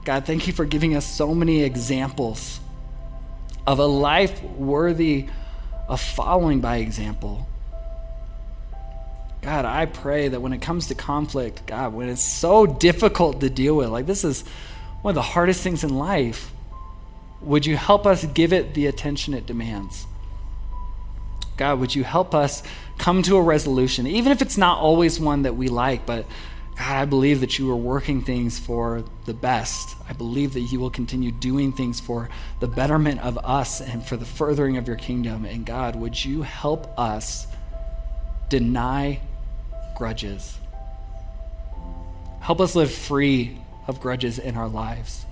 God, 0.04 0.24
thank 0.24 0.46
you 0.46 0.52
for 0.52 0.64
giving 0.64 0.96
us 0.96 1.06
so 1.06 1.34
many 1.34 1.62
examples 1.62 2.60
of 3.66 3.78
a 3.78 3.86
life 3.86 4.42
worthy 4.42 5.26
of 5.88 6.00
following 6.00 6.60
by 6.60 6.78
example. 6.78 7.46
God, 9.42 9.64
I 9.64 9.86
pray 9.86 10.28
that 10.28 10.40
when 10.40 10.52
it 10.52 10.60
comes 10.60 10.88
to 10.88 10.94
conflict, 10.94 11.66
God, 11.66 11.94
when 11.94 12.08
it's 12.08 12.24
so 12.24 12.66
difficult 12.66 13.40
to 13.40 13.50
deal 13.50 13.76
with, 13.76 13.88
like 13.88 14.06
this 14.06 14.24
is 14.24 14.42
one 15.02 15.12
of 15.12 15.14
the 15.14 15.22
hardest 15.22 15.62
things 15.62 15.84
in 15.84 15.96
life, 15.96 16.50
would 17.40 17.64
you 17.64 17.76
help 17.76 18.04
us 18.04 18.24
give 18.24 18.52
it 18.52 18.74
the 18.74 18.86
attention 18.86 19.32
it 19.34 19.46
demands? 19.46 20.06
God, 21.58 21.80
would 21.80 21.94
you 21.94 22.04
help 22.04 22.34
us 22.34 22.62
come 22.96 23.22
to 23.24 23.36
a 23.36 23.42
resolution, 23.42 24.06
even 24.06 24.32
if 24.32 24.40
it's 24.40 24.56
not 24.56 24.78
always 24.78 25.20
one 25.20 25.42
that 25.42 25.56
we 25.56 25.68
like, 25.68 26.06
but 26.06 26.24
God, 26.78 26.96
I 26.96 27.04
believe 27.06 27.40
that 27.40 27.58
you 27.58 27.68
are 27.72 27.76
working 27.76 28.22
things 28.22 28.58
for 28.58 29.02
the 29.24 29.34
best. 29.34 29.96
I 30.08 30.12
believe 30.12 30.54
that 30.54 30.60
you 30.60 30.78
will 30.78 30.90
continue 30.90 31.32
doing 31.32 31.72
things 31.72 31.98
for 31.98 32.28
the 32.60 32.68
betterment 32.68 33.20
of 33.20 33.36
us 33.38 33.80
and 33.80 34.06
for 34.06 34.16
the 34.16 34.24
furthering 34.24 34.76
of 34.76 34.86
your 34.86 34.96
kingdom. 34.96 35.44
And 35.44 35.66
God, 35.66 35.96
would 35.96 36.24
you 36.24 36.42
help 36.42 36.96
us 36.96 37.48
deny 38.48 39.20
grudges? 39.96 40.58
Help 42.40 42.60
us 42.60 42.76
live 42.76 42.92
free 42.92 43.58
of 43.88 44.00
grudges 44.00 44.38
in 44.38 44.56
our 44.56 44.68
lives. 44.68 45.26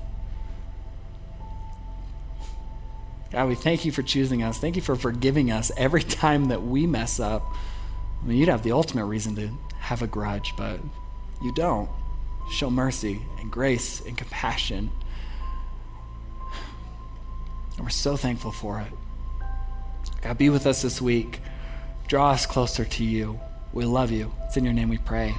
God, 3.37 3.49
we 3.49 3.55
thank 3.55 3.85
you 3.85 3.93
for 3.93 4.03
choosing 4.03 4.43
us. 4.43 4.57
Thank 4.57 4.77
you 4.77 4.83
for 4.83 4.97
forgiving 4.97 5.53
us 5.53 5.71
every 5.77 6.03
time 6.23 6.47
that 6.47 6.63
we 6.63 6.87
mess 6.87 7.21
up. 7.21 7.43
I 8.23 8.27
mean, 8.27 8.39
you'd 8.39 8.49
have 8.49 8.63
the 8.63 8.73
ultimate 8.73 9.05
reason 9.05 9.37
to 9.37 9.51
have 9.79 10.01
a 10.01 10.07
grudge, 10.07 10.55
but 10.57 10.81
you 11.43 11.53
don't. 11.53 11.91
Show 12.51 12.71
mercy 12.71 13.21
and 13.39 13.53
grace 13.53 14.01
and 14.01 14.17
compassion. 14.17 14.91
And 17.77 17.85
we're 17.85 17.91
so 17.91 18.17
thankful 18.17 18.53
for 18.53 18.81
it. 18.81 18.91
God, 20.23 20.39
be 20.39 20.49
with 20.49 20.67
us 20.67 20.81
this 20.81 21.03
week. 21.03 21.41
Draw 22.09 22.31
us 22.31 22.47
closer 22.47 22.87
to 22.87 23.05
you. 23.05 23.39
We 23.75 23.85
love 23.85 24.11
you. 24.11 24.33
It's 24.47 24.57
in 24.57 24.65
your 24.65 24.73
name 24.73 24.89
we 24.89 24.97
pray. 24.97 25.35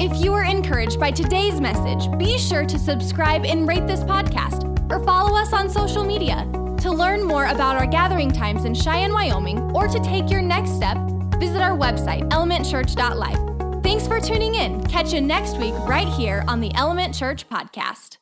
If 0.00 0.16
you 0.24 0.32
were 0.32 0.44
encouraged 0.44 0.98
by 0.98 1.10
today's 1.10 1.60
message, 1.60 2.10
be 2.16 2.38
sure 2.38 2.64
to 2.64 2.78
subscribe 2.78 3.44
and 3.44 3.68
rate 3.68 3.86
this 3.86 4.00
podcast 4.00 4.64
or 4.90 5.04
follow 5.04 5.36
us 5.36 5.52
on 5.52 5.68
social 5.68 6.06
media. 6.06 6.50
To 6.80 6.90
learn 6.90 7.24
more 7.24 7.44
about 7.44 7.76
our 7.76 7.86
gathering 7.86 8.30
times 8.30 8.64
in 8.64 8.74
Cheyenne, 8.74 9.12
Wyoming, 9.12 9.58
or 9.72 9.86
to 9.86 10.00
take 10.00 10.30
your 10.30 10.40
next 10.40 10.70
step, 10.70 10.96
visit 11.38 11.60
our 11.60 11.76
website, 11.76 12.28
elementchurch.life. 12.30 13.82
Thanks 13.82 14.06
for 14.06 14.18
tuning 14.18 14.54
in. 14.54 14.82
Catch 14.86 15.12
you 15.12 15.20
next 15.20 15.58
week 15.58 15.74
right 15.80 16.08
here 16.08 16.42
on 16.48 16.60
the 16.60 16.74
Element 16.74 17.14
Church 17.14 17.48
Podcast. 17.48 18.16